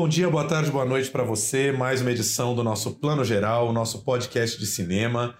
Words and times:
Bom 0.00 0.08
dia, 0.08 0.30
boa 0.30 0.44
tarde, 0.44 0.70
boa 0.70 0.86
noite 0.86 1.10
para 1.10 1.22
você. 1.22 1.72
Mais 1.72 2.00
uma 2.00 2.10
edição 2.10 2.54
do 2.54 2.64
nosso 2.64 2.92
Plano 2.92 3.22
Geral, 3.22 3.68
o 3.68 3.72
nosso 3.72 4.02
podcast 4.02 4.58
de 4.58 4.66
cinema. 4.66 5.34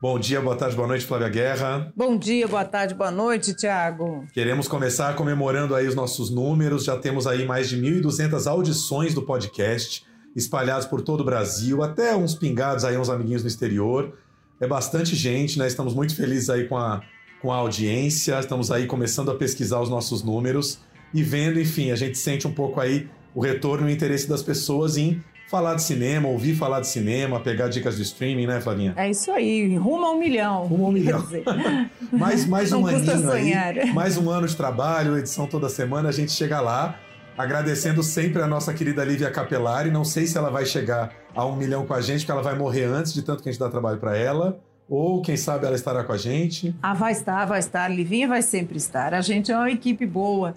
Bom 0.00 0.20
dia, 0.20 0.40
boa 0.40 0.54
tarde, 0.54 0.76
boa 0.76 0.86
noite, 0.86 1.04
Flávia 1.04 1.28
Guerra. 1.28 1.92
Bom 1.96 2.16
dia, 2.16 2.46
boa 2.46 2.64
tarde, 2.64 2.94
boa 2.94 3.10
noite, 3.10 3.56
Tiago. 3.56 4.24
Queremos 4.32 4.68
começar 4.68 5.16
comemorando 5.16 5.74
aí 5.74 5.88
os 5.88 5.96
nossos 5.96 6.30
números. 6.30 6.84
Já 6.84 6.96
temos 6.96 7.26
aí 7.26 7.44
mais 7.44 7.68
de 7.68 7.76
1.200 7.76 8.48
audições 8.48 9.14
do 9.14 9.22
podcast, 9.22 10.06
espalhados 10.36 10.86
por 10.86 11.02
todo 11.02 11.22
o 11.22 11.24
Brasil, 11.24 11.82
até 11.82 12.14
uns 12.14 12.36
pingados 12.36 12.84
aí, 12.84 12.96
uns 12.96 13.10
amiguinhos 13.10 13.42
no 13.42 13.48
exterior. 13.48 14.16
É 14.60 14.66
bastante 14.68 15.16
gente, 15.16 15.58
né? 15.58 15.66
Estamos 15.66 15.92
muito 15.92 16.14
felizes 16.14 16.48
aí 16.50 16.68
com 16.68 16.76
a, 16.76 17.02
com 17.42 17.50
a 17.50 17.56
audiência. 17.56 18.38
Estamos 18.38 18.70
aí 18.70 18.86
começando 18.86 19.32
a 19.32 19.34
pesquisar 19.34 19.80
os 19.80 19.90
nossos 19.90 20.22
números 20.22 20.78
e 21.12 21.20
vendo, 21.20 21.60
enfim, 21.60 21.90
a 21.90 21.96
gente 21.96 22.16
sente 22.16 22.46
um 22.46 22.52
pouco 22.52 22.80
aí 22.80 23.08
o 23.34 23.40
retorno 23.40 23.88
e 23.88 23.92
o 23.92 23.94
interesse 23.94 24.28
das 24.28 24.42
pessoas 24.42 24.96
em 24.96 25.22
falar 25.48 25.74
de 25.74 25.82
cinema, 25.82 26.28
ouvir 26.28 26.54
falar 26.54 26.80
de 26.80 26.86
cinema, 26.88 27.38
pegar 27.40 27.68
dicas 27.68 27.96
de 27.96 28.02
streaming, 28.02 28.46
né, 28.46 28.60
Flavinha? 28.60 28.94
É 28.96 29.10
isso 29.10 29.30
aí, 29.30 29.76
rumo 29.76 30.04
a 30.04 30.12
um 30.12 30.18
milhão. 30.18 30.66
Rumo 30.66 30.86
a 30.86 30.88
um 30.88 30.92
milhão. 30.92 31.26
mais, 32.10 32.46
mais 32.46 32.72
um 32.72 32.86
aninho 32.86 33.30
aí, 33.30 33.92
mais 33.92 34.16
um 34.16 34.30
ano 34.30 34.46
de 34.46 34.56
trabalho, 34.56 35.18
edição 35.18 35.46
toda 35.46 35.68
semana, 35.68 36.08
a 36.08 36.12
gente 36.12 36.32
chega 36.32 36.60
lá. 36.60 36.98
Agradecendo 37.36 38.00
sempre 38.04 38.40
a 38.40 38.46
nossa 38.46 38.72
querida 38.72 39.04
Lívia 39.04 39.28
Capelari. 39.28 39.90
Não 39.90 40.04
sei 40.04 40.24
se 40.24 40.38
ela 40.38 40.50
vai 40.50 40.64
chegar 40.64 41.12
a 41.34 41.44
um 41.44 41.56
milhão 41.56 41.84
com 41.84 41.92
a 41.92 42.00
gente, 42.00 42.20
porque 42.20 42.30
ela 42.30 42.42
vai 42.42 42.56
morrer 42.56 42.84
antes 42.84 43.12
de 43.12 43.22
tanto 43.22 43.42
que 43.42 43.48
a 43.48 43.52
gente 43.52 43.60
dá 43.60 43.68
trabalho 43.68 43.98
para 43.98 44.16
ela. 44.16 44.60
Ou, 44.88 45.20
quem 45.22 45.36
sabe, 45.36 45.66
ela 45.66 45.74
estará 45.74 46.04
com 46.04 46.12
a 46.12 46.16
gente. 46.16 46.76
Ah, 46.80 46.94
vai 46.94 47.10
estar, 47.10 47.44
vai 47.46 47.58
estar. 47.58 47.88
Livinha 47.88 48.28
vai 48.28 48.40
sempre 48.40 48.76
estar. 48.76 49.14
A 49.14 49.20
gente 49.20 49.50
é 49.50 49.56
uma 49.56 49.70
equipe 49.70 50.06
boa. 50.06 50.54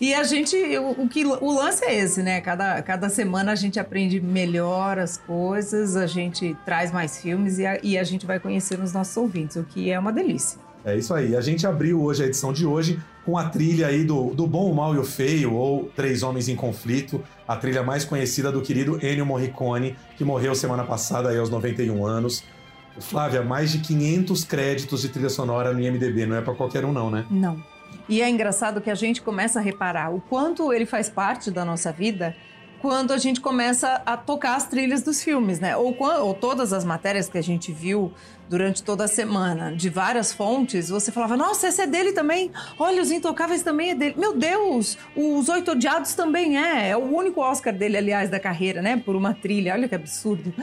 E 0.00 0.12
a 0.12 0.22
gente, 0.24 0.56
o, 0.78 1.04
o, 1.04 1.08
que, 1.08 1.24
o 1.24 1.50
lance 1.50 1.84
é 1.84 1.98
esse, 1.98 2.22
né? 2.22 2.40
Cada, 2.40 2.82
cada 2.82 3.08
semana 3.08 3.52
a 3.52 3.54
gente 3.54 3.80
aprende 3.80 4.20
melhor 4.20 4.98
as 4.98 5.16
coisas, 5.16 5.96
a 5.96 6.06
gente 6.06 6.56
traz 6.64 6.92
mais 6.92 7.18
filmes 7.18 7.58
e 7.58 7.66
a, 7.66 7.78
e 7.82 7.96
a 7.96 8.04
gente 8.04 8.26
vai 8.26 8.38
conhecer 8.38 8.78
os 8.78 8.92
nossos 8.92 9.16
ouvintes, 9.16 9.56
o 9.56 9.64
que 9.64 9.90
é 9.90 9.98
uma 9.98 10.12
delícia. 10.12 10.58
É 10.84 10.96
isso 10.96 11.12
aí. 11.14 11.34
A 11.34 11.40
gente 11.40 11.66
abriu 11.66 12.00
hoje 12.00 12.22
a 12.22 12.26
edição 12.26 12.52
de 12.52 12.64
hoje 12.64 13.00
com 13.24 13.36
a 13.36 13.48
trilha 13.48 13.88
aí 13.88 14.04
do, 14.04 14.32
do 14.34 14.46
Bom, 14.46 14.70
o 14.70 14.74
Mal 14.74 14.94
e 14.94 14.98
o 14.98 15.04
Feio, 15.04 15.52
ou 15.52 15.90
Três 15.96 16.22
Homens 16.22 16.48
em 16.48 16.54
Conflito, 16.54 17.20
a 17.48 17.56
trilha 17.56 17.82
mais 17.82 18.04
conhecida 18.04 18.52
do 18.52 18.62
querido 18.62 19.04
Ennio 19.04 19.26
Morricone, 19.26 19.96
que 20.16 20.24
morreu 20.24 20.54
semana 20.54 20.84
passada 20.84 21.30
aí 21.30 21.38
aos 21.38 21.50
91 21.50 22.06
anos. 22.06 22.44
Flávia, 23.00 23.42
mais 23.42 23.72
de 23.72 23.78
500 23.78 24.44
créditos 24.44 25.02
de 25.02 25.08
trilha 25.08 25.28
sonora 25.28 25.72
no 25.72 25.80
IMDB, 25.80 26.24
não 26.24 26.36
é 26.36 26.40
para 26.40 26.54
qualquer 26.54 26.84
um 26.84 26.92
não, 26.92 27.10
né? 27.10 27.26
Não. 27.28 27.60
E 28.08 28.22
é 28.22 28.28
engraçado 28.28 28.80
que 28.80 28.90
a 28.90 28.94
gente 28.94 29.20
começa 29.20 29.58
a 29.58 29.62
reparar 29.62 30.14
o 30.14 30.20
quanto 30.20 30.72
ele 30.72 30.86
faz 30.86 31.08
parte 31.08 31.50
da 31.50 31.64
nossa 31.64 31.90
vida 31.92 32.36
quando 32.80 33.12
a 33.12 33.18
gente 33.18 33.40
começa 33.40 34.02
a 34.04 34.16
tocar 34.16 34.54
as 34.54 34.66
trilhas 34.66 35.02
dos 35.02 35.22
filmes, 35.22 35.58
né? 35.58 35.76
Ou, 35.76 35.96
ou, 35.98 36.34
todas 36.34 36.72
as 36.72 36.84
matérias 36.84 37.28
que 37.28 37.38
a 37.38 37.42
gente 37.42 37.72
viu 37.72 38.12
durante 38.48 38.82
toda 38.82 39.04
a 39.04 39.08
semana, 39.08 39.74
de 39.74 39.88
várias 39.88 40.32
fontes, 40.32 40.88
você 40.88 41.10
falava, 41.10 41.36
nossa, 41.36 41.68
esse 41.68 41.82
é 41.82 41.86
dele 41.86 42.12
também. 42.12 42.52
Olha, 42.78 43.02
Os 43.02 43.10
Intocáveis 43.10 43.62
também 43.62 43.90
é 43.90 43.94
dele. 43.94 44.14
Meu 44.16 44.36
Deus, 44.36 44.96
Os 45.16 45.48
Oito 45.48 45.72
Odiados 45.72 46.14
também 46.14 46.58
é. 46.58 46.90
É 46.90 46.96
o 46.96 47.00
único 47.00 47.40
Oscar 47.40 47.74
dele, 47.74 47.96
aliás, 47.96 48.30
da 48.30 48.38
carreira, 48.38 48.80
né? 48.80 48.96
Por 48.96 49.16
uma 49.16 49.34
trilha. 49.34 49.72
Olha 49.72 49.88
que 49.88 49.94
absurdo. 49.94 50.54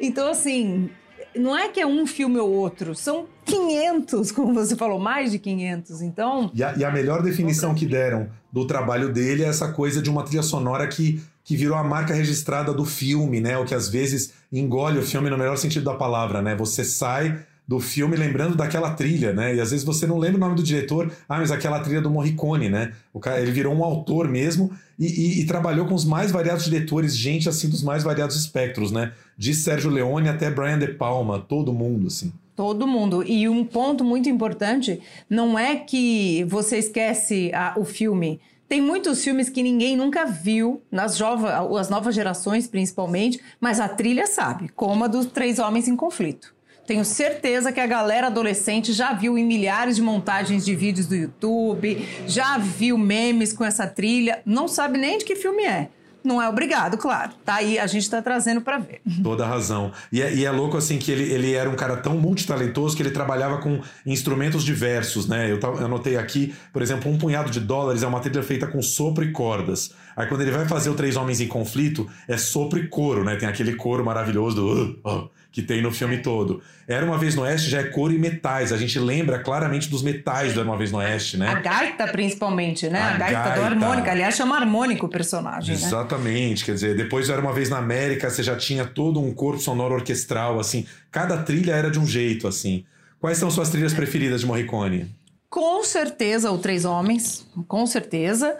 Então, 0.00 0.28
assim, 0.28 0.90
não 1.36 1.56
é 1.56 1.68
que 1.68 1.80
é 1.80 1.86
um 1.86 2.06
filme 2.06 2.38
ou 2.38 2.50
outro, 2.50 2.94
são 2.94 3.26
500, 3.44 4.32
como 4.32 4.54
você 4.54 4.76
falou, 4.76 4.98
mais 4.98 5.32
de 5.32 5.38
500. 5.38 6.02
Então. 6.02 6.50
E 6.54 6.62
a, 6.62 6.76
e 6.76 6.84
a 6.84 6.90
melhor 6.90 7.22
definição 7.22 7.74
que 7.74 7.86
deram 7.86 8.28
do 8.52 8.66
trabalho 8.66 9.12
dele 9.12 9.44
é 9.44 9.48
essa 9.48 9.72
coisa 9.72 10.00
de 10.02 10.10
uma 10.10 10.22
trilha 10.22 10.42
sonora 10.42 10.86
que, 10.86 11.22
que 11.44 11.56
virou 11.56 11.76
a 11.76 11.84
marca 11.84 12.14
registrada 12.14 12.72
do 12.72 12.84
filme, 12.84 13.40
né? 13.40 13.58
O 13.58 13.64
que 13.64 13.74
às 13.74 13.88
vezes 13.88 14.32
engole 14.52 14.98
o 14.98 15.02
filme 15.02 15.30
no 15.30 15.38
melhor 15.38 15.56
sentido 15.56 15.84
da 15.84 15.94
palavra, 15.94 16.40
né? 16.42 16.56
Você 16.56 16.84
sai 16.84 17.38
do 17.68 17.78
filme 17.78 18.16
lembrando 18.16 18.56
daquela 18.56 18.94
trilha, 18.94 19.34
né? 19.34 19.54
E 19.54 19.60
às 19.60 19.70
vezes 19.70 19.84
você 19.84 20.06
não 20.06 20.16
lembra 20.16 20.38
o 20.38 20.40
nome 20.40 20.54
do 20.54 20.62
diretor, 20.62 21.12
ah, 21.28 21.36
mas 21.36 21.50
aquela 21.50 21.78
trilha 21.80 22.00
do 22.00 22.08
Morricone, 22.08 22.70
né? 22.70 22.94
O 23.12 23.20
cara, 23.20 23.42
ele 23.42 23.50
virou 23.50 23.74
um 23.74 23.84
autor 23.84 24.26
mesmo 24.26 24.72
e, 24.98 25.04
e, 25.04 25.40
e, 25.42 25.46
trabalhou 25.46 25.86
com 25.86 25.94
os 25.94 26.06
mais 26.06 26.32
variados 26.32 26.64
diretores, 26.64 27.14
gente 27.14 27.46
assim 27.46 27.68
dos 27.68 27.82
mais 27.82 28.02
variados 28.02 28.36
espectros, 28.36 28.90
né? 28.90 29.12
De 29.36 29.52
Sérgio 29.52 29.90
Leone 29.90 30.30
até 30.30 30.50
Brian 30.50 30.78
De 30.78 30.88
Palma, 30.88 31.38
todo 31.38 31.70
mundo, 31.70 32.06
assim. 32.06 32.32
Todo 32.56 32.86
mundo. 32.86 33.22
E 33.22 33.46
um 33.50 33.62
ponto 33.62 34.02
muito 34.02 34.30
importante 34.30 35.00
não 35.28 35.58
é 35.58 35.76
que 35.76 36.44
você 36.44 36.78
esquece 36.78 37.52
a, 37.54 37.74
o 37.76 37.84
filme. 37.84 38.40
Tem 38.66 38.80
muitos 38.80 39.22
filmes 39.22 39.50
que 39.50 39.62
ninguém 39.62 39.94
nunca 39.94 40.24
viu, 40.24 40.80
nas 40.90 41.18
jova, 41.18 41.78
as 41.78 41.90
novas 41.90 42.14
gerações 42.14 42.66
principalmente, 42.66 43.38
mas 43.60 43.78
a 43.78 43.88
trilha 43.88 44.26
sabe, 44.26 44.70
como 44.70 45.04
a 45.04 45.06
dos 45.06 45.26
Três 45.26 45.58
Homens 45.58 45.86
em 45.86 45.94
Conflito. 45.94 46.57
Tenho 46.88 47.04
certeza 47.04 47.70
que 47.70 47.80
a 47.80 47.86
galera 47.86 48.28
adolescente 48.28 48.94
já 48.94 49.12
viu 49.12 49.36
em 49.36 49.44
milhares 49.44 49.96
de 49.96 50.00
montagens 50.00 50.64
de 50.64 50.74
vídeos 50.74 51.06
do 51.06 51.14
YouTube, 51.14 52.08
já 52.26 52.56
viu 52.56 52.96
memes 52.96 53.52
com 53.52 53.62
essa 53.62 53.86
trilha, 53.86 54.40
não 54.46 54.66
sabe 54.66 54.96
nem 54.96 55.18
de 55.18 55.26
que 55.26 55.36
filme 55.36 55.66
é. 55.66 55.90
Não 56.24 56.40
é 56.40 56.48
obrigado, 56.48 56.96
claro. 56.96 57.32
Tá 57.44 57.56
aí, 57.56 57.78
a 57.78 57.86
gente 57.86 58.04
está 58.04 58.22
trazendo 58.22 58.62
para 58.62 58.78
ver. 58.78 59.02
Toda 59.22 59.44
razão. 59.44 59.92
E 60.10 60.22
é, 60.22 60.34
e 60.34 60.46
é, 60.46 60.50
louco, 60.50 60.78
assim, 60.78 60.98
que 60.98 61.12
ele, 61.12 61.24
ele 61.30 61.52
era 61.52 61.68
um 61.68 61.76
cara 61.76 61.98
tão 61.98 62.16
multitalentoso 62.16 62.96
que 62.96 63.02
ele 63.02 63.10
trabalhava 63.10 63.58
com 63.58 63.82
instrumentos 64.06 64.64
diversos, 64.64 65.28
né? 65.28 65.52
Eu, 65.52 65.60
eu 65.60 65.84
anotei 65.84 66.16
aqui, 66.16 66.54
por 66.72 66.80
exemplo, 66.80 67.12
um 67.12 67.18
punhado 67.18 67.50
de 67.50 67.60
dólares 67.60 68.02
é 68.02 68.06
uma 68.06 68.20
trilha 68.20 68.42
feita 68.42 68.66
com 68.66 68.80
sopro 68.80 69.22
e 69.22 69.30
cordas. 69.30 69.92
Aí 70.16 70.26
quando 70.26 70.40
ele 70.40 70.52
vai 70.52 70.66
fazer 70.66 70.88
o 70.88 70.94
Três 70.94 71.16
Homens 71.16 71.38
em 71.42 71.48
Conflito, 71.48 72.08
é 72.26 72.38
sopro 72.38 72.78
e 72.78 72.88
coro, 72.88 73.24
né? 73.24 73.36
Tem 73.36 73.46
aquele 73.46 73.74
coro 73.74 74.02
maravilhoso 74.02 74.56
do... 74.56 74.66
Uh, 74.66 75.16
uh, 75.16 75.37
que 75.58 75.62
tem 75.62 75.82
no 75.82 75.90
filme 75.90 76.18
todo. 76.18 76.62
Era 76.86 77.04
uma 77.04 77.18
vez 77.18 77.34
no 77.34 77.42
Oeste 77.42 77.68
já 77.68 77.80
é 77.80 77.84
cor 77.84 78.12
e 78.12 78.18
metais. 78.18 78.72
A 78.72 78.76
gente 78.76 78.96
lembra 78.96 79.40
claramente 79.40 79.88
dos 79.88 80.04
metais 80.04 80.54
do 80.54 80.60
Era 80.60 80.68
uma 80.68 80.78
vez 80.78 80.92
no 80.92 80.98
Oeste, 80.98 81.36
né? 81.36 81.48
A 81.48 81.54
gaita, 81.54 82.06
principalmente, 82.06 82.88
né? 82.88 83.00
A, 83.00 83.08
a 83.08 83.18
gaita, 83.18 83.42
gaita, 83.42 83.58
do 83.58 83.66
harmônica. 83.66 84.08
Aliás, 84.08 84.36
chama 84.36 84.56
harmônico 84.56 85.06
o 85.06 85.08
personagem. 85.08 85.74
Né? 85.74 85.82
Exatamente. 85.82 86.60
Né? 86.60 86.66
Quer 86.66 86.74
dizer, 86.74 86.96
depois 86.96 87.28
Era 87.28 87.40
uma 87.40 87.52
vez 87.52 87.68
na 87.68 87.78
América, 87.78 88.30
você 88.30 88.40
já 88.40 88.54
tinha 88.54 88.84
todo 88.84 89.20
um 89.20 89.34
corpo 89.34 89.58
sonoro 89.58 89.96
orquestral, 89.96 90.60
assim. 90.60 90.86
Cada 91.10 91.38
trilha 91.38 91.72
era 91.72 91.90
de 91.90 91.98
um 91.98 92.06
jeito, 92.06 92.46
assim. 92.46 92.84
Quais 93.20 93.36
são 93.36 93.50
suas 93.50 93.68
trilhas 93.68 93.92
preferidas 93.92 94.42
de 94.42 94.46
Morricone? 94.46 95.12
Com 95.50 95.82
certeza 95.82 96.52
o 96.52 96.58
Três 96.58 96.84
Homens, 96.84 97.44
com 97.66 97.84
certeza. 97.84 98.56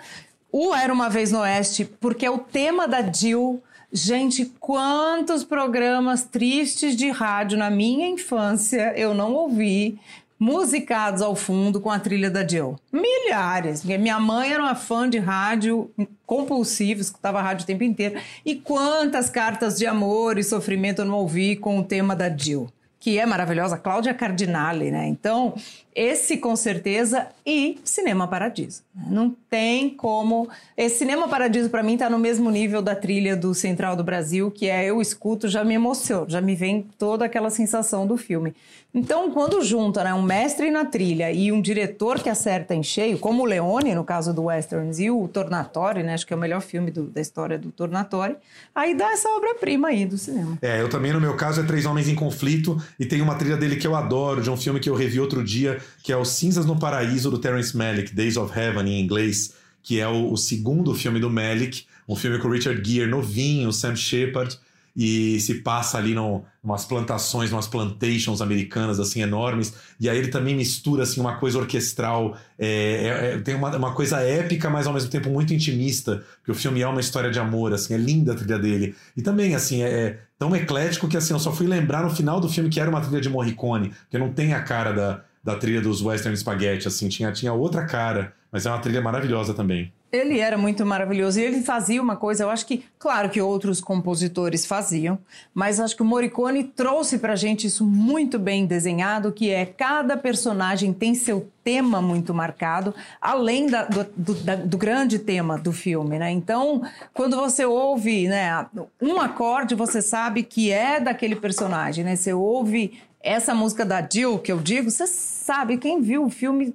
O 0.50 0.75
Era 0.75 0.92
uma 0.92 1.09
vez 1.09 1.30
no 1.30 1.38
Oeste, 1.38 1.84
porque 1.84 2.26
é 2.26 2.30
o 2.30 2.38
tema 2.38 2.88
da 2.88 3.03
Jill 3.03 3.62
Gente, 3.91 4.44
quantos 4.60 5.44
programas 5.44 6.22
tristes 6.22 6.94
de 6.94 7.10
rádio 7.10 7.56
na 7.56 7.71
minha 7.71 8.06
infância 8.06 8.93
eu 8.94 9.15
não 9.15 9.32
ouvi 9.32 9.99
musicados 10.38 11.22
ao 11.22 11.34
fundo 11.34 11.81
com 11.81 11.91
a 11.91 11.98
trilha 11.98 12.31
da 12.31 12.47
Jill. 12.47 12.77
Milhares. 12.93 13.82
Minha 13.84 14.21
mãe 14.21 14.53
era 14.53 14.63
uma 14.63 14.74
fã 14.74 15.09
de 15.09 15.18
rádio 15.18 15.91
compulsiva, 16.27 17.01
escutava 17.01 17.41
rádio 17.41 17.65
o 17.65 17.66
tempo 17.66 17.83
inteiro. 17.83 18.21
E 18.45 18.54
quantas 18.54 19.30
cartas 19.30 19.78
de 19.78 19.86
amor 19.86 20.39
e 20.39 20.45
sofrimento 20.45 21.01
eu 21.01 21.07
não 21.07 21.15
ouvi 21.15 21.57
com 21.57 21.78
o 21.78 21.84
tema 21.84 22.15
da 22.15 22.28
Jill 22.28 22.68
que 23.00 23.18
é 23.18 23.24
maravilhosa, 23.24 23.78
Cláudia 23.78 24.12
Cardinale, 24.12 24.91
né? 24.91 25.06
Então, 25.06 25.54
esse 25.95 26.36
com 26.36 26.54
certeza 26.56 27.28
e 27.45 27.78
Cinema 27.84 28.27
Paradiso. 28.27 28.83
Não 29.06 29.34
tem 29.48 29.91
como. 29.91 30.48
Esse 30.77 30.98
Cinema 30.98 31.28
Paradiso 31.28 31.71
para 31.71 31.83
mim 31.83 31.95
está 31.95 32.10
no 32.10 32.18
mesmo 32.18 32.50
nível 32.50 32.83
da 32.83 32.95
trilha 32.95 33.36
do 33.36 33.54
Central 33.54 33.97
do 33.97 34.04
Brasil, 34.04 34.50
que 34.50 34.68
é 34.68 34.84
eu 34.84 35.00
escuto, 35.00 35.48
já 35.48 35.65
me 35.65 35.74
emociona, 35.74 36.27
já 36.28 36.41
me 36.41 36.54
vem 36.54 36.86
toda 36.98 37.24
aquela 37.24 37.50
sensação 37.50 38.06
do 38.06 38.16
filme. 38.16 38.54
Então, 38.95 39.30
quando 39.30 39.62
junta 39.62 40.03
né, 40.03 40.15
um 40.15 40.22
mestre 40.22 40.71
na 40.71 40.84
trilha 40.84 41.30
e 41.30 41.53
um 41.53 41.60
diretor 41.60 42.21
que 42.21 42.30
acerta 42.30 42.74
em 42.74 42.83
cheio, 42.83 43.18
como 43.18 43.42
o 43.42 43.47
Leone, 43.47 43.94
no 43.94 44.03
caso 44.03 44.33
do 44.33 44.44
Westerns, 44.44 44.98
e 44.98 45.10
o 45.10 45.28
Tornatori, 45.28 46.03
né, 46.03 46.15
acho 46.15 46.27
que 46.27 46.33
é 46.33 46.36
o 46.36 46.39
melhor 46.39 46.62
filme 46.62 46.91
do, 46.91 47.04
da 47.04 47.21
história 47.21 47.59
do 47.59 47.71
Tornatori, 47.71 48.36
aí 48.74 48.94
dá 48.94 49.12
essa 49.12 49.28
obra-prima 49.28 49.89
aí 49.89 50.06
do 50.06 50.16
cinema. 50.16 50.56
É, 50.62 50.80
eu 50.80 50.89
também, 50.89 51.12
no 51.12 51.21
meu 51.21 51.36
caso, 51.36 51.60
é 51.60 51.65
Três 51.65 51.84
Homens 51.84 52.09
em 52.09 52.15
Conflito, 52.15 52.83
e 52.99 53.07
tem 53.07 53.21
uma 53.21 53.35
trilha 53.35 53.57
dele 53.57 53.77
que 53.77 53.87
eu 53.87 53.95
adoro, 53.95 54.43
de 54.43 54.51
um 54.51 54.57
filme 54.57 54.81
que 54.81 54.89
eu 54.89 54.95
revi 54.95 55.21
outro 55.21 55.43
dia, 55.43 55.79
que 56.03 56.13
é 56.13 56.17
o 56.17 56.25
Cinzas 56.25 56.67
no 56.67 56.79
Paraíso, 56.79 57.31
do 57.31 57.39
Terence 57.39 57.77
Malick, 57.77 58.15
Days 58.15 58.37
of 58.37 58.57
Heaven, 58.59 58.89
em 58.89 59.01
inglês 59.01 59.57
que 59.89 59.99
é 59.99 60.07
o, 60.07 60.33
o 60.33 60.37
segundo 60.37 60.95
filme 60.95 61.19
do 61.19 61.31
Malick, 61.31 61.87
um 62.07 62.15
filme 62.15 62.39
com 62.39 62.49
o 62.49 62.51
Richard 62.51 62.79
Gere 62.87 63.11
novinho, 63.11 63.73
Sam 63.73 63.97
Shepard, 63.97 64.59
e 64.95 65.41
se 65.41 65.63
passa 65.63 65.97
ali 65.97 66.13
no, 66.13 66.45
umas 66.63 66.85
plantações, 66.85 67.53
umas 67.53 67.67
plantations 67.67 68.43
americanas 68.43 69.01
assim 69.01 69.23
enormes, 69.23 69.73
e 69.99 70.07
aí 70.07 70.19
ele 70.19 70.29
também 70.29 70.55
mistura 70.55 71.05
assim 71.05 71.21
uma 71.21 71.37
coisa 71.37 71.59
orquestral, 71.59 72.37
é, 72.59 72.67
é, 72.67 73.35
é, 73.35 73.39
tem 73.39 73.55
uma, 73.55 73.75
uma 73.77 73.95
coisa 73.95 74.21
épica, 74.21 74.69
mas 74.69 74.87
ao 74.87 74.93
mesmo 74.93 75.09
tempo 75.09 75.31
muito 75.31 75.55
intimista, 75.55 76.23
porque 76.37 76.51
o 76.51 76.55
filme 76.55 76.83
é 76.83 76.87
uma 76.87 77.01
história 77.01 77.31
de 77.31 77.39
amor, 77.39 77.73
assim, 77.73 77.95
é 77.95 77.97
linda 77.97 78.33
a 78.33 78.37
trilha 78.37 78.59
dele. 78.59 78.95
E 79.17 79.23
também 79.23 79.55
assim 79.55 79.83
é, 79.83 79.89
é 79.89 80.19
tão 80.39 80.55
eclético 80.55 81.09
que 81.09 81.17
assim 81.17 81.33
eu 81.33 81.41
só 81.41 81.53
fui 81.53 81.67
lembrar 81.67 82.03
no 82.03 82.11
final 82.11 82.41
do 82.41 82.49
filme 82.49 82.71
que 82.71 82.81
era 82.81 82.89
uma 82.89 83.01
trilha 83.01 83.21
de 83.21 83.29
Morricone, 83.29 83.93
que 84.09 84.19
não 84.19 84.33
tem 84.33 84.55
a 84.55 84.63
cara 84.63 84.93
da, 84.93 85.23
da 85.43 85.57
trilha 85.57 85.81
dos 85.81 86.01
Western 86.01 86.37
Spaghetti, 86.37 86.87
assim, 86.87 87.09
tinha, 87.09 87.33
tinha 87.33 87.53
outra 87.53 87.85
cara, 87.85 88.33
mas 88.50 88.66
é 88.66 88.71
uma 88.71 88.78
trilha 88.78 89.00
maravilhosa 89.00 89.53
também. 89.54 89.92
Ele 90.10 90.39
era 90.39 90.56
muito 90.56 90.86
maravilhoso 90.86 91.39
e 91.39 91.45
ele 91.45 91.60
fazia 91.60 92.00
uma 92.00 92.16
coisa, 92.16 92.42
eu 92.42 92.48
acho 92.48 92.65
que, 92.65 92.83
claro 92.98 93.28
que 93.28 93.42
outros 93.42 93.78
compositores 93.78 94.65
faziam, 94.65 95.18
mas 95.53 95.78
acho 95.78 95.95
que 95.95 96.00
o 96.00 96.04
Morricone 96.04 96.65
trouxe 96.65 97.18
pra 97.18 97.36
gente 97.36 97.66
isso 97.66 97.84
muito 97.84 98.39
bem 98.39 98.65
desenhado, 98.65 99.30
que 99.33 99.50
é 99.50 99.66
cada 99.66 100.16
personagem 100.16 100.95
tem 100.95 101.15
seu 101.15 101.50
tema 101.62 102.00
muito 102.00 102.33
marcado, 102.33 102.95
além 103.21 103.66
da, 103.66 103.84
do, 103.84 104.06
do, 104.16 104.34
da, 104.36 104.54
do, 104.54 104.78
grande 104.78 105.18
tema 105.18 105.59
do 105.59 105.72
filme, 105.72 106.18
né? 106.18 106.30
Então, 106.30 106.80
quando 107.12 107.36
você 107.36 107.66
ouve 107.66 108.28
né, 108.28 108.66
um 109.03 109.21
acorde, 109.21 109.74
você 109.74 110.01
sabe 110.01 110.42
que 110.42 110.72
é 110.72 110.98
daquele 110.98 111.36
personagem, 111.36 112.03
né? 112.03 112.16
Você 112.16 112.33
ouve 112.33 112.98
essa 113.21 113.54
música 113.54 113.84
da 113.84 114.06
Jill, 114.10 114.39
que 114.39 114.51
eu 114.51 114.59
digo, 114.59 114.91
você 114.91 115.06
sabe, 115.06 115.77
quem 115.77 116.01
viu 116.01 116.24
o 116.24 116.30
filme 116.30 116.72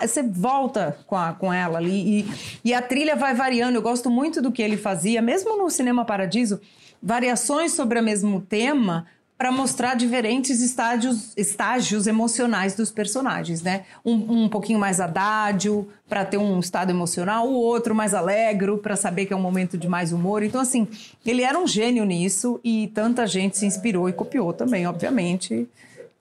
você 0.00 0.22
volta 0.22 0.98
com, 1.06 1.16
a, 1.16 1.32
com 1.32 1.52
ela 1.52 1.78
ali 1.78 2.20
e, 2.20 2.26
e 2.64 2.74
a 2.74 2.82
trilha 2.82 3.16
vai 3.16 3.34
variando. 3.34 3.76
Eu 3.76 3.82
gosto 3.82 4.10
muito 4.10 4.40
do 4.40 4.52
que 4.52 4.62
ele 4.62 4.76
fazia, 4.76 5.20
mesmo 5.20 5.56
no 5.56 5.70
Cinema 5.70 6.04
Paradiso, 6.04 6.60
variações 7.02 7.72
sobre 7.72 7.98
o 7.98 8.02
mesmo 8.02 8.40
tema 8.40 9.06
para 9.40 9.50
mostrar 9.50 9.94
diferentes 9.94 10.60
estágios, 10.60 11.32
estágios 11.34 12.06
emocionais 12.06 12.74
dos 12.74 12.90
personagens, 12.90 13.62
né? 13.62 13.86
Um, 14.04 14.44
um 14.44 14.48
pouquinho 14.50 14.78
mais 14.78 15.00
adágio 15.00 15.88
para 16.06 16.26
ter 16.26 16.36
um 16.36 16.60
estado 16.60 16.90
emocional, 16.90 17.48
o 17.48 17.54
outro 17.54 17.94
mais 17.94 18.12
alegre 18.12 18.76
para 18.76 18.96
saber 18.96 19.24
que 19.24 19.32
é 19.32 19.36
um 19.36 19.40
momento 19.40 19.78
de 19.78 19.88
mais 19.88 20.12
humor. 20.12 20.42
Então, 20.42 20.60
assim, 20.60 20.86
ele 21.24 21.40
era 21.40 21.58
um 21.58 21.66
gênio 21.66 22.04
nisso 22.04 22.60
e 22.62 22.88
tanta 22.88 23.26
gente 23.26 23.56
se 23.56 23.64
inspirou 23.64 24.10
e 24.10 24.12
copiou 24.12 24.52
também, 24.52 24.86
obviamente. 24.86 25.66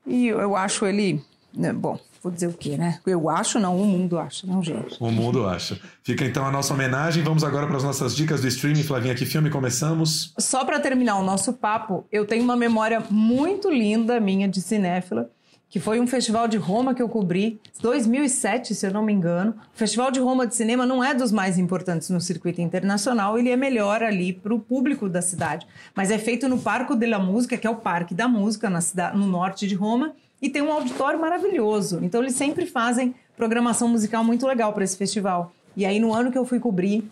E 0.07 0.27
eu 0.27 0.55
acho 0.55 0.85
ele, 0.85 1.21
né, 1.53 1.73
bom, 1.73 1.99
Vou 2.21 2.31
dizer 2.31 2.47
o 2.47 2.53
quê, 2.53 2.77
né? 2.77 2.99
Eu 3.05 3.29
acho, 3.29 3.59
não, 3.59 3.77
o 3.77 3.85
mundo 3.85 4.19
acha, 4.19 4.45
não, 4.45 4.61
gente. 4.61 4.97
O 4.99 5.09
mundo 5.09 5.45
acha. 5.45 5.79
Fica 6.03 6.25
então 6.25 6.45
a 6.45 6.51
nossa 6.51 6.73
homenagem. 6.73 7.23
Vamos 7.23 7.43
agora 7.45 7.65
para 7.65 7.77
as 7.77 7.83
nossas 7.83 8.13
dicas 8.13 8.41
do 8.41 8.47
streaming. 8.47 8.83
Flavinha, 8.83 9.15
que 9.15 9.25
filme 9.25 9.49
começamos? 9.49 10.33
Só 10.37 10.65
para 10.65 10.79
terminar 10.79 11.17
o 11.17 11.23
nosso 11.23 11.53
papo, 11.53 12.05
eu 12.11 12.25
tenho 12.25 12.43
uma 12.43 12.57
memória 12.57 13.01
muito 13.09 13.69
linda 13.69 14.19
minha 14.19 14.49
de 14.49 14.61
cinéfila, 14.61 15.29
que 15.69 15.79
foi 15.79 15.99
um 15.99 16.07
festival 16.07 16.47
de 16.47 16.57
Roma 16.57 16.93
que 16.93 17.01
eu 17.01 17.07
cobri, 17.07 17.61
2007, 17.79 18.75
se 18.75 18.85
eu 18.85 18.91
não 18.91 19.03
me 19.03 19.13
engano. 19.13 19.55
O 19.73 19.77
Festival 19.77 20.09
de 20.11 20.19
Roma 20.19 20.47
de 20.47 20.55
Cinema 20.55 20.85
não 20.85 21.03
é 21.03 21.13
dos 21.13 21.31
mais 21.31 21.59
importantes 21.59 22.09
no 22.09 22.19
circuito 22.19 22.59
internacional, 22.59 23.37
ele 23.37 23.49
é 23.49 23.55
melhor 23.55 24.01
ali 24.01 24.33
para 24.33 24.53
o 24.53 24.59
público 24.59 25.07
da 25.07 25.21
cidade. 25.21 25.67
Mas 25.95 26.09
é 26.09 26.17
feito 26.17 26.49
no 26.49 26.57
Parco 26.57 26.95
della 26.95 27.19
Música, 27.19 27.55
que 27.55 27.67
é 27.67 27.69
o 27.69 27.75
Parque 27.75 28.15
da 28.15 28.27
Música, 28.27 28.67
na 28.67 28.81
cidade, 28.81 29.15
no 29.15 29.27
norte 29.27 29.67
de 29.67 29.75
Roma 29.75 30.13
e 30.41 30.49
tem 30.49 30.61
um 30.61 30.71
auditório 30.71 31.19
maravilhoso. 31.19 31.99
Então 32.01 32.21
eles 32.21 32.35
sempre 32.35 32.65
fazem 32.65 33.15
programação 33.35 33.87
musical 33.87 34.23
muito 34.23 34.45
legal 34.45 34.73
para 34.73 34.83
esse 34.83 34.97
festival. 34.97 35.51
E 35.75 35.85
aí 35.85 35.99
no 35.99 36.13
ano 36.13 36.31
que 36.31 36.37
eu 36.37 36.45
fui 36.45 36.59
cobrir, 36.59 37.09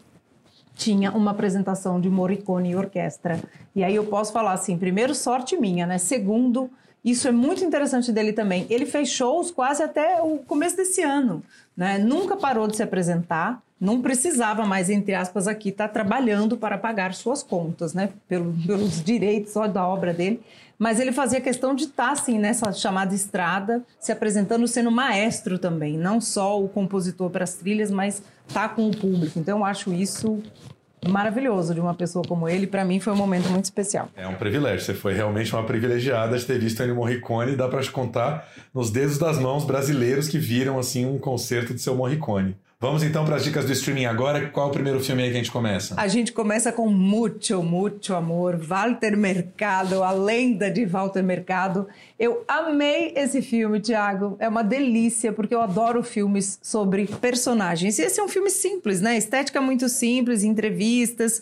tinha 0.76 1.12
uma 1.12 1.32
apresentação 1.32 2.00
de 2.00 2.10
Morricone 2.10 2.72
e 2.72 2.76
orquestra. 2.76 3.40
E 3.76 3.84
aí 3.84 3.96
eu 3.96 4.06
posso 4.06 4.32
falar 4.32 4.54
assim, 4.54 4.78
primeiro 4.78 5.16
sorte 5.16 5.58
minha, 5.58 5.88
né? 5.88 5.98
Segundo, 5.98 6.70
isso 7.04 7.28
é 7.28 7.32
muito 7.32 7.64
interessante 7.64 8.12
dele 8.12 8.32
também. 8.32 8.68
Ele 8.70 8.86
fez 8.86 9.10
shows 9.10 9.50
quase 9.50 9.82
até 9.82 10.22
o 10.22 10.38
começo 10.40 10.78
desse 10.78 11.02
ano, 11.02 11.44
né? 11.76 11.98
Nunca 11.98 12.38
parou 12.38 12.68
de 12.68 12.76
se 12.76 12.84
apresentar, 12.84 13.62
não 13.80 14.02
precisava 14.02 14.66
mais, 14.66 14.90
entre 14.90 15.14
aspas, 15.14 15.48
aqui 15.48 15.70
estar 15.70 15.88
tá 15.88 15.94
trabalhando 15.94 16.58
para 16.58 16.78
pagar 16.78 17.14
suas 17.14 17.44
contas, 17.44 17.94
né? 17.94 18.10
Pelo, 18.28 18.54
pelos 18.66 19.04
direitos 19.04 19.54
só 19.54 19.68
da 19.68 19.88
obra 19.88 20.14
dele 20.14 20.42
mas 20.80 21.00
ele 21.00 21.12
fazia 21.12 21.42
questão 21.42 21.74
de 21.74 21.86
estar, 21.86 22.08
tá, 22.08 22.12
assim, 22.12 22.38
nessa 22.38 22.72
chamada 22.72 23.14
estrada, 23.16 23.82
se 24.00 24.12
apresentando 24.12 24.68
sendo 24.68 24.92
maestro 24.92 25.58
também, 25.58 25.98
não 25.98 26.22
só 26.22 26.62
o 26.62 26.70
compositor 26.70 27.30
para 27.30 27.44
as 27.44 27.56
trilhas, 27.56 27.90
mas 27.90 28.22
tá 28.54 28.70
com 28.70 28.88
o 28.88 28.96
público. 28.96 29.40
Então 29.40 29.60
eu 29.60 29.66
acho 29.66 29.92
isso 29.92 30.42
maravilhoso 31.08 31.74
de 31.74 31.80
uma 31.80 31.96
pessoa 31.96 32.24
como 32.28 32.48
ele. 32.48 32.68
Para 32.68 32.86
mim 32.86 33.00
foi 33.00 33.12
um 33.12 33.16
momento 33.16 33.50
muito 33.50 33.66
especial. 33.66 34.10
É 34.16 34.28
um 34.28 34.36
privilégio. 34.36 34.86
Você 34.86 34.94
foi 34.94 35.14
realmente 35.14 35.54
uma 35.54 35.64
privilegiada 35.64 36.38
de 36.38 36.46
ter 36.46 36.60
visto 36.60 36.82
Ennio 36.84 36.96
Morricone. 36.96 37.56
Dá 37.56 37.68
para 37.68 37.82
te 37.82 37.92
contar 37.92 38.48
nos 38.74 38.92
dedos 38.92 39.18
das 39.18 39.40
mãos 39.40 39.66
brasileiros 39.66 40.28
que 40.28 40.38
viram 40.38 40.78
assim 40.78 41.06
um 41.06 41.18
concerto 41.18 41.74
de 41.74 41.82
seu 41.82 41.96
Morricone. 41.96 42.56
Vamos 42.80 43.02
então 43.02 43.26
para 43.26 43.38
as 43.38 43.44
dicas 43.44 43.66
do 43.66 43.72
streaming 43.72 44.06
agora. 44.06 44.50
Qual 44.50 44.68
é 44.68 44.70
o 44.70 44.72
primeiro 44.72 45.00
filme 45.00 45.24
aí 45.24 45.30
que 45.30 45.34
a 45.34 45.40
gente 45.40 45.52
começa? 45.52 45.96
A 45.98 46.08
gente 46.08 46.32
começa 46.32 46.72
com 46.72 46.88
Muito, 46.88 47.64
Muito 47.64 48.14
Amor, 48.14 48.56
Walter 48.56 49.18
Mercado, 49.18 50.04
a 50.04 50.12
lenda 50.12 50.70
de 50.70 50.86
Walter 50.86 51.24
Mercado. 51.24 51.88
Eu 52.20 52.44
amei 52.48 53.14
esse 53.16 53.42
filme, 53.42 53.80
Thiago. 53.80 54.38
É 54.40 54.48
uma 54.48 54.64
delícia, 54.64 55.34
porque 55.34 55.56
eu 55.56 55.62
adoro 55.62 56.04
filmes 56.04 56.60
sobre 56.62 57.08
personagens. 57.08 57.98
E 57.98 58.04
esse 58.04 58.20
é 58.20 58.24
um 58.24 58.30
filme 58.30 58.52
simples, 58.52 59.02
né? 59.02 59.18
Estética 59.18 59.60
muito 59.60 59.90
simples, 59.90 60.44
entrevistas, 60.44 61.42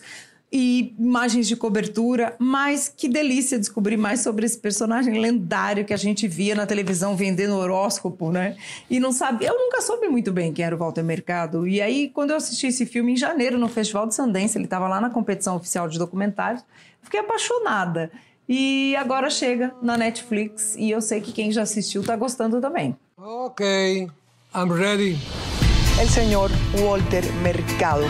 e 0.58 0.94
imagens 0.98 1.46
de 1.46 1.54
cobertura, 1.54 2.34
mas 2.38 2.88
que 2.88 3.10
delícia 3.10 3.58
descobrir 3.58 3.98
mais 3.98 4.20
sobre 4.20 4.46
esse 4.46 4.56
personagem 4.56 5.20
lendário 5.20 5.84
que 5.84 5.92
a 5.92 5.98
gente 5.98 6.26
via 6.26 6.54
na 6.54 6.64
televisão 6.64 7.14
vendendo 7.14 7.54
horóscopo, 7.56 8.32
né? 8.32 8.56
E 8.88 8.98
não 8.98 9.12
sabia, 9.12 9.48
eu 9.48 9.54
nunca 9.54 9.82
soube 9.82 10.08
muito 10.08 10.32
bem 10.32 10.54
quem 10.54 10.64
era 10.64 10.74
o 10.74 10.78
Walter 10.78 11.04
Mercado. 11.04 11.68
E 11.68 11.82
aí, 11.82 12.08
quando 12.08 12.30
eu 12.30 12.36
assisti 12.38 12.68
esse 12.68 12.86
filme 12.86 13.12
em 13.12 13.16
janeiro 13.18 13.58
no 13.58 13.68
Festival 13.68 14.06
de 14.06 14.14
Sundance, 14.14 14.56
ele 14.56 14.64
estava 14.64 14.88
lá 14.88 14.98
na 14.98 15.10
competição 15.10 15.56
oficial 15.56 15.88
de 15.88 15.98
documentários, 15.98 16.64
fiquei 17.02 17.20
apaixonada. 17.20 18.10
E 18.48 18.96
agora 18.96 19.28
chega 19.28 19.74
na 19.82 19.98
Netflix 19.98 20.74
e 20.78 20.90
eu 20.90 21.02
sei 21.02 21.20
que 21.20 21.32
quem 21.32 21.52
já 21.52 21.62
assistiu 21.62 22.00
está 22.00 22.16
gostando 22.16 22.62
também. 22.62 22.96
Ok, 23.18 24.08
I'm 24.54 24.72
ready. 24.72 25.18
El 26.00 26.08
señor 26.08 26.50
Walter 26.82 27.30
Mercado. 27.42 28.06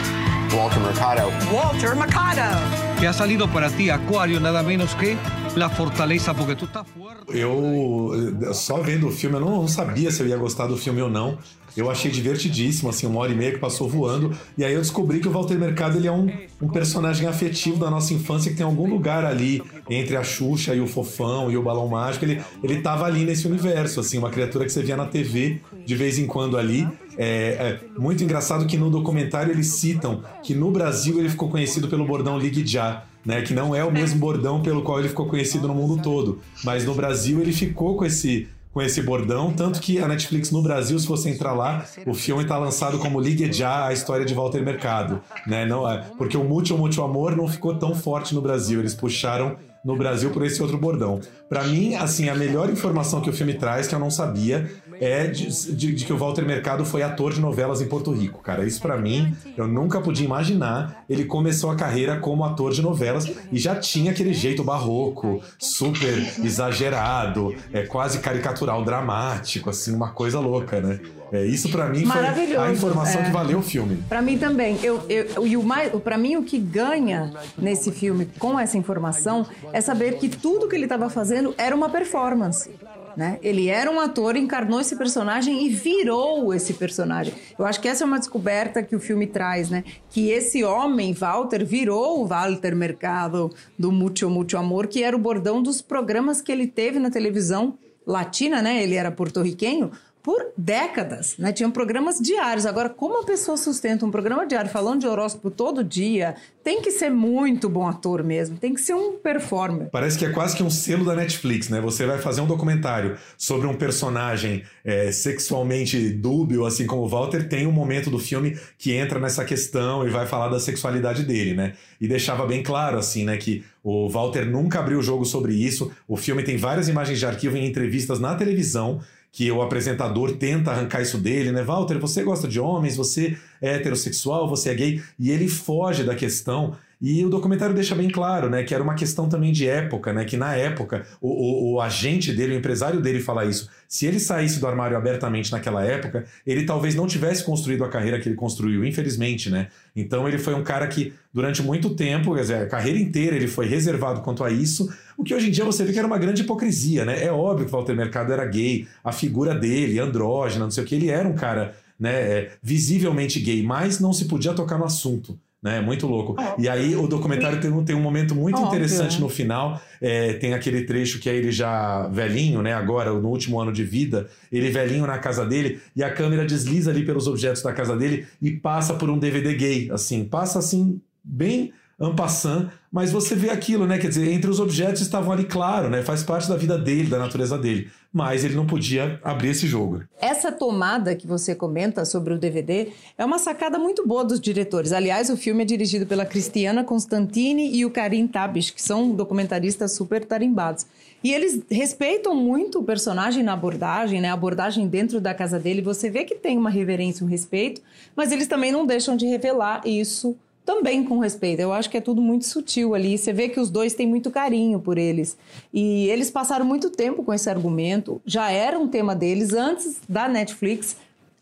Walter 0.57 0.81
Mercado. 0.81 1.31
Walter 1.53 1.95
Mercado. 1.95 2.59
Que 2.99 3.07
ha 3.07 3.13
salido 3.13 3.47
para 3.47 3.69
ti, 3.69 3.91
Acuario, 3.91 4.41
nada 4.41 4.63
menos 4.63 4.95
que 4.95 5.19
La 5.57 5.71
Fortaleza, 5.71 6.35
porque 6.35 6.55
tu 6.55 6.67
tá 6.67 6.85
forte. 6.85 7.17
Eu, 7.29 8.13
só 8.53 8.83
vendo 8.83 9.09
o 9.09 9.11
filme, 9.11 9.37
eu 9.37 9.41
não, 9.41 9.63
não 9.63 9.69
sabia 9.69 10.11
se 10.11 10.23
eu 10.23 10.29
ia 10.29 10.37
gostar 10.37 10.67
do 10.67 10.77
filme 10.77 11.01
ou 11.01 11.09
não. 11.09 11.39
Eu 11.77 11.91
achei 11.91 12.11
divertidíssimo, 12.11 12.89
assim, 12.89 13.07
uma 13.07 13.21
hora 13.21 13.33
e 13.33 13.35
meia 13.35 13.53
que 13.53 13.59
passou 13.59 13.89
voando. 13.89 14.35
E 14.57 14.65
aí 14.65 14.73
eu 14.73 14.81
descobri 14.81 15.21
que 15.21 15.29
o 15.29 15.31
Walter 15.31 15.59
Mercado 15.59 15.99
ele 15.99 16.07
é 16.07 16.13
um, 16.13 16.27
um 16.61 16.69
personagem 16.69 17.29
afetivo 17.29 17.79
da 17.79 17.91
nossa 17.91 18.15
infância 18.15 18.51
que 18.51 18.57
tem 18.57 18.65
algum 18.65 18.89
lugar 18.89 19.25
ali 19.27 19.63
entre 19.89 20.17
a 20.17 20.25
Xuxa 20.25 20.75
e 20.75 20.81
o 20.81 20.87
Fofão 20.87 21.51
e 21.51 21.57
o 21.57 21.63
Balão 21.63 21.87
Mágico. 21.89 22.25
Ele, 22.25 22.43
ele 22.63 22.81
tava 22.81 23.05
ali 23.05 23.25
nesse 23.25 23.47
universo, 23.47 24.01
assim, 24.01 24.17
uma 24.17 24.31
criatura 24.31 24.65
que 24.65 24.73
você 24.73 24.83
via 24.83 24.97
na 24.97 25.07
TV 25.07 25.61
de 25.85 25.95
vez 25.95 26.19
em 26.19 26.27
quando 26.27 26.57
ali. 26.57 26.89
É, 27.19 27.27
é, 27.27 27.81
muito 27.99 28.23
engraçado 28.23 28.67
que 28.67 28.77
no 28.77 28.91
documentário 28.91 29.53
eles 29.53 29.69
citam 29.69 30.23
que 30.43 30.55
no 30.55 30.71
Brasil 30.71 31.19
ele 31.19 31.31
ficou 31.31 31.49
conhecido 31.51 31.89
pelo 31.89 32.07
bordão 32.07 32.39
Ligue 32.39 32.67
Já. 32.67 33.05
Né, 33.27 33.43
que 33.43 33.53
não 33.53 33.75
é 33.75 33.83
o 33.83 33.91
mesmo 33.91 34.21
bordão 34.21 34.63
pelo 34.63 34.83
qual 34.83 35.01
ele 35.01 35.09
ficou 35.09 35.27
conhecido 35.27 35.67
no 35.67 35.75
mundo 35.75 36.01
todo. 36.01 36.41
Mas 36.63 36.85
no 36.85 36.95
Brasil 36.95 37.41
ele 37.41 37.53
ficou 37.53 37.97
com 37.97 38.05
esse 38.05 38.49
com 38.77 38.83
esse 38.83 39.01
bordão, 39.01 39.55
tanto 39.55 39.81
que 39.81 39.99
a 39.99 40.07
Netflix 40.07 40.51
no 40.51 40.61
Brasil, 40.61 40.99
se 40.99 41.07
você 41.07 41.31
entrar 41.31 41.55
lá, 41.55 41.87
o 42.05 42.13
filme 42.13 42.43
está 42.43 42.59
lançado 42.59 42.99
como 42.99 43.19
Ligue 43.19 43.51
Já, 43.51 43.87
a 43.87 43.93
história 43.95 44.27
de 44.27 44.35
Walter 44.35 44.63
Mercado, 44.63 45.23
né? 45.47 45.65
Não, 45.65 45.91
é, 45.91 46.05
porque 46.19 46.37
o 46.37 46.45
Mútuo 46.45 46.77
Mútuo 46.77 47.03
Amor 47.03 47.35
não 47.35 47.49
ficou 47.49 47.75
tão 47.77 47.95
forte 47.95 48.35
no 48.35 48.43
Brasil, 48.43 48.79
eles 48.79 48.95
puxaram 48.95 49.57
no 49.83 49.97
Brasil 49.97 50.29
por 50.29 50.45
esse 50.45 50.61
outro 50.61 50.77
bordão. 50.77 51.21
Para 51.49 51.65
mim, 51.65 51.95
assim, 51.95 52.29
a 52.29 52.35
melhor 52.35 52.69
informação 52.69 53.23
que 53.23 53.31
o 53.31 53.33
filme 53.33 53.55
traz, 53.55 53.87
que 53.87 53.95
eu 53.95 53.99
não 53.99 54.11
sabia, 54.11 54.71
é 55.01 55.27
de, 55.27 55.75
de, 55.75 55.95
de, 55.95 56.05
que 56.05 56.13
o 56.13 56.19
Walter 56.19 56.45
Mercado 56.45 56.85
foi 56.85 57.03
ator 57.03 57.33
de 57.33 57.41
novelas 57.41 57.81
em 57.81 57.87
Porto 57.87 58.11
Rico, 58.11 58.41
cara. 58.41 58.65
Isso 58.65 58.81
para 58.81 58.97
mim, 58.97 59.35
eu 59.57 59.67
nunca 59.67 60.01
podia 60.01 60.25
imaginar. 60.25 61.05
Ele 61.09 61.25
começou 61.25 61.71
a 61.71 61.77
carreira 61.77 62.19
como 62.19 62.45
ator 62.45 62.73
de 62.73 62.83
novelas 62.83 63.31
e 63.53 63.59
já 63.59 63.77
tinha 63.77 64.11
aquele 64.11 64.33
jeito 64.33 64.63
barroco, 64.65 65.43
super 65.59 66.17
exagerado, 66.45 67.55
é 67.73 67.83
quase 67.83 68.19
caricatural, 68.19 68.85
dramático, 68.85 69.71
assim, 69.71 69.95
uma 69.95 70.11
coisa 70.11 70.39
louca, 70.41 70.81
né? 70.81 71.01
É, 71.33 71.45
isso 71.45 71.69
para 71.71 71.89
mim 71.89 72.07
foi 72.07 72.57
a 72.57 72.71
informação 72.71 73.21
é. 73.21 73.25
que 73.25 73.31
valeu 73.31 73.59
o 73.59 73.63
filme. 73.63 73.97
Para 74.09 74.23
mim 74.23 74.39
também. 74.39 74.79
Eu, 74.83 75.03
eu, 75.09 75.47
e 75.47 75.57
o 75.57 75.63
mais, 75.63 75.93
para 76.03 76.17
mim 76.17 76.37
o 76.37 76.45
que 76.45 76.59
ganha 76.59 77.33
nesse 77.59 77.91
filme 77.91 78.29
com 78.39 78.59
essa 78.59 78.79
informação 78.79 79.47
é 79.73 79.81
saber 79.81 80.19
que 80.19 80.29
tudo 80.29 80.69
que 80.69 80.77
ele 80.77 80.85
estava 80.85 81.11
fazendo 81.11 81.55
era 81.59 81.75
uma 81.75 81.89
performance. 81.89 82.71
Né? 83.17 83.39
Ele 83.43 83.69
era 83.69 83.91
um 83.91 83.99
ator, 83.99 84.37
encarnou 84.37 84.79
esse 84.79 84.95
personagem 84.95 85.65
e 85.65 85.71
virou 85.71 86.53
esse 86.53 86.75
personagem. 86.75 87.33
Eu 87.59 87.65
acho 87.65 87.81
que 87.81 87.89
essa 87.89 88.05
é 88.05 88.07
uma 88.07 88.19
descoberta 88.19 88.83
que 88.83 88.95
o 88.95 89.01
filme 89.01 89.27
traz, 89.27 89.71
né? 89.71 89.85
Que 90.11 90.29
esse 90.29 90.63
homem, 90.63 91.15
Walter, 91.15 91.65
virou 91.65 92.21
o 92.21 92.27
Walter 92.27 92.77
Mercado 92.77 93.51
do 93.79 93.91
Mucho 93.91 94.29
Mucho 94.29 94.59
Amor, 94.59 94.87
que 94.87 95.03
era 95.03 95.17
o 95.17 95.19
bordão 95.19 95.63
dos 95.63 95.81
programas 95.81 96.43
que 96.43 96.53
ele 96.53 96.67
teve 96.67 96.99
na 96.99 97.11
televisão 97.11 97.79
latina, 98.07 98.61
né? 98.61 98.83
Ele 98.83 98.95
era 98.95 99.11
porto-riquenho 99.11 99.91
por 100.27 100.45
décadas, 100.59 101.37
né? 101.39 101.53
Tinham 101.53 101.71
programas 101.71 102.19
diários. 102.19 102.67
Agora, 102.67 102.89
como 102.89 103.23
a 103.23 103.25
pessoa 103.25 103.57
sustenta 103.57 104.05
um 104.05 104.11
programa 104.11 104.45
diário 104.45 104.69
falando 104.69 105.03
de 105.03 105.07
horóscopo 105.07 105.53
todo 105.53 105.85
dia, 105.85 106.35
tem 106.65 106.83
que 106.83 106.91
ser 106.91 107.11
muito 107.11 107.69
bom 107.69 107.87
ator 107.87 108.25
mesmo, 108.25 108.57
tem 108.57 108.75
que 108.75 108.81
ser 108.81 108.95
um 108.95 109.13
performer. 109.19 109.89
Parece 109.93 110.19
que 110.19 110.25
é 110.25 110.31
quase 110.31 110.57
que 110.57 110.65
um 110.65 110.71
selo 110.71 111.05
da 111.05 111.15
Netflix, 111.15 111.69
né? 111.69 111.81
Você 111.81 112.05
vai 112.05 112.19
fazer 112.19 112.41
um 112.41 112.47
documentário 112.49 113.17
sobre 113.39 113.69
um 113.69 113.75
personagem 113.75 114.65
é, 114.85 115.13
sexualmente 115.13 116.11
dúbio, 116.11 116.67
assim 116.67 116.89
como 116.89 117.03
o 117.03 117.09
Walter, 117.09 117.49
tem 117.49 117.65
um 117.65 117.73
momento 117.73 118.11
do 118.11 118.19
filme 118.19 118.59
que 118.77 118.95
entra 118.95 119.21
nessa 119.21 119.45
questão 119.45 120.05
e 120.05 120.11
vai 120.11 120.27
falar 120.27 120.49
da 120.49 120.59
sexualidade 120.59 121.23
dele, 121.23 121.55
né? 121.55 121.75
E 122.01 122.09
deixava 122.09 122.45
bem 122.45 122.65
claro, 122.65 122.99
assim, 122.99 123.25
né, 123.25 123.37
que 123.37 123.65
o 123.81 124.09
Walter 124.09 124.45
nunca 124.45 124.81
abriu 124.81 124.99
o 124.99 125.03
jogo 125.03 125.25
sobre 125.25 125.55
isso. 125.55 125.93
O 126.09 126.17
filme 126.17 126.43
tem 126.43 126.57
várias 126.57 126.89
imagens 126.89 127.21
de 127.21 127.27
arquivo 127.27 127.57
em 127.57 127.65
entrevistas 127.65 128.19
na 128.19 128.35
televisão 128.35 129.01
que 129.33 129.51
o 129.51 129.61
apresentador 129.61 130.33
tenta 130.33 130.71
arrancar 130.71 131.03
isso 131.03 131.19
dele, 131.19 131.53
né? 131.53 131.63
Walter, 131.63 131.99
você 131.99 132.23
gosta 132.23 132.49
de 132.49 132.59
homens, 132.59 132.97
você 132.97 133.37
é 133.61 133.75
heterossexual, 133.75 134.49
você 134.49 134.71
é 134.71 134.75
gay, 134.75 135.03
e 135.19 135.31
ele 135.31 135.49
foge 135.49 136.05
da 136.05 136.15
questão. 136.15 136.77
E 136.99 137.23
o 137.23 137.29
documentário 137.29 137.75
deixa 137.75 137.95
bem 137.95 138.09
claro, 138.09 138.49
né, 138.49 138.63
que 138.65 138.73
era 138.73 138.83
uma 138.83 138.95
questão 138.95 139.29
também 139.29 139.53
de 139.53 139.69
época, 139.69 140.15
né, 140.15 140.25
que 140.25 140.35
na 140.35 140.57
época 140.57 141.07
o, 141.21 141.29
o, 141.29 141.75
o, 141.75 141.81
agente 141.81 142.33
dele, 142.33 142.55
o 142.55 142.59
empresário 142.59 143.03
dele 143.03 143.21
fala 143.21 143.45
isso. 143.45 143.69
Se 143.87 144.07
ele 144.07 144.19
saísse 144.19 144.59
do 144.59 144.67
armário 144.67 144.97
abertamente 144.97 145.53
naquela 145.53 145.85
época, 145.85 146.25
ele 146.47 146.65
talvez 146.65 146.95
não 146.95 147.07
tivesse 147.07 147.45
construído 147.45 147.85
a 147.85 147.89
carreira 147.91 148.19
que 148.19 148.31
ele 148.31 148.35
construiu, 148.35 148.83
infelizmente, 148.83 149.51
né? 149.51 149.69
Então 149.95 150.27
ele 150.27 150.39
foi 150.39 150.55
um 150.55 150.65
cara 150.65 150.87
que 150.87 151.13
durante 151.35 151.63
muito 151.63 151.95
tempo, 151.95 152.35
quer 152.35 152.41
dizer, 152.41 152.55
a 152.63 152.67
carreira 152.67 152.99
inteira 152.99 153.37
ele 153.37 153.47
foi 153.47 153.67
reservado 153.67 154.23
quanto 154.23 154.43
a 154.43 154.51
isso, 154.51 154.91
o 155.19 155.23
que 155.23 155.35
hoje 155.35 155.49
em 155.49 155.51
dia 155.51 155.67
você 155.67 155.85
vê 155.85 155.93
que 155.93 155.99
era 155.99 156.09
uma 156.09 156.19
grande 156.19 156.43
hipocrisia, 156.43 157.05
né? 157.05 157.23
É 157.23 157.31
óbvio 157.31 157.67
que 157.67 157.73
Walter 157.73 157.95
Mercado 157.95 158.33
era 158.33 158.47
gay, 158.47 158.89
a 159.05 159.13
figura 159.13 159.55
dele, 159.55 159.99
andrógena, 159.99 160.65
não 160.65 160.71
sei 160.71 160.83
o 160.83 160.87
que, 160.87 160.95
ele 160.95 161.11
era 161.11 161.29
um 161.29 161.35
cara, 161.35 161.77
né, 162.01 162.13
é, 162.13 162.53
visivelmente 162.63 163.39
gay, 163.39 163.63
mas 163.63 164.01
não 164.01 164.15
se 164.15 164.25
podia 164.25 164.55
tocar 164.55 164.79
no 164.79 164.87
assunto 164.87 165.39
né? 165.67 165.81
Muito 165.81 166.07
louco. 166.07 166.37
E 166.57 166.69
aí 166.69 166.95
o 166.95 167.09
documentário 167.09 167.61
tem, 167.61 167.85
tem 167.85 167.97
um 167.97 168.01
momento 168.01 168.37
muito 168.37 168.55
Óbvio. 168.55 168.69
interessante 168.69 169.21
no 169.21 169.29
final. 169.29 169.81
É, 170.01 170.35
tem 170.35 170.55
aquele 170.55 170.85
trecho 170.85 171.19
que 171.19 171.29
é 171.29 171.35
ele 171.35 171.51
já 171.51 172.07
velhinho, 172.07 172.63
né? 172.63 172.73
Agora, 172.73 173.13
no 173.13 173.29
último 173.29 173.61
ano 173.61 173.73
de 173.73 173.83
vida, 173.83 174.29
ele 174.53 174.71
velhinho 174.71 175.05
na 175.05 175.19
casa 175.19 175.45
dele 175.45 175.81
e 175.97 176.05
a 176.05 176.11
câmera 176.11 176.47
desliza 176.47 176.93
ali 176.93 177.05
pelos 177.05 177.27
objetos 177.27 177.63
da 177.63 177.73
casa 177.73 177.97
dele 177.97 178.27
e 178.41 178.53
passa 178.53 178.95
por 178.95 179.11
um 179.11 179.19
DVD 179.19 179.55
gay, 179.55 179.91
assim, 179.91 180.25
passa 180.25 180.61
assim 180.61 181.01
bem 181.25 181.73
ampassant, 181.99 182.69
mas 182.93 183.11
você 183.11 183.35
vê 183.35 183.51
aquilo, 183.51 183.87
né? 183.87 183.99
Quer 183.99 184.09
dizer, 184.09 184.31
entre 184.31 184.51
os 184.51 184.61
objetos 184.61 185.03
estavam 185.03 185.33
ali, 185.33 185.45
claro, 185.45 185.91
né? 185.91 186.03
Faz 186.03 186.23
parte 186.23 186.49
da 186.49 186.57
vida 186.57 186.79
dele, 186.79 187.09
da 187.09 187.19
natureza 187.19 187.59
dele. 187.59 187.91
Mas 188.17 188.47
ele 188.47 188.55
não 188.55 188.67
podia 188.67 189.21
abrir 189.23 189.51
esse 189.51 189.67
jogo. 189.67 190.03
Essa 190.19 190.51
tomada 190.51 191.15
que 191.15 191.27
você 191.27 191.55
comenta 191.55 192.03
sobre 192.07 192.33
o 192.33 192.39
DVD 192.39 192.89
é 193.19 193.23
uma 193.23 193.39
sacada 193.39 193.79
muito 193.79 194.09
boa 194.09 194.25
dos 194.25 194.41
diretores. 194.41 194.91
Aliás, 194.91 195.29
o 195.29 195.37
filme 195.37 195.65
é 195.65 195.67
dirigido 195.67 196.07
pela 196.07 196.25
Cristiana 196.25 196.83
Constantini 196.83 197.77
e 197.77 197.85
o 197.85 197.91
Karim 197.91 198.27
Tabish, 198.27 198.71
que 198.71 198.81
são 198.81 199.11
documentaristas 199.11 199.93
super 199.93 200.25
tarimbados. 200.25 200.87
E 201.23 201.31
eles 201.31 201.61
respeitam 201.71 202.35
muito 202.35 202.79
o 202.79 202.83
personagem 202.83 203.43
na 203.43 203.53
abordagem, 203.53 204.19
né? 204.19 204.31
A 204.31 204.33
abordagem 204.33 204.89
dentro 204.89 205.21
da 205.21 205.35
casa 205.35 205.59
dele. 205.59 205.83
Você 205.83 206.09
vê 206.09 206.25
que 206.25 206.37
tem 206.37 206.57
uma 206.57 206.71
reverência, 206.71 207.23
um 207.23 207.29
respeito, 207.29 207.83
mas 208.17 208.33
eles 208.33 208.47
também 208.47 208.73
não 208.73 208.87
deixam 208.87 209.15
de 209.15 209.27
revelar 209.27 209.83
isso 209.85 210.35
também 210.67 211.05
com 211.05 211.21
respeito. 211.21 211.61
Eu 211.61 211.73
acho 211.73 211.89
que 211.89 211.97
é 211.97 212.01
tudo 212.01 212.21
muito 212.21 212.45
sutil 212.45 212.95
ali. 212.95 213.17
Você 213.17 213.33
vê 213.33 213.49
que 213.49 213.61
os 213.61 213.71
dois 213.71 213.95
têm 213.95 214.07
muito 214.07 214.31
carinho 214.31 214.81
por 214.81 214.99
eles. 214.99 215.39
E 215.73 216.09
eles 216.09 216.29
passaram 216.29 216.67
muito 216.67 216.91
tempo 216.91 217.23
com 217.23 217.33
esse 217.33 217.49
argumento. 217.49 218.21
Já 218.27 218.51
era 218.51 218.77
um 218.77 218.89
tema 218.89 219.15
deles 219.15 219.55
antes 219.55 220.01
da 220.09 220.29
Netflix 220.29 220.97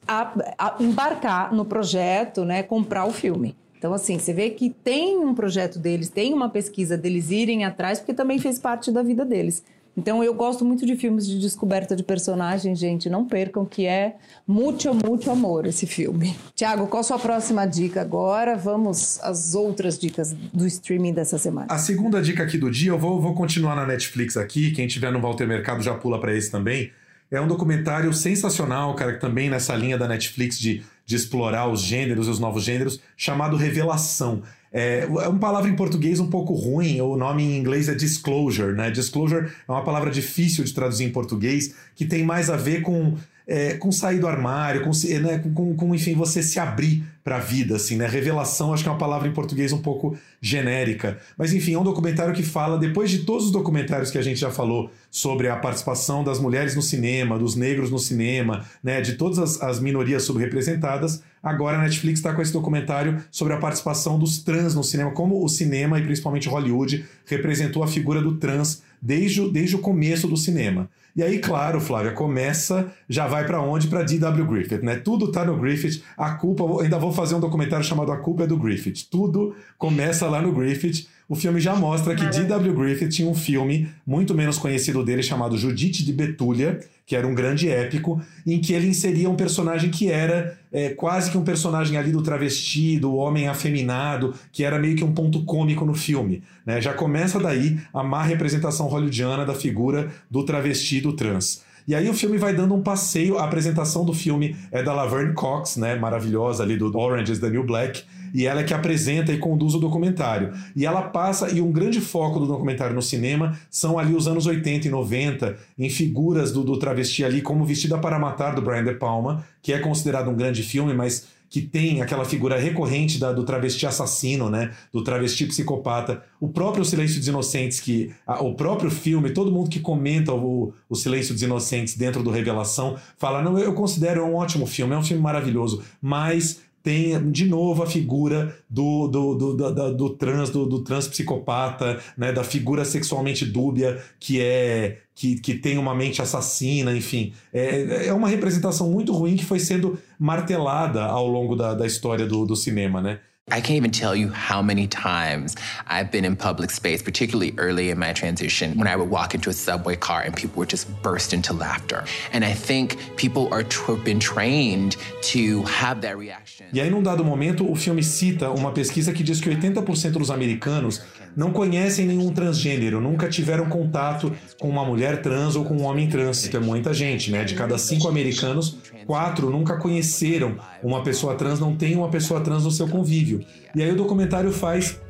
a, 0.06 0.34
a 0.58 0.76
embarcar 0.78 1.54
no 1.54 1.64
projeto, 1.64 2.44
né, 2.44 2.62
comprar 2.62 3.06
o 3.06 3.10
filme. 3.10 3.56
Então, 3.78 3.94
assim, 3.94 4.18
você 4.18 4.32
vê 4.32 4.50
que 4.50 4.70
tem 4.70 5.18
um 5.18 5.34
projeto 5.34 5.78
deles, 5.78 6.08
tem 6.08 6.32
uma 6.32 6.48
pesquisa 6.48 6.96
deles 6.96 7.30
irem 7.30 7.64
atrás, 7.64 7.98
porque 7.98 8.14
também 8.14 8.38
fez 8.38 8.58
parte 8.58 8.92
da 8.92 9.02
vida 9.02 9.24
deles. 9.24 9.62
Então 9.96 10.22
eu 10.22 10.34
gosto 10.34 10.64
muito 10.64 10.84
de 10.84 10.96
filmes 10.96 11.26
de 11.26 11.38
descoberta 11.38 11.94
de 11.94 12.02
personagens, 12.02 12.78
gente. 12.78 13.08
Não 13.08 13.24
percam 13.24 13.64
que 13.64 13.86
é 13.86 14.16
muito, 14.46 14.92
muito 14.94 15.30
amor 15.30 15.66
esse 15.66 15.86
filme. 15.86 16.36
Tiago, 16.54 16.86
qual 16.86 17.00
a 17.00 17.04
sua 17.04 17.18
próxima 17.18 17.64
dica 17.66 18.00
agora? 18.00 18.56
Vamos 18.56 19.20
às 19.22 19.54
outras 19.54 19.98
dicas 19.98 20.32
do 20.32 20.66
streaming 20.66 21.12
dessa 21.12 21.38
semana. 21.38 21.66
A 21.70 21.78
segunda 21.78 22.20
dica 22.20 22.42
aqui 22.42 22.58
do 22.58 22.70
dia, 22.70 22.90
eu 22.90 22.98
vou, 22.98 23.20
vou 23.20 23.34
continuar 23.34 23.76
na 23.76 23.86
Netflix 23.86 24.36
aqui. 24.36 24.72
Quem 24.72 24.86
tiver 24.86 25.12
no 25.12 25.20
Walter 25.20 25.46
Mercado 25.46 25.82
já 25.82 25.94
pula 25.94 26.20
para 26.20 26.34
esse 26.34 26.50
também. 26.50 26.90
É 27.30 27.40
um 27.40 27.48
documentário 27.48 28.12
sensacional, 28.12 28.94
cara, 28.94 29.14
que 29.14 29.20
também 29.20 29.48
nessa 29.48 29.74
linha 29.74 29.98
da 29.98 30.06
Netflix 30.06 30.58
de, 30.58 30.82
de 31.04 31.16
explorar 31.16 31.68
os 31.68 31.80
gêneros, 31.80 32.28
os 32.28 32.38
novos 32.38 32.62
gêneros, 32.62 33.00
chamado 33.16 33.56
Revelação. 33.56 34.42
É, 34.76 35.02
é 35.02 35.28
uma 35.28 35.38
palavra 35.38 35.70
em 35.70 35.76
português 35.76 36.18
um 36.18 36.28
pouco 36.28 36.52
ruim, 36.52 37.00
o 37.00 37.16
nome 37.16 37.44
em 37.44 37.56
inglês 37.56 37.88
é 37.88 37.94
disclosure, 37.94 38.72
né? 38.72 38.90
Disclosure 38.90 39.46
é 39.46 39.72
uma 39.72 39.84
palavra 39.84 40.10
difícil 40.10 40.64
de 40.64 40.74
traduzir 40.74 41.04
em 41.04 41.12
português, 41.12 41.76
que 41.94 42.04
tem 42.04 42.24
mais 42.24 42.50
a 42.50 42.56
ver 42.56 42.82
com 42.82 43.14
é, 43.46 43.74
com 43.74 43.92
sair 43.92 44.18
do 44.18 44.26
armário, 44.26 44.82
com, 44.82 44.90
né, 45.20 45.38
com, 45.38 45.74
com, 45.76 45.94
enfim, 45.94 46.14
você 46.14 46.42
se 46.42 46.58
abrir 46.58 47.04
para 47.22 47.36
a 47.36 47.40
vida, 47.40 47.76
assim, 47.76 47.96
né? 47.96 48.06
Revelação, 48.06 48.72
acho 48.72 48.82
que 48.82 48.88
é 48.88 48.92
uma 48.92 48.98
palavra 48.98 49.28
em 49.28 49.32
português 49.32 49.72
um 49.72 49.80
pouco 49.80 50.16
genérica. 50.40 51.18
Mas, 51.36 51.52
enfim, 51.52 51.74
é 51.74 51.78
um 51.78 51.84
documentário 51.84 52.34
que 52.34 52.42
fala, 52.42 52.78
depois 52.78 53.10
de 53.10 53.20
todos 53.20 53.46
os 53.46 53.52
documentários 53.52 54.10
que 54.10 54.18
a 54.18 54.22
gente 54.22 54.40
já 54.40 54.50
falou 54.50 54.90
sobre 55.10 55.48
a 55.48 55.56
participação 55.56 56.24
das 56.24 56.38
mulheres 56.38 56.74
no 56.74 56.82
cinema, 56.82 57.38
dos 57.38 57.54
negros 57.54 57.90
no 57.90 57.98
cinema, 57.98 58.64
né, 58.82 59.00
de 59.00 59.14
todas 59.14 59.38
as, 59.38 59.62
as 59.62 59.80
minorias 59.80 60.22
subrepresentadas, 60.24 61.22
agora 61.44 61.78
a 61.78 61.82
Netflix 61.82 62.18
está 62.18 62.32
com 62.32 62.40
esse 62.40 62.52
documentário 62.52 63.22
sobre 63.30 63.52
a 63.52 63.58
participação 63.58 64.18
dos 64.18 64.38
trans 64.38 64.74
no 64.74 64.82
cinema, 64.82 65.10
como 65.10 65.44
o 65.44 65.48
cinema 65.48 65.98
e 65.98 66.02
principalmente 66.02 66.48
Hollywood 66.48 67.04
representou 67.26 67.84
a 67.84 67.86
figura 67.86 68.22
do 68.22 68.36
trans 68.36 68.82
desde, 69.00 69.48
desde 69.50 69.76
o 69.76 69.80
começo 69.80 70.26
do 70.26 70.36
cinema. 70.36 70.88
E 71.16 71.22
aí, 71.22 71.38
claro, 71.38 71.80
Flávia, 71.80 72.10
começa, 72.10 72.92
já 73.08 73.28
vai 73.28 73.46
para 73.46 73.60
onde? 73.60 73.86
Para 73.86 74.02
D.W. 74.02 74.46
Griffith, 74.46 74.82
né? 74.82 74.96
Tudo 74.96 75.30
tá 75.30 75.44
no 75.44 75.56
Griffith. 75.56 76.02
A 76.16 76.32
culpa, 76.32 76.64
ainda 76.82 76.98
vou 76.98 77.12
fazer 77.12 77.36
um 77.36 77.40
documentário 77.40 77.84
chamado 77.84 78.10
A 78.10 78.16
Culpa 78.16 78.42
é 78.42 78.46
do 78.48 78.56
Griffith. 78.56 79.06
Tudo 79.08 79.54
começa 79.78 80.26
lá 80.26 80.42
no 80.42 80.52
Griffith. 80.52 81.06
O 81.28 81.36
filme 81.36 81.60
já 81.60 81.76
mostra 81.76 82.16
que 82.16 82.26
D.W. 82.26 82.74
Griffith 82.74 83.10
tinha 83.10 83.28
um 83.28 83.34
filme 83.34 83.88
muito 84.04 84.34
menos 84.34 84.58
conhecido 84.58 85.04
dele 85.04 85.22
chamado 85.22 85.56
Judite 85.56 86.04
de 86.04 86.12
Betúlia, 86.12 86.80
que 87.06 87.14
era 87.14 87.26
um 87.26 87.34
grande 87.34 87.68
épico, 87.68 88.20
em 88.46 88.60
que 88.60 88.72
ele 88.72 88.88
inseria 88.88 89.28
um 89.28 89.36
personagem 89.36 89.90
que 89.90 90.10
era 90.10 90.58
é, 90.72 90.90
quase 90.90 91.30
que 91.30 91.36
um 91.36 91.44
personagem 91.44 91.98
ali 91.98 92.10
do 92.10 92.22
travesti, 92.22 92.98
do 92.98 93.14
homem 93.14 93.46
afeminado, 93.46 94.34
que 94.50 94.64
era 94.64 94.78
meio 94.78 94.96
que 94.96 95.04
um 95.04 95.12
ponto 95.12 95.44
cômico 95.44 95.84
no 95.84 95.94
filme. 95.94 96.42
Né? 96.64 96.80
Já 96.80 96.94
começa 96.94 97.38
daí 97.38 97.78
a 97.92 98.02
má 98.02 98.22
representação 98.22 98.86
hollywoodiana 98.86 99.44
da 99.44 99.54
figura 99.54 100.10
do 100.30 100.44
travesti 100.44 101.00
do 101.00 101.12
trans. 101.12 101.62
E 101.86 101.94
aí 101.94 102.08
o 102.08 102.14
filme 102.14 102.38
vai 102.38 102.54
dando 102.54 102.74
um 102.74 102.82
passeio, 102.82 103.36
a 103.38 103.44
apresentação 103.44 104.04
do 104.04 104.14
filme 104.14 104.56
é 104.72 104.82
da 104.82 104.94
Laverne 104.94 105.34
Cox, 105.34 105.76
né, 105.76 105.94
maravilhosa 105.94 106.62
ali 106.62 106.76
do 106.76 106.96
Orange 106.96 107.32
is 107.32 107.38
the 107.38 107.50
New 107.50 107.64
Black, 107.64 108.02
e 108.32 108.46
ela 108.46 108.62
é 108.62 108.64
que 108.64 108.74
apresenta 108.74 109.32
e 109.32 109.38
conduz 109.38 109.74
o 109.74 109.78
documentário. 109.78 110.52
E 110.74 110.84
ela 110.86 111.02
passa, 111.02 111.50
e 111.50 111.60
um 111.60 111.70
grande 111.70 112.00
foco 112.00 112.40
do 112.40 112.46
documentário 112.46 112.94
no 112.94 113.02
cinema 113.02 113.56
são 113.70 113.98
ali 113.98 114.14
os 114.14 114.26
anos 114.26 114.46
80 114.46 114.88
e 114.88 114.90
90, 114.90 115.56
em 115.78 115.88
figuras 115.90 116.50
do, 116.50 116.64
do 116.64 116.78
travesti 116.78 117.24
ali, 117.24 117.40
como 117.40 117.64
Vestida 117.64 117.98
para 117.98 118.18
Matar, 118.18 118.54
do 118.54 118.62
Brian 118.62 118.82
De 118.82 118.94
Palma, 118.94 119.44
que 119.62 119.72
é 119.72 119.78
considerado 119.78 120.30
um 120.30 120.34
grande 120.34 120.62
filme, 120.62 120.92
mas 120.94 121.28
que 121.54 121.62
tem 121.62 122.02
aquela 122.02 122.24
figura 122.24 122.58
recorrente 122.58 123.16
da, 123.16 123.32
do 123.32 123.44
travesti 123.44 123.86
assassino, 123.86 124.50
né? 124.50 124.72
Do 124.92 125.04
travesti 125.04 125.46
psicopata. 125.46 126.24
O 126.40 126.48
próprio 126.48 126.84
Silêncio 126.84 127.16
dos 127.20 127.28
Inocentes, 127.28 127.78
que 127.78 128.12
a, 128.26 128.42
o 128.42 128.56
próprio 128.56 128.90
filme, 128.90 129.30
todo 129.30 129.52
mundo 129.52 129.70
que 129.70 129.78
comenta 129.78 130.34
o, 130.34 130.72
o 130.88 130.96
Silêncio 130.96 131.32
dos 131.32 131.44
Inocentes 131.44 131.96
dentro 131.96 132.24
do 132.24 132.30
Revelação, 132.32 132.96
fala: 133.16 133.40
não, 133.40 133.56
eu 133.56 133.72
considero 133.72 134.24
um 134.24 134.34
ótimo 134.34 134.66
filme, 134.66 134.94
é 134.94 134.98
um 134.98 135.04
filme 135.04 135.22
maravilhoso, 135.22 135.80
mas 136.02 136.60
tem 136.84 137.30
de 137.32 137.46
novo 137.46 137.82
a 137.82 137.86
figura 137.86 138.54
do, 138.68 139.08
do, 139.08 139.34
do, 139.34 139.56
do, 139.56 139.94
do 139.94 140.10
trans, 140.10 140.50
do, 140.50 140.66
do 140.66 140.84
trans 140.84 141.08
psicopata, 141.08 141.98
né, 142.14 142.30
da 142.30 142.44
figura 142.44 142.84
sexualmente 142.84 143.46
dúbia 143.46 144.04
que 144.20 144.38
é 144.38 144.98
que, 145.14 145.36
que 145.36 145.54
tem 145.54 145.78
uma 145.78 145.94
mente 145.94 146.20
assassina, 146.20 146.94
enfim. 146.94 147.32
É, 147.52 148.08
é 148.08 148.12
uma 148.12 148.28
representação 148.28 148.90
muito 148.90 149.12
ruim 149.12 149.34
que 149.34 149.44
foi 149.44 149.60
sendo 149.60 149.98
martelada 150.18 151.04
ao 151.04 151.26
longo 151.26 151.56
da, 151.56 151.72
da 151.72 151.86
história 151.86 152.26
do, 152.26 152.44
do 152.44 152.54
cinema, 152.54 153.00
né? 153.00 153.20
I 153.50 153.60
can't 153.60 153.76
even 153.76 153.90
tell 153.90 154.16
you 154.16 154.30
how 154.30 154.62
many 154.62 154.86
times 154.86 155.54
I've 155.86 156.10
been 156.10 156.24
in 156.24 156.34
public 156.34 156.70
space, 156.70 157.02
particularly 157.02 157.52
early 157.58 157.90
in 157.90 157.98
my 157.98 158.14
transition, 158.14 158.78
when 158.78 158.88
I 158.88 158.96
would 158.96 159.10
walk 159.10 159.34
into 159.34 159.50
a 159.50 159.52
subway 159.52 159.96
car 159.96 160.22
and 160.22 160.34
people 160.34 160.60
would 160.60 160.70
just 160.70 160.88
burst 161.02 161.34
into 161.34 161.52
laughter. 161.52 162.04
And 162.32 162.42
I 162.42 162.54
think 162.54 162.96
people 163.18 163.52
are 163.52 163.62
been 164.02 164.18
trained 164.18 164.96
to 165.34 165.62
have 165.64 166.00
that 166.00 166.16
reaction. 166.16 166.68
E 166.72 166.80
aí, 166.80 166.88
num 166.88 167.02
dado 167.02 167.22
momento, 167.22 167.70
o 167.70 167.76
filme 167.76 168.02
cita 168.02 168.50
uma 168.50 168.72
pesquisa 168.72 169.12
que 169.12 169.22
diz 169.22 169.42
que 169.42 169.50
80% 169.50 170.12
dos 170.12 170.30
americanos 170.30 171.02
não 171.36 171.50
conhecem 171.50 172.06
nenhum 172.06 172.32
transgênero, 172.32 173.00
nunca 173.00 173.28
tiveram 173.28 173.66
contato 173.66 174.32
com 174.58 174.68
uma 174.68 174.84
mulher 174.84 175.22
trans 175.22 175.56
ou 175.56 175.64
com 175.64 175.74
um 175.74 175.84
homem 175.84 176.08
trans. 176.08 176.52
É 176.52 176.58
muita 176.58 176.94
gente, 176.94 177.30
né? 177.30 177.44
De 177.44 177.54
cada 177.54 177.76
cinco 177.78 178.08
americanos, 178.08 178.76
quatro 179.06 179.50
nunca 179.50 179.76
conheceram 179.76 180.56
uma 180.82 181.02
pessoa 181.02 181.34
trans, 181.34 181.58
não 181.60 181.74
tem 181.76 181.96
uma 181.96 182.08
pessoa 182.08 182.40
trans 182.40 182.64
no 182.64 182.70
seu 182.70 182.88
convívio. 182.88 183.44
E 183.74 183.82
aí 183.82 183.90
o 183.90 183.96
documentário 183.96 184.52
faz 184.52 185.00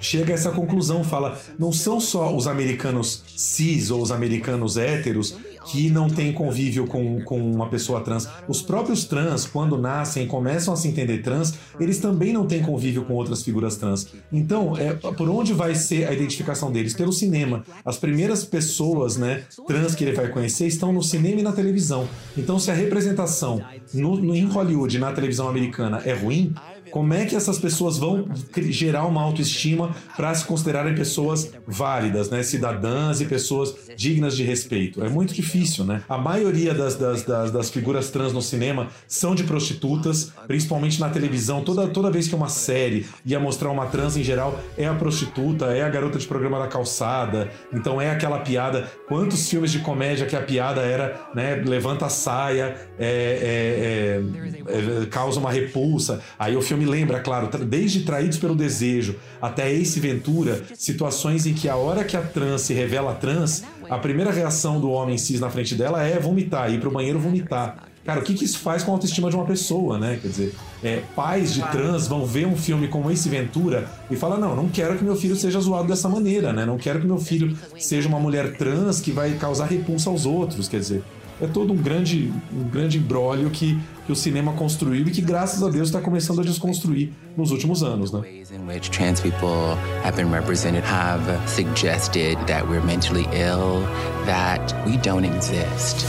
chega 0.00 0.32
a 0.32 0.34
essa 0.34 0.50
conclusão, 0.50 1.02
fala, 1.02 1.38
não 1.58 1.72
são 1.72 2.00
só 2.00 2.34
os 2.34 2.46
americanos 2.46 3.24
cis 3.36 3.90
ou 3.90 4.00
os 4.00 4.12
americanos 4.12 4.76
héteros 4.76 5.36
que 5.66 5.90
não 5.90 6.08
têm 6.08 6.32
convívio 6.32 6.86
com, 6.86 7.20
com 7.22 7.38
uma 7.38 7.68
pessoa 7.68 8.00
trans. 8.00 8.28
Os 8.46 8.62
próprios 8.62 9.04
trans, 9.04 9.46
quando 9.46 9.78
nascem 9.78 10.24
e 10.24 10.26
começam 10.26 10.72
a 10.74 10.76
se 10.76 10.88
entender 10.88 11.18
trans, 11.18 11.54
eles 11.78 11.98
também 11.98 12.32
não 12.32 12.46
têm 12.46 12.62
convívio 12.62 13.04
com 13.04 13.14
outras 13.14 13.42
figuras 13.42 13.76
trans. 13.76 14.06
Então, 14.32 14.76
é, 14.76 14.92
por 14.94 15.28
onde 15.28 15.52
vai 15.52 15.74
ser 15.74 16.08
a 16.08 16.12
identificação 16.12 16.70
deles? 16.70 16.94
Pelo 16.94 17.12
cinema. 17.12 17.64
As 17.84 17.96
primeiras 17.96 18.44
pessoas 18.44 19.16
né, 19.16 19.42
trans 19.66 19.94
que 19.94 20.04
ele 20.04 20.16
vai 20.16 20.28
conhecer 20.28 20.66
estão 20.66 20.92
no 20.92 21.02
cinema 21.02 21.40
e 21.40 21.42
na 21.42 21.52
televisão. 21.52 22.08
Então, 22.36 22.58
se 22.58 22.70
a 22.70 22.74
representação 22.74 23.62
no, 23.92 24.16
no, 24.16 24.34
em 24.34 24.44
Hollywood, 24.44 24.98
na 24.98 25.12
televisão 25.12 25.48
americana, 25.48 26.02
é 26.04 26.14
ruim, 26.14 26.54
como 26.90 27.12
é 27.14 27.24
que 27.24 27.36
essas 27.36 27.58
pessoas 27.58 27.98
vão 27.98 28.26
gerar 28.70 29.06
uma 29.06 29.22
autoestima 29.22 29.94
para 30.16 30.34
se 30.34 30.44
considerarem 30.44 30.94
pessoas 30.94 31.52
válidas, 31.66 32.30
né? 32.30 32.42
cidadãs 32.42 33.20
e 33.20 33.26
pessoas 33.26 33.74
dignas 33.98 34.36
de 34.36 34.44
respeito? 34.44 35.02
É 35.02 35.08
muito 35.08 35.34
difícil, 35.34 35.84
né? 35.84 36.04
A 36.08 36.16
maioria 36.16 36.72
das, 36.72 36.94
das, 36.94 37.24
das, 37.24 37.50
das 37.50 37.68
figuras 37.68 38.10
trans 38.10 38.32
no 38.32 38.40
cinema 38.40 38.86
são 39.08 39.34
de 39.34 39.42
prostitutas, 39.42 40.32
principalmente 40.46 41.00
na 41.00 41.08
televisão. 41.10 41.64
Toda, 41.64 41.88
toda 41.88 42.08
vez 42.08 42.28
que 42.28 42.34
uma 42.34 42.48
série 42.48 43.06
ia 43.26 43.40
mostrar 43.40 43.70
uma 43.70 43.86
trans 43.86 44.16
em 44.16 44.22
geral, 44.22 44.60
é 44.76 44.86
a 44.86 44.94
prostituta, 44.94 45.66
é 45.66 45.82
a 45.82 45.88
garota 45.88 46.16
de 46.16 46.28
programa 46.28 46.60
da 46.60 46.68
calçada. 46.68 47.50
Então 47.72 48.00
é 48.00 48.08
aquela 48.08 48.38
piada. 48.38 48.88
Quantos 49.08 49.48
filmes 49.50 49.72
de 49.72 49.80
comédia 49.80 50.26
que 50.26 50.36
a 50.36 50.42
piada 50.42 50.82
era, 50.82 51.20
né? 51.34 51.56
Levanta 51.56 52.06
a 52.06 52.08
saia, 52.08 52.76
é, 53.00 54.22
é, 54.22 55.02
é, 55.02 55.06
causa 55.06 55.40
uma 55.40 55.50
repulsa. 55.50 56.20
Aí 56.38 56.56
o 56.56 56.62
filme 56.62 56.78
me 56.84 56.90
lembra, 56.90 57.18
claro, 57.18 57.48
desde 57.64 58.04
Traídos 58.04 58.38
pelo 58.38 58.54
Desejo 58.54 59.16
até 59.42 59.72
Ace 59.72 59.98
Ventura, 59.98 60.62
situações 60.76 61.46
em 61.46 61.54
que 61.54 61.68
a 61.68 61.74
hora 61.74 62.04
que 62.04 62.16
a 62.16 62.22
trans 62.22 62.62
se 62.62 62.74
revela 62.74 63.14
trans, 63.14 63.64
a 63.88 63.98
primeira 63.98 64.30
reação 64.30 64.80
do 64.80 64.90
homem 64.90 65.18
cis 65.18 65.40
na 65.40 65.50
frente 65.50 65.74
dela 65.74 66.02
é 66.02 66.18
vomitar, 66.18 66.72
ir 66.72 66.80
pro 66.80 66.90
banheiro 66.90 67.18
vomitar. 67.18 67.88
Cara, 68.08 68.20
o 68.20 68.22
que, 68.22 68.32
que 68.32 68.44
isso 68.44 68.60
faz 68.60 68.82
com 68.82 68.90
a 68.90 68.94
autoestima 68.94 69.28
de 69.28 69.36
uma 69.36 69.44
pessoa, 69.44 69.98
né? 69.98 70.18
Quer 70.22 70.28
dizer, 70.28 70.54
é, 70.82 71.02
pais 71.14 71.52
de 71.52 71.60
trans 71.68 72.08
vão 72.08 72.24
ver 72.24 72.46
um 72.46 72.56
filme 72.56 72.88
como 72.88 73.10
Ace 73.10 73.28
Ventura 73.28 73.86
e 74.10 74.16
falam: 74.16 74.40
não, 74.40 74.56
não 74.56 74.68
quero 74.70 74.96
que 74.96 75.04
meu 75.04 75.14
filho 75.14 75.36
seja 75.36 75.60
zoado 75.60 75.88
dessa 75.88 76.08
maneira, 76.08 76.50
né? 76.50 76.64
Não 76.64 76.78
quero 76.78 77.00
que 77.00 77.06
meu 77.06 77.18
filho 77.18 77.54
seja 77.78 78.08
uma 78.08 78.18
mulher 78.18 78.56
trans 78.56 78.98
que 78.98 79.10
vai 79.10 79.34
causar 79.34 79.66
repulsa 79.66 80.08
aos 80.08 80.24
outros. 80.24 80.68
Quer 80.68 80.80
dizer, 80.80 81.02
é 81.40 81.46
todo 81.46 81.72
um 81.72 81.76
grande, 81.76 82.32
um 82.52 82.68
grande 82.68 82.98
embrólio 82.98 83.50
que, 83.50 83.78
que 84.06 84.12
o 84.12 84.16
cinema 84.16 84.52
construiu 84.52 85.06
e 85.06 85.10
que, 85.10 85.22
graças 85.22 85.62
a 85.62 85.68
Deus, 85.68 85.88
está 85.88 86.00
começando 86.00 86.40
a 86.40 86.44
desconstruir 86.44 87.12
nos 87.36 87.50
últimos 87.50 87.82
anos, 87.82 88.12
né? 88.12 88.22
in 88.52 88.66
which 88.66 88.90
trans 88.90 89.20
people 89.20 89.76
have 90.02 90.16
been 90.16 90.30
represented 90.30 90.82
have 90.82 91.22
suggested 91.48 92.36
that 92.46 92.66
we're 92.66 92.84
mentally 92.84 93.26
ill, 93.32 93.82
that 94.26 94.74
we 94.86 94.96
don't 94.98 95.24
exist. 95.24 96.04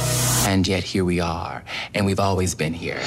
And 0.47 0.67
yet 0.67 0.83
here 0.83 1.05
we 1.05 1.19
are, 1.19 1.63
and 1.93 2.05
we've 2.05 2.19
always 2.19 2.55
been 2.55 2.73
here. 2.73 2.99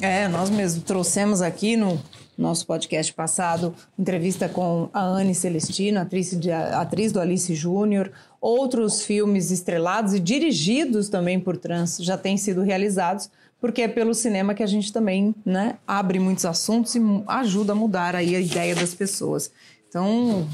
É, 0.00 0.28
nós 0.28 0.50
mesmos 0.50 0.84
trouxemos 0.84 1.40
aqui 1.40 1.74
no 1.74 1.98
nosso 2.36 2.66
podcast 2.66 3.14
passado 3.14 3.74
entrevista 3.98 4.46
com 4.48 4.90
a 4.92 5.00
Anne 5.00 5.34
Celestino, 5.34 6.00
atriz, 6.00 6.38
de, 6.38 6.52
atriz 6.52 7.12
do 7.12 7.20
Alice 7.20 7.54
Júnior. 7.54 8.12
Outros 8.48 9.02
filmes 9.02 9.50
estrelados 9.50 10.14
e 10.14 10.20
dirigidos 10.20 11.08
também 11.08 11.40
por 11.40 11.56
trans 11.56 11.98
já 11.98 12.16
têm 12.16 12.36
sido 12.36 12.62
realizados, 12.62 13.28
porque 13.60 13.82
é 13.82 13.88
pelo 13.88 14.14
cinema 14.14 14.54
que 14.54 14.62
a 14.62 14.68
gente 14.68 14.92
também 14.92 15.34
né, 15.44 15.78
abre 15.84 16.20
muitos 16.20 16.44
assuntos 16.44 16.94
e 16.94 17.00
ajuda 17.26 17.72
a 17.72 17.74
mudar 17.74 18.14
aí 18.14 18.36
a 18.36 18.40
ideia 18.40 18.72
das 18.76 18.94
pessoas. 18.94 19.50
Então, 19.88 20.46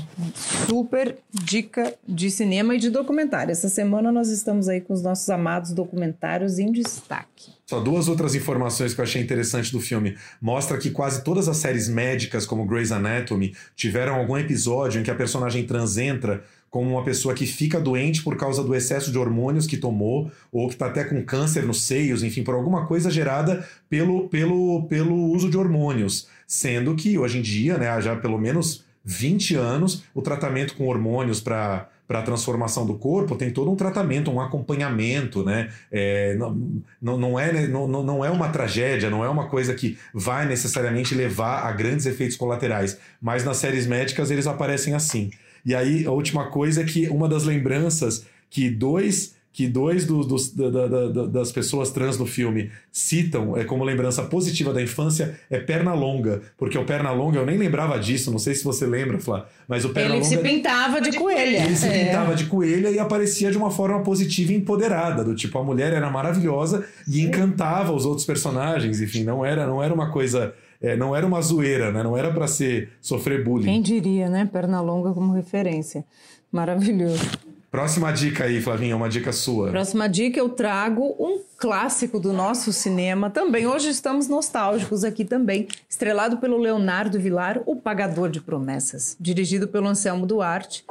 super 0.67 1.19
dica 1.31 1.95
de 2.09 2.31
cinema 2.31 2.75
e 2.75 2.79
de 2.79 2.89
documentário. 2.89 3.53
Essa 3.53 3.69
semana 3.69 4.11
nós 4.11 4.31
estamos 4.31 4.69
aí 4.69 4.81
com 4.81 4.95
os 4.95 5.03
nossos 5.03 5.29
amados 5.29 5.73
documentários 5.73 6.59
em 6.59 6.73
destaque. 6.73 7.51
Só 7.67 7.79
duas 7.79 8.09
outras 8.09 8.35
informações 8.35 8.95
que 8.95 9.01
eu 9.01 9.05
achei 9.05 9.21
interessante 9.21 9.71
do 9.71 9.81
filme. 9.81 10.17
Mostra 10.41 10.79
que 10.79 10.91
quase 10.91 11.23
todas 11.23 11.47
as 11.47 11.59
séries 11.59 11.89
médicas, 11.89 12.47
como 12.47 12.65
Grey's 12.65 12.91
Anatomy, 12.91 13.55
tiveram 13.77 14.15
algum 14.15 14.39
episódio 14.39 14.99
em 14.99 15.05
que 15.05 15.11
a 15.11 15.15
personagem 15.15 15.67
trans 15.67 15.99
entra 15.99 16.43
como 16.73 16.91
uma 16.91 17.05
pessoa 17.05 17.35
que 17.35 17.47
fica 17.47 17.79
doente 17.79 18.23
por 18.23 18.35
causa 18.35 18.65
do 18.65 18.75
excesso 18.75 19.13
de 19.13 19.19
hormônios 19.19 19.67
que 19.67 19.77
tomou, 19.77 20.33
ou 20.51 20.69
que 20.69 20.75
está 20.75 20.87
até 20.87 21.05
com 21.05 21.23
câncer 21.23 21.67
nos 21.67 21.83
seios, 21.83 22.23
enfim, 22.23 22.43
por 22.43 22.55
alguma 22.55 22.87
coisa 22.87 23.11
gerada 23.11 23.69
pelo, 23.91 24.27
pelo, 24.31 24.85
pelo 24.85 25.15
uso 25.15 25.51
de 25.51 25.59
hormônios. 25.59 26.29
Sendo 26.47 26.95
que 26.95 27.19
hoje 27.19 27.39
em 27.39 27.43
dia, 27.43 27.77
né, 27.77 28.01
já 28.01 28.17
pelo 28.17 28.39
menos 28.39 28.87
20 29.05 29.55
anos, 29.55 30.05
o 30.15 30.23
tratamento 30.23 30.75
com 30.75 30.89
hormônios 30.89 31.43
para 31.43 31.91
para 32.05 32.19
a 32.19 32.23
transformação 32.23 32.85
do 32.85 32.95
corpo 32.95 33.37
tem 33.37 33.51
todo 33.51 33.71
um 33.71 33.77
tratamento, 33.77 34.31
um 34.31 34.39
acompanhamento, 34.39 35.43
né? 35.43 35.71
É, 35.91 36.35
não, 36.35 37.17
não, 37.17 37.41
é, 37.41 37.67
não, 37.69 37.87
não 37.89 38.23
é 38.23 38.29
uma 38.29 38.51
tragédia, 38.51 39.09
não 39.09 39.25
é 39.25 39.31
uma 39.31 39.49
coisa 39.49 39.73
que 39.73 39.97
vai 40.13 40.45
necessariamente 40.45 41.15
levar 41.15 41.63
a 41.63 41.73
grandes 41.73 42.05
efeitos 42.05 42.37
colaterais, 42.37 42.99
mas 43.19 43.45
nas 43.45 43.57
séries 43.57 43.87
médicas 43.87 44.31
eles 44.31 44.47
aparecem 44.47 44.93
assim. 44.93 45.31
E 45.65 45.75
aí 45.75 46.05
a 46.07 46.11
última 46.11 46.47
coisa 46.47 46.83
é 46.83 46.85
que 46.85 47.09
uma 47.09 47.29
das 47.29 47.45
lembranças 47.45 48.27
que 48.51 48.69
dois 48.71 49.35
que 49.53 49.69
dois 49.69 50.07
do, 50.07 50.25
dos, 50.25 50.51
da, 50.55 50.71
da, 50.71 50.87
da, 50.87 51.27
das 51.27 51.53
pessoas 51.53 51.91
trans 51.91 52.19
no 52.19 52.25
filme 52.25 52.71
citam 52.91 53.57
é, 53.57 53.65
como 53.65 53.85
lembrança 53.85 54.23
positiva 54.23 54.73
da 54.73 54.81
infância 54.81 55.39
é 55.51 55.59
perna 55.59 55.93
longa, 55.93 56.41
porque 56.57 56.79
o 56.79 56.85
perna 56.87 57.11
longa 57.11 57.39
eu 57.39 57.45
nem 57.45 57.59
lembrava 57.59 57.99
disso, 57.99 58.31
não 58.31 58.39
sei 58.39 58.55
se 58.55 58.65
você 58.65 58.87
lembra, 58.87 59.19
Flá, 59.19 59.47
mas 59.69 59.85
o 59.85 59.91
perna 59.91 60.15
ele 60.15 60.25
longa. 60.25 60.35
Ele 60.35 60.43
se 60.43 60.49
pintava 60.49 61.01
de 61.01 61.13
coelha. 61.13 61.65
Ele 61.65 61.77
se 61.77 61.87
é. 61.87 62.05
pintava 62.05 62.35
de 62.35 62.47
coelha 62.47 62.91
e 62.91 62.99
aparecia 62.99 63.51
de 63.51 63.59
uma 63.59 63.71
forma 63.71 64.01
positiva 64.01 64.53
e 64.53 64.57
empoderada, 64.57 65.23
do 65.23 65.35
tipo 65.35 65.59
a 65.59 65.63
mulher 65.63 65.93
era 65.93 66.11
maravilhosa 66.11 66.87
e 67.07 67.21
encantava 67.21 67.93
os 67.93 68.07
outros 68.07 68.25
personagens, 68.25 69.03
enfim, 69.03 69.23
não 69.23 69.45
era, 69.45 69.67
não 69.67 69.83
era 69.83 69.93
uma 69.93 70.11
coisa. 70.11 70.55
É, 70.83 70.97
não 70.97 71.15
era 71.15 71.25
uma 71.25 71.41
zoeira, 71.41 71.93
né? 71.93 72.03
Não 72.03 72.17
era 72.17 72.33
para 72.33 72.49
ser 72.49 72.91
sofrer 73.01 73.45
bullying. 73.45 73.65
Quem 73.65 73.81
diria, 73.81 74.29
né? 74.29 74.49
Perna 74.53 74.81
longa 74.81 75.13
como 75.13 75.33
referência. 75.33 76.05
Maravilhoso. 76.51 77.31
Próxima 77.71 78.13
dica 78.13 78.45
aí, 78.45 78.61
Flavinha, 78.61 78.95
uma 78.95 79.09
dica 79.09 79.33
sua. 79.33 79.71
Próxima 79.71 80.07
dica 80.07 80.39
eu 80.39 80.51
trago 80.51 81.17
um 81.19 81.41
clássico 81.57 82.21
do 82.21 82.31
nosso 82.31 82.71
cinema 82.71 83.31
também. 83.31 83.67
Hoje 83.67 83.89
estamos 83.89 84.29
nostálgicos 84.29 85.05
aqui 85.05 85.25
também, 85.25 85.67
estrelado 85.89 86.37
pelo 86.37 86.59
Leonardo 86.59 87.19
Vilar, 87.19 87.63
O 87.65 87.75
Pagador 87.75 88.29
de 88.29 88.43
Promessas, 88.43 89.17
dirigido 89.19 89.67
pelo 89.69 89.87
Anselmo 89.87 90.27
Duarte, 90.27 90.85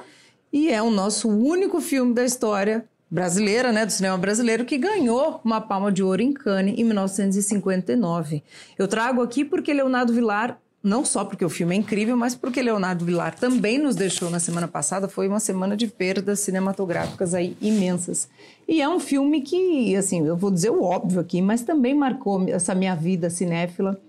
e 0.51 0.69
é 0.69 0.81
o 0.81 0.89
nosso 0.89 1.29
único 1.29 1.79
filme 1.79 2.15
da 2.15 2.25
história 2.25 2.83
brasileira, 3.11 3.73
né, 3.73 3.85
do 3.85 3.91
cinema 3.91 4.17
brasileiro, 4.17 4.63
que 4.63 4.77
ganhou 4.77 5.41
uma 5.43 5.59
Palma 5.59 5.91
de 5.91 6.01
Ouro 6.01 6.21
em 6.21 6.31
Cannes 6.31 6.79
em 6.79 6.83
1959. 6.85 8.41
Eu 8.79 8.87
trago 8.87 9.21
aqui 9.21 9.43
porque 9.43 9.73
Leonardo 9.73 10.13
Vilar 10.13 10.57
não 10.83 11.05
só 11.05 11.23
porque 11.23 11.45
o 11.45 11.49
filme 11.49 11.75
é 11.75 11.77
incrível, 11.77 12.17
mas 12.17 12.33
porque 12.33 12.61
Leonardo 12.61 13.05
Vilar 13.05 13.35
também 13.35 13.77
nos 13.77 13.95
deixou 13.95 14.31
na 14.31 14.39
semana 14.39 14.67
passada. 14.67 15.07
Foi 15.07 15.27
uma 15.27 15.39
semana 15.39 15.77
de 15.77 15.87
perdas 15.87 16.39
cinematográficas 16.39 17.35
aí 17.35 17.55
imensas. 17.61 18.27
E 18.67 18.81
é 18.81 18.89
um 18.89 18.99
filme 18.99 19.41
que, 19.41 19.95
assim, 19.95 20.25
eu 20.25 20.35
vou 20.35 20.49
dizer 20.49 20.71
o 20.71 20.81
óbvio 20.81 21.19
aqui, 21.19 21.41
mas 21.41 21.61
também 21.61 21.93
marcou 21.93 22.47
essa 22.49 22.73
minha 22.73 22.95
vida 22.95 23.29
cinéfila, 23.29 23.99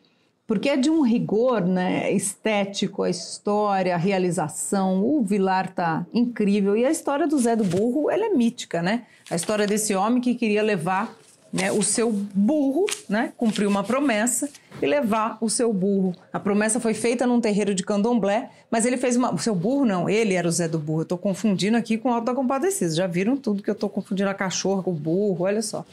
porque 0.47 0.69
é 0.69 0.77
de 0.77 0.91
um 0.91 1.03
rigor 1.03 1.63
né, 1.63 2.13
estético, 2.13 3.03
a 3.03 3.11
história, 3.11 3.95
a 3.95 3.99
realização. 3.99 5.03
O 5.05 5.23
Vilar 5.23 5.73
tá 5.73 6.05
incrível. 6.13 6.77
E 6.77 6.85
a 6.85 6.91
história 6.91 7.27
do 7.27 7.39
Zé 7.39 7.57
do 7.57 7.65
Burro, 7.65 8.11
ela 8.11 8.27
é 8.27 8.31
mítica, 8.31 8.83
né? 8.83 9.07
A 9.31 9.37
história 9.37 9.67
desse 9.67 9.95
homem 9.95 10.21
que 10.21 10.35
queria 10.35 10.63
levar 10.63 11.17
né, 11.53 11.71
o 11.71 11.83
seu 11.83 12.11
burro, 12.11 12.87
né, 13.09 13.33
cumprir 13.37 13.67
uma 13.67 13.85
promessa 13.85 14.49
e 14.81 14.87
levar 14.87 15.37
o 15.41 15.51
seu 15.51 15.73
burro. 15.73 16.15
A 16.33 16.41
promessa 16.41 16.81
foi 16.81 16.95
feita 16.95 17.27
num 17.27 17.41
terreiro 17.41 17.75
de 17.75 17.83
candomblé, 17.83 18.51
mas 18.71 18.87
ele 18.87 18.97
fez 18.97 19.17
uma. 19.17 19.35
O 19.35 19.39
seu 19.39 19.55
burro 19.55 19.85
não, 19.85 20.09
ele 20.09 20.35
era 20.35 20.49
o 20.49 20.51
Zé 20.51 20.67
do 20.67 20.79
Burro. 20.79 21.03
Eu 21.03 21.05
tô 21.05 21.19
confundindo 21.19 21.77
aqui 21.77 21.99
com 21.99 22.09
o 22.09 22.13
Alto 22.13 22.25
da 22.25 22.35
Compadecida. 22.35 22.95
Já 22.95 23.07
viram 23.07 23.37
tudo 23.37 23.63
que 23.63 23.69
eu 23.69 23.75
tô 23.75 23.89
confundindo 23.89 24.31
a 24.31 24.35
cachorra 24.35 24.83
com 24.83 24.91
o 24.91 24.95
burro, 24.95 25.45
olha 25.45 25.61
só. 25.61 25.85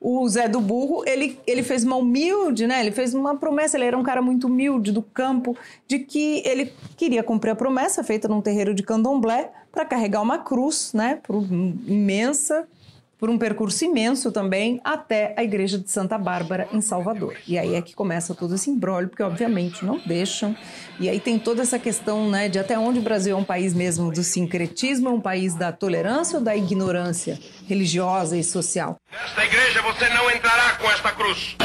O 0.00 0.26
Zé 0.26 0.48
do 0.48 0.60
Burro, 0.60 1.04
ele, 1.06 1.38
ele 1.46 1.62
fez 1.62 1.84
uma 1.84 1.96
humilde, 1.96 2.66
né? 2.66 2.80
Ele 2.80 2.90
fez 2.90 3.12
uma 3.12 3.36
promessa, 3.36 3.76
ele 3.76 3.84
era 3.84 3.98
um 3.98 4.02
cara 4.02 4.22
muito 4.22 4.46
humilde 4.46 4.90
do 4.90 5.02
campo, 5.02 5.56
de 5.86 5.98
que 5.98 6.42
ele 6.46 6.72
queria 6.96 7.22
cumprir 7.22 7.50
a 7.50 7.54
promessa 7.54 8.02
feita 8.02 8.26
num 8.26 8.40
terreiro 8.40 8.74
de 8.74 8.82
candomblé 8.82 9.50
para 9.70 9.84
carregar 9.84 10.22
uma 10.22 10.38
cruz, 10.38 10.92
né? 10.94 11.18
Por 11.22 11.42
imensa 11.42 12.66
por 13.18 13.30
um 13.30 13.38
percurso 13.38 13.84
imenso 13.84 14.30
também 14.32 14.80
até 14.84 15.34
a 15.36 15.42
igreja 15.42 15.78
de 15.78 15.90
Santa 15.90 16.18
Bárbara 16.18 16.68
em 16.72 16.80
Salvador. 16.80 17.36
E 17.46 17.58
aí 17.58 17.74
é 17.74 17.82
que 17.82 17.94
começa 17.94 18.34
todo 18.34 18.54
esse 18.54 18.70
embrólio, 18.70 19.08
porque 19.08 19.22
obviamente 19.22 19.84
não 19.84 19.98
deixam. 20.04 20.56
E 21.00 21.08
aí 21.08 21.20
tem 21.20 21.38
toda 21.38 21.62
essa 21.62 21.78
questão, 21.78 22.30
né, 22.30 22.48
de 22.48 22.58
até 22.58 22.78
onde 22.78 22.98
o 22.98 23.02
Brasil 23.02 23.36
é 23.36 23.38
um 23.38 23.44
país 23.44 23.74
mesmo 23.74 24.10
do 24.10 24.22
sincretismo, 24.22 25.08
é 25.08 25.12
um 25.12 25.20
país 25.20 25.54
da 25.54 25.72
tolerância 25.72 26.38
ou 26.38 26.44
da 26.44 26.56
ignorância 26.56 27.38
religiosa 27.66 28.36
e 28.36 28.44
social. 28.44 28.96
Nesta 29.10 29.44
igreja 29.44 29.82
você 29.82 30.08
não 30.10 30.30
entrará 30.30 30.76
com 30.76 30.90
esta 30.90 31.10
cruz. 31.12 31.56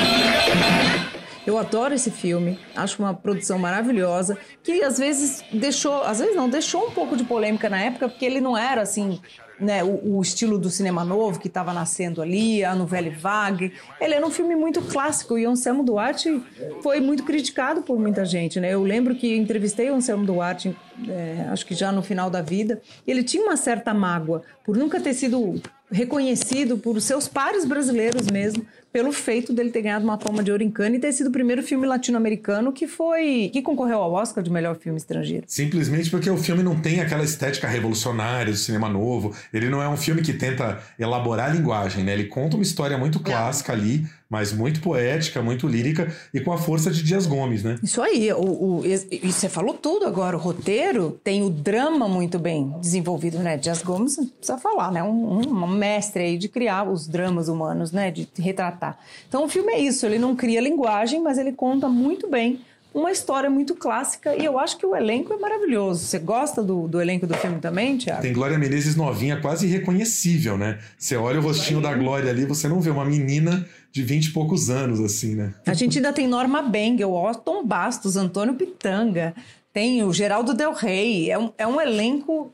Eu 1.45 1.57
adoro 1.57 1.95
esse 1.95 2.11
filme, 2.11 2.59
acho 2.75 3.01
uma 3.01 3.13
produção 3.13 3.57
maravilhosa, 3.57 4.37
que 4.61 4.83
às 4.83 4.99
vezes 4.99 5.43
deixou, 5.51 6.03
às 6.03 6.19
vezes 6.19 6.35
não, 6.35 6.47
deixou 6.47 6.87
um 6.87 6.91
pouco 6.91 7.17
de 7.17 7.23
polêmica 7.23 7.67
na 7.69 7.81
época, 7.81 8.07
porque 8.07 8.23
ele 8.23 8.39
não 8.39 8.55
era 8.55 8.81
assim 8.81 9.19
né, 9.59 9.83
o, 9.83 10.17
o, 10.17 10.21
estilo 10.21 10.57
do 10.57 10.69
cinema 10.69 11.03
novo 11.03 11.39
que 11.39 11.47
estava 11.47 11.73
nascendo 11.73 12.21
ali, 12.21 12.63
a 12.63 12.73
novela 12.75 13.09
vague. 13.09 13.73
Ele 13.99 14.13
era 14.13 14.25
um 14.25 14.29
filme 14.29 14.55
muito 14.55 14.81
clássico 14.81 15.37
e 15.37 15.45
Anselmo 15.45 15.83
Duarte 15.83 16.41
foi 16.81 16.99
muito 16.99 17.23
criticado 17.23 17.81
por 17.81 17.99
muita 17.99 18.25
gente. 18.25 18.59
Né? 18.59 18.73
Eu 18.73 18.83
lembro 18.83 19.15
que 19.15 19.35
entrevistei 19.35 19.89
o 19.89 19.95
Anselmo 19.95 20.25
Duarte, 20.25 20.75
é, 21.07 21.47
acho 21.49 21.65
que 21.65 21.73
já 21.73 21.91
no 21.91 22.01
final 22.01 22.29
da 22.29 22.41
vida, 22.41 22.81
e 23.05 23.11
ele 23.11 23.23
tinha 23.23 23.43
uma 23.43 23.57
certa 23.57 23.93
mágoa 23.93 24.41
por 24.63 24.77
nunca 24.77 24.99
ter 24.99 25.13
sido 25.13 25.61
reconhecido 25.91 26.77
por 26.77 27.01
seus 27.01 27.27
pares 27.27 27.65
brasileiros 27.65 28.27
mesmo 28.27 28.65
pelo 28.91 29.11
feito 29.11 29.53
dele 29.53 29.69
ter 29.69 29.81
ganhado 29.81 30.03
uma 30.03 30.17
palma 30.17 30.43
de 30.43 30.51
ouro 30.51 30.63
em 30.63 30.71
Cannes 30.71 30.97
e 30.97 31.01
ter 31.01 31.11
sido 31.11 31.27
o 31.27 31.31
primeiro 31.31 31.61
filme 31.61 31.85
latino-americano 31.85 32.71
que 32.71 32.87
foi 32.87 33.49
que 33.53 33.61
concorreu 33.61 33.99
ao 33.99 34.13
Oscar 34.13 34.43
de 34.43 34.49
melhor 34.49 34.75
filme 34.75 34.97
estrangeiro. 34.97 35.45
Simplesmente 35.47 36.09
porque 36.09 36.29
o 36.29 36.37
filme 36.37 36.63
não 36.63 36.79
tem 36.79 36.99
aquela 37.01 37.23
estética 37.23 37.67
revolucionária 37.67 38.51
do 38.51 38.57
cinema 38.57 38.89
novo. 38.89 39.33
Ele 39.53 39.69
não 39.69 39.81
é 39.81 39.87
um 39.87 39.97
filme 39.97 40.21
que 40.21 40.33
tenta 40.33 40.79
elaborar 40.97 41.49
a 41.49 41.53
linguagem, 41.53 42.03
né? 42.03 42.13
Ele 42.13 42.25
conta 42.25 42.57
uma 42.57 42.63
história 42.63 42.97
muito 42.97 43.19
clássica 43.19 43.73
ali, 43.73 44.05
mas 44.29 44.53
muito 44.53 44.79
poética, 44.79 45.41
muito 45.41 45.67
lírica 45.67 46.13
e 46.33 46.39
com 46.39 46.53
a 46.53 46.57
força 46.57 46.91
de 46.91 47.01
Dias 47.01 47.25
Gomes, 47.25 47.63
né? 47.63 47.79
Isso 47.81 48.01
aí, 48.01 48.31
o, 48.31 48.37
o, 48.37 48.83
e 48.85 49.31
você 49.31 49.49
falou 49.49 49.73
tudo 49.73 50.05
agora. 50.05 50.37
O 50.37 50.39
roteiro 50.39 51.19
tem 51.23 51.41
o 51.41 51.49
drama 51.49 52.07
muito 52.07 52.37
bem 52.37 52.73
desenvolvido, 52.79 53.39
né? 53.39 53.57
Dias 53.57 53.81
Gomes, 53.81 54.15
precisa 54.15 54.57
falar, 54.59 54.91
né? 54.91 55.01
Um, 55.01 55.39
um, 55.39 55.67
mestre 55.67 56.23
aí 56.23 56.37
de 56.37 56.47
criar 56.47 56.83
os 56.83 57.07
dramas 57.07 57.47
humanos, 57.47 57.91
né? 57.91 58.11
De 58.11 58.27
retratar. 58.37 58.78
Então 59.27 59.43
o 59.43 59.49
filme 59.49 59.73
é 59.73 59.79
isso, 59.79 60.05
ele 60.05 60.17
não 60.17 60.35
cria 60.35 60.61
linguagem, 60.61 61.21
mas 61.21 61.37
ele 61.37 61.51
conta 61.51 61.87
muito 61.87 62.29
bem 62.29 62.59
uma 62.93 63.11
história 63.11 63.49
muito 63.49 63.75
clássica 63.75 64.35
e 64.35 64.43
eu 64.43 64.57
acho 64.57 64.77
que 64.77 64.85
o 64.85 64.95
elenco 64.95 65.33
é 65.33 65.37
maravilhoso. 65.37 66.05
Você 66.05 66.19
gosta 66.19 66.63
do, 66.63 66.87
do 66.87 66.99
elenco 66.99 67.27
do 67.27 67.35
filme 67.35 67.59
também, 67.59 67.97
Tiago? 67.97 68.21
Tem 68.21 68.33
Glória 68.33 68.57
Menezes 68.57 68.95
novinha, 68.95 69.39
quase 69.39 69.67
irreconhecível, 69.67 70.57
né? 70.57 70.79
Você 70.97 71.15
olha 71.15 71.39
o 71.39 71.43
rostinho 71.43 71.81
da 71.81 71.93
Glória 71.93 72.31
ali, 72.31 72.45
você 72.45 72.67
não 72.67 72.81
vê 72.81 72.89
uma 72.89 73.05
menina 73.05 73.65
de 73.91 74.03
vinte 74.03 74.25
e 74.25 74.31
poucos 74.31 74.69
anos, 74.69 74.99
assim, 74.99 75.35
né? 75.35 75.53
A 75.65 75.73
gente 75.73 75.97
ainda 75.97 76.11
tem 76.11 76.27
Norma 76.27 76.61
Bengel, 76.61 77.15
Austin 77.15 77.63
Bastos, 77.63 78.15
Antônio 78.15 78.55
Pitanga, 78.55 79.35
tem 79.71 80.03
o 80.03 80.11
Geraldo 80.11 80.53
Del 80.53 80.73
Rey. 80.73 81.29
É 81.29 81.37
um, 81.37 81.51
é 81.57 81.67
um 81.67 81.79
elenco 81.79 82.51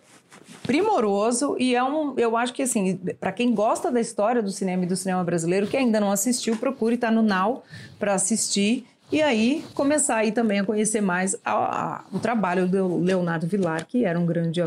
primoroso 0.65 1.55
e 1.59 1.75
é 1.75 1.83
um, 1.83 2.13
eu 2.17 2.35
acho 2.35 2.53
que 2.53 2.63
assim, 2.63 2.97
para 3.19 3.31
quem 3.31 3.53
gosta 3.53 3.91
da 3.91 4.01
história 4.01 4.41
do 4.41 4.51
cinema 4.51 4.83
e 4.83 4.87
do 4.87 4.95
cinema 4.95 5.23
brasileiro, 5.23 5.67
que 5.67 5.77
ainda 5.77 5.99
não 5.99 6.11
assistiu, 6.11 6.57
procure 6.57 6.95
estar 6.95 7.07
tá 7.07 7.13
no 7.13 7.21
Now 7.21 7.63
para 7.99 8.13
assistir 8.13 8.85
e 9.11 9.21
aí 9.21 9.63
começar 9.75 10.17
aí 10.17 10.31
também 10.31 10.59
a 10.59 10.63
conhecer 10.63 10.99
mais 10.99 11.35
a, 11.45 11.51
a, 11.51 12.03
o 12.11 12.17
trabalho 12.17 12.67
do 12.67 12.97
Leonardo 12.97 13.45
Vilar, 13.45 13.85
que 13.85 14.03
era 14.03 14.19
um 14.19 14.25
grande, 14.25 14.61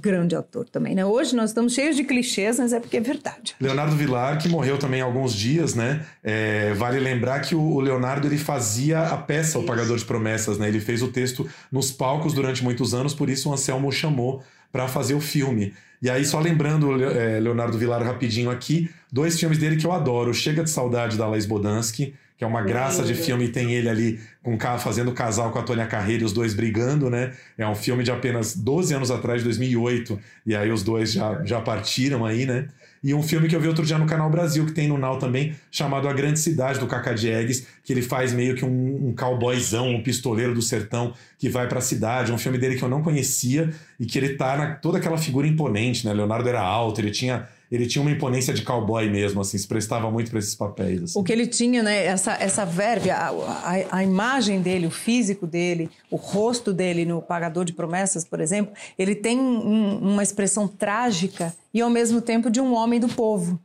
grande 0.00 0.36
ator 0.36 0.68
também, 0.68 0.94
né? 0.94 1.04
Hoje 1.04 1.34
nós 1.34 1.50
estamos 1.50 1.74
cheios 1.74 1.96
de 1.96 2.04
clichês, 2.04 2.60
mas 2.60 2.72
é 2.72 2.78
porque 2.78 2.98
é 2.98 3.00
verdade. 3.00 3.56
Leonardo 3.60 3.96
Vilar, 3.96 4.38
que 4.38 4.48
morreu 4.48 4.78
também 4.78 5.00
há 5.00 5.04
alguns 5.04 5.34
dias, 5.34 5.74
né? 5.74 6.06
É, 6.22 6.72
vale 6.74 7.00
lembrar 7.00 7.40
que 7.40 7.54
o, 7.54 7.60
o, 7.60 7.80
Leonardo 7.80 8.28
ele 8.28 8.38
fazia 8.38 9.02
a 9.02 9.16
peça 9.16 9.58
O 9.58 9.64
Pagador 9.64 9.96
de 9.96 10.04
Promessas, 10.04 10.56
né? 10.56 10.68
Ele 10.68 10.80
fez 10.80 11.02
o 11.02 11.08
texto 11.08 11.48
nos 11.70 11.90
palcos 11.90 12.32
durante 12.32 12.62
muitos 12.62 12.94
anos, 12.94 13.12
por 13.12 13.28
isso 13.28 13.50
o 13.50 13.52
Anselmo 13.52 13.88
o 13.88 13.92
chamou 13.92 14.40
para 14.72 14.88
fazer 14.88 15.14
o 15.14 15.20
filme. 15.20 15.72
E 16.02 16.08
aí, 16.08 16.24
só 16.24 16.40
lembrando 16.40 17.02
é, 17.04 17.38
Leonardo 17.40 17.76
Vilar 17.76 18.02
rapidinho 18.02 18.50
aqui, 18.50 18.90
dois 19.12 19.38
filmes 19.38 19.58
dele 19.58 19.76
que 19.76 19.86
eu 19.86 19.92
adoro: 19.92 20.32
Chega 20.32 20.64
de 20.64 20.70
Saudade 20.70 21.16
da 21.16 21.26
Laís 21.26 21.46
Bodansky 21.46 22.14
que 22.40 22.44
é 22.44 22.46
uma 22.46 22.62
graça 22.62 23.02
de 23.02 23.14
filme, 23.14 23.48
tem 23.48 23.74
ele 23.74 23.86
ali 23.86 24.18
com 24.42 24.58
fazendo 24.78 25.12
casal 25.12 25.50
com 25.50 25.58
a 25.58 25.62
Tônia 25.62 25.86
Carreira, 25.86 26.24
os 26.24 26.32
dois 26.32 26.54
brigando, 26.54 27.10
né? 27.10 27.34
É 27.58 27.68
um 27.68 27.74
filme 27.74 28.02
de 28.02 28.10
apenas 28.10 28.56
12 28.56 28.94
anos 28.94 29.10
atrás, 29.10 29.44
2008, 29.44 30.18
e 30.46 30.56
aí 30.56 30.72
os 30.72 30.82
dois 30.82 31.12
já, 31.12 31.44
já 31.44 31.60
partiram 31.60 32.24
aí, 32.24 32.46
né? 32.46 32.68
E 33.02 33.14
um 33.14 33.22
filme 33.22 33.48
que 33.48 33.56
eu 33.56 33.60
vi 33.60 33.66
outro 33.66 33.84
dia 33.84 33.96
no 33.96 34.04
Canal 34.04 34.28
Brasil, 34.28 34.66
que 34.66 34.72
tem 34.72 34.86
no 34.86 34.98
Now 34.98 35.18
também, 35.18 35.54
chamado 35.70 36.06
A 36.06 36.12
Grande 36.12 36.38
Cidade, 36.38 36.78
do 36.78 36.86
Cacá 36.86 37.14
Diegues, 37.14 37.66
que 37.82 37.92
ele 37.92 38.02
faz 38.02 38.32
meio 38.32 38.54
que 38.54 38.64
um, 38.64 39.08
um 39.08 39.14
cowboyzão, 39.14 39.88
um 39.88 40.02
pistoleiro 40.02 40.54
do 40.54 40.60
sertão 40.60 41.14
que 41.38 41.48
vai 41.48 41.66
para 41.66 41.78
a 41.78 41.82
cidade. 41.82 42.30
Um 42.30 42.38
filme 42.38 42.58
dele 42.58 42.76
que 42.76 42.82
eu 42.82 42.88
não 42.88 43.02
conhecia 43.02 43.72
e 43.98 44.04
que 44.04 44.18
ele 44.18 44.34
tá 44.34 44.56
na 44.56 44.74
toda 44.74 44.98
aquela 44.98 45.16
figura 45.16 45.46
imponente, 45.46 46.06
né? 46.06 46.12
Leonardo 46.12 46.48
era 46.48 46.60
alto, 46.60 47.00
ele 47.00 47.10
tinha 47.10 47.48
ele 47.70 47.86
tinha 47.86 48.02
uma 48.02 48.10
imponência 48.10 48.52
de 48.52 48.62
cowboy 48.62 49.08
mesmo, 49.08 49.40
assim, 49.40 49.56
se 49.56 49.66
prestava 49.66 50.10
muito 50.10 50.30
para 50.30 50.40
esses 50.40 50.56
papéis. 50.56 51.04
Assim. 51.04 51.18
O 51.18 51.22
que 51.22 51.32
ele 51.32 51.46
tinha, 51.46 51.82
né, 51.82 52.04
essa, 52.04 52.32
essa 52.32 52.64
verve, 52.64 53.10
a, 53.10 53.28
a, 53.28 53.98
a, 53.98 54.02
imagem 54.02 54.60
dele, 54.60 54.86
o 54.86 54.90
físico 54.90 55.46
dele, 55.46 55.88
o 56.10 56.16
rosto 56.16 56.72
dele 56.72 57.04
no 57.04 57.22
Pagador 57.22 57.64
de 57.64 57.72
Promessas, 57.72 58.24
por 58.24 58.40
exemplo, 58.40 58.74
ele 58.98 59.14
tem 59.14 59.38
um, 59.38 59.98
uma 59.98 60.22
expressão 60.22 60.66
trágica 60.66 61.54
e 61.72 61.80
ao 61.80 61.88
mesmo 61.88 62.20
tempo 62.20 62.50
de 62.50 62.60
um 62.60 62.74
homem 62.74 62.98
do 62.98 63.08
povo. 63.08 63.60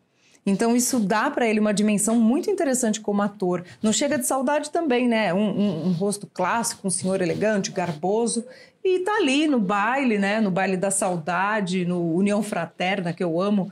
Então 0.46 0.76
isso 0.76 1.00
dá 1.00 1.32
para 1.32 1.48
ele 1.48 1.60
uma 1.60 1.74
dimensão 1.74 2.20
muito 2.20 2.52
interessante 2.52 3.02
como 3.02 3.24
ator. 3.24 3.64
Não 3.82 3.92
chega 3.92 4.20
de 4.20 4.28
saudade 4.28 4.70
também, 4.70 5.08
né? 5.08 5.34
Um, 5.34 5.40
um, 5.40 5.88
um, 5.88 5.92
rosto 5.94 6.30
clássico, 6.32 6.88
um 6.88 6.92
senhor 6.92 7.20
elegante, 7.20 7.72
garboso, 7.72 8.46
e 8.84 9.00
tá 9.00 9.16
ali 9.16 9.48
no 9.48 9.60
baile, 9.60 10.20
né? 10.20 10.40
No 10.40 10.52
baile 10.52 10.78
da 10.78 10.92
saudade, 10.92 11.84
no 11.84 12.14
União 12.14 12.44
Fraterna 12.44 13.12
que 13.12 13.24
eu 13.24 13.42
amo 13.42 13.72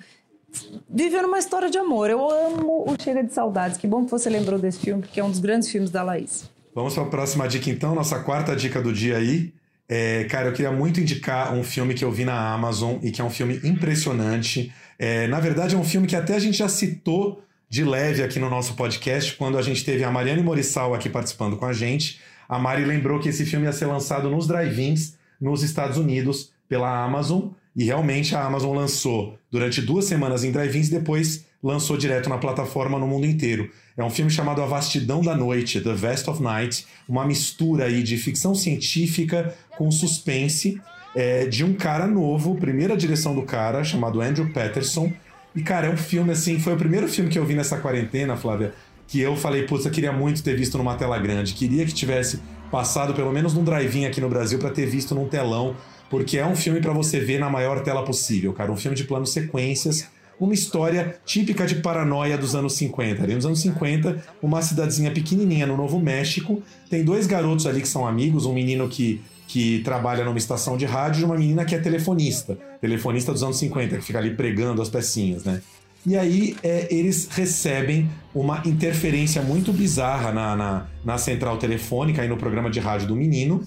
vivendo 0.89 1.26
uma 1.26 1.39
história 1.39 1.70
de 1.70 1.78
amor. 1.78 2.10
Eu 2.10 2.30
amo 2.30 2.86
o 2.88 2.96
Chega 3.02 3.24
de 3.24 3.34
Saudades. 3.34 3.78
Que 3.78 3.88
bom 3.88 4.06
que 4.06 4.12
você 4.12 4.30
lembrou 4.30 4.60
desse 4.60 4.80
filme, 4.80 5.02
porque 5.02 5.20
é 5.20 5.24
um 5.24 5.30
dos 5.30 5.39
grandes 5.39 5.70
filmes 5.70 5.89
da 5.89 6.04
Laís. 6.04 6.50
Vamos 6.76 6.94
para 6.94 7.04
a 7.04 7.08
próxima 7.08 7.48
dica, 7.48 7.70
então. 7.70 7.94
Nossa 7.94 8.20
quarta 8.20 8.56
dica 8.56 8.82
do 8.82 8.92
dia 8.92 9.18
aí. 9.18 9.54
É, 9.88 10.24
cara, 10.26 10.48
eu 10.48 10.54
queria 10.54 10.72
muito 10.72 11.00
indicar 11.00 11.54
um 11.54 11.63
filme 11.63 11.94
que 11.94 12.04
eu 12.04 12.12
vi 12.12 12.26
na 12.26 12.54
Amazon 12.54 12.98
e 13.04 13.12
que 13.12 13.22
é 13.22 13.24
um 13.24 13.30
filme 13.30 13.60
impressionante. 13.63 14.74
É, 14.98 15.28
na 15.28 15.39
verdade, 15.39 15.76
é 15.76 15.78
um 15.78 15.84
filme 15.84 16.08
que 16.08 16.16
até 16.16 16.36
a 16.36 16.39
gente 16.39 16.58
já 16.58 16.70
citou 16.70 17.44
de 17.70 17.84
leve 17.84 18.24
aqui 18.24 18.39
no 18.39 18.50
nosso 18.50 18.76
podcast, 18.76 19.36
quando 19.36 19.58
a 19.58 19.62
gente 19.62 19.84
teve 19.84 20.04
a 20.04 20.12
Mariane 20.12 20.44
Morissal 20.44 20.94
aqui 20.94 21.10
participando 21.10 21.58
com 21.58 21.66
a 21.66 21.74
gente. 21.74 22.22
A 22.48 22.60
Mari 22.60 22.86
lembrou 22.86 23.20
que 23.20 23.30
esse 23.30 23.46
filme 23.46 23.66
ia 23.66 23.72
ser 23.72 23.88
lançado 23.88 24.30
nos 24.30 24.48
drive-ins 24.48 25.18
nos 25.42 25.63
Estados 25.63 25.98
Unidos 25.98 26.52
pela 26.70 27.04
Amazon. 27.04 27.50
E 27.76 27.84
realmente 27.86 28.36
a 28.36 28.44
Amazon 28.44 28.76
lançou 28.76 29.38
durante 29.52 29.82
duas 29.82 30.06
semanas 30.06 30.44
em 30.44 30.52
drive-ins 30.52 30.90
e 30.90 30.92
depois 30.92 31.46
lançou 31.62 31.98
direto 31.98 32.30
na 32.30 32.38
plataforma 32.38 33.00
no 33.00 33.08
mundo 33.08 33.26
inteiro. 33.26 33.70
É 33.96 34.04
um 34.04 34.10
filme 34.10 34.30
chamado 34.30 34.62
A 34.62 34.66
Vastidão 34.66 35.22
da 35.22 35.36
Noite, 35.36 35.80
The 35.80 35.94
Vast 35.94 36.30
of 36.30 36.44
Night, 36.44 36.86
uma 37.08 37.26
mistura 37.26 37.86
aí 37.86 38.04
de 38.04 38.18
ficção 38.18 38.54
científica 38.54 39.56
com 39.78 39.90
suspense 39.90 40.82
é, 41.16 41.46
de 41.46 41.64
um 41.64 41.74
cara 41.74 42.06
novo, 42.06 42.56
primeira 42.56 42.98
direção 42.98 43.34
do 43.34 43.44
cara, 43.44 43.84
chamado 43.84 44.22
Andrew 44.22 44.52
Patterson. 44.52 45.12
E, 45.56 45.62
cara, 45.62 45.88
é 45.88 45.90
um 45.90 45.98
filme 45.98 46.32
assim, 46.32 46.60
foi 46.60 46.74
o 46.74 46.78
primeiro 46.78 47.08
filme 47.08 47.30
que 47.30 47.38
eu 47.38 47.46
vi 47.46 47.54
nessa 47.54 47.78
quarentena, 47.78 48.36
Flávia, 48.36 48.74
que 49.08 49.20
eu 49.20 49.36
falei, 49.36 49.64
putz, 49.64 49.86
eu 49.86 49.92
queria 49.92 50.12
muito 50.12 50.44
ter 50.44 50.56
visto 50.56 50.78
numa 50.78 50.96
tela 50.96 51.18
grande, 51.20 51.54
queria 51.54 51.86
que 51.86 51.94
tivesse 51.94 52.40
passado 52.72 53.14
pelo 53.14 53.32
menos 53.32 53.54
num 53.54 53.64
drive-in 53.64 54.06
aqui 54.06 54.20
no 54.20 54.28
Brasil 54.28 54.58
para 54.58 54.72
ter 54.72 54.88
visto 54.88 55.14
num 55.14 55.28
telão 55.28 55.76
porque 56.13 56.38
é 56.38 56.45
um 56.45 56.56
filme 56.56 56.80
para 56.80 56.93
você 56.93 57.19
ver 57.19 57.39
na 57.39 57.49
maior 57.49 57.82
tela 57.82 58.06
possível, 58.06 58.54
cara. 58.54 58.71
Um 58.71 58.78
filme 58.78 58.95
de 58.95 59.04
plano 59.04 59.26
sequências, 59.26 60.08
uma 60.39 60.54
história 60.54 61.15
típica 61.26 61.65
de 61.65 61.78
paranoia 61.78 62.38
dos 62.38 62.54
anos 62.54 62.73
50. 62.73 63.23
Ali 63.23 63.34
nos 63.34 63.47
anos 63.47 63.60
50, 63.62 64.23
uma 64.39 64.62
cidadezinha 64.62 65.10
pequenininha 65.10 65.65
no 65.65 65.76
Novo 65.76 65.99
México, 65.99 66.62
tem 66.88 67.04
dois 67.04 67.26
garotos 67.26 67.65
ali 67.65 67.82
que 67.82 67.88
são 67.88 68.06
amigos, 68.06 68.45
um 68.45 68.54
menino 68.54 68.88
que 68.88 69.23
que 69.47 69.82
trabalha 69.84 70.23
numa 70.23 70.38
estação 70.38 70.78
de 70.78 70.86
rádio 70.86 71.21
e 71.21 71.26
uma 71.26 71.36
menina 71.36 71.65
que 71.65 71.76
é 71.76 71.80
telefonista, 71.80 72.58
telefonista 72.80 73.32
dos 73.32 73.43
anos 73.43 73.58
50, 73.58 73.97
que 73.97 74.04
fica 74.04 74.19
ali 74.19 74.36
pregando 74.36 74.82
as 74.82 74.89
pecinhas, 74.89 75.43
né? 75.43 75.62
E 76.06 76.17
aí 76.17 76.56
é, 76.62 76.88
eles 76.93 77.28
recebem 77.32 78.10
uma 78.36 78.62
interferência 78.65 79.41
muito 79.41 79.71
bizarra 79.71 80.32
na, 80.32 80.56
na, 80.56 80.88
na 81.04 81.17
central 81.17 81.58
telefônica 81.58 82.23
e 82.23 82.28
no 82.28 82.38
programa 82.38 82.69
de 82.69 82.80
rádio 82.80 83.08
do 83.08 83.15
menino. 83.15 83.63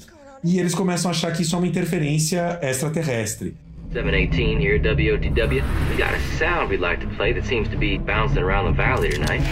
E 0.46 0.61
eles 0.61 0.76
começam 0.76 1.11
a 1.11 1.12
achar 1.12 1.32
que 1.32 1.42
isso 1.42 1.56
é 1.56 1.59
uma 1.59 1.66
interferência 1.66 2.61
extraterrestre. 2.62 3.56
718 3.92 4.61
here, 4.62 4.78
WOTW. 4.78 5.64
We 5.90 5.96
got 5.96 6.14
a 6.14 6.20
sound 6.38 6.70
we'd 6.70 6.80
like 6.80 7.04
to 7.04 7.12
play 7.16 7.35
that 7.35 7.44
seems 7.44 7.68
to 7.70 7.76
be 7.76 7.98
bouncing 7.98 8.44
around 8.44 8.70
the 8.70 8.80
valley 8.80 9.11
tonight. 9.11 9.42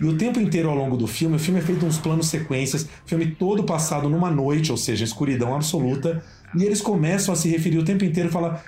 E 0.00 0.04
o 0.04 0.18
tempo 0.18 0.40
inteiro 0.40 0.68
ao 0.68 0.74
longo 0.74 0.96
do 0.96 1.06
filme, 1.06 1.36
o 1.36 1.38
filme 1.38 1.60
é 1.60 1.62
feito 1.62 1.86
uns 1.86 1.96
planos 1.96 2.26
sequências, 2.26 2.88
filme 3.06 3.26
todo 3.26 3.62
passado 3.62 4.08
numa 4.08 4.32
noite, 4.32 4.72
ou 4.72 4.76
seja, 4.76 5.04
escuridão 5.04 5.54
absoluta. 5.54 6.24
E 6.56 6.64
eles 6.64 6.80
começam 6.80 7.34
a 7.34 7.36
se 7.36 7.48
referir 7.48 7.78
o 7.78 7.84
tempo 7.84 8.04
inteiro 8.04 8.28
e 8.28 8.32
falar: 8.32 8.64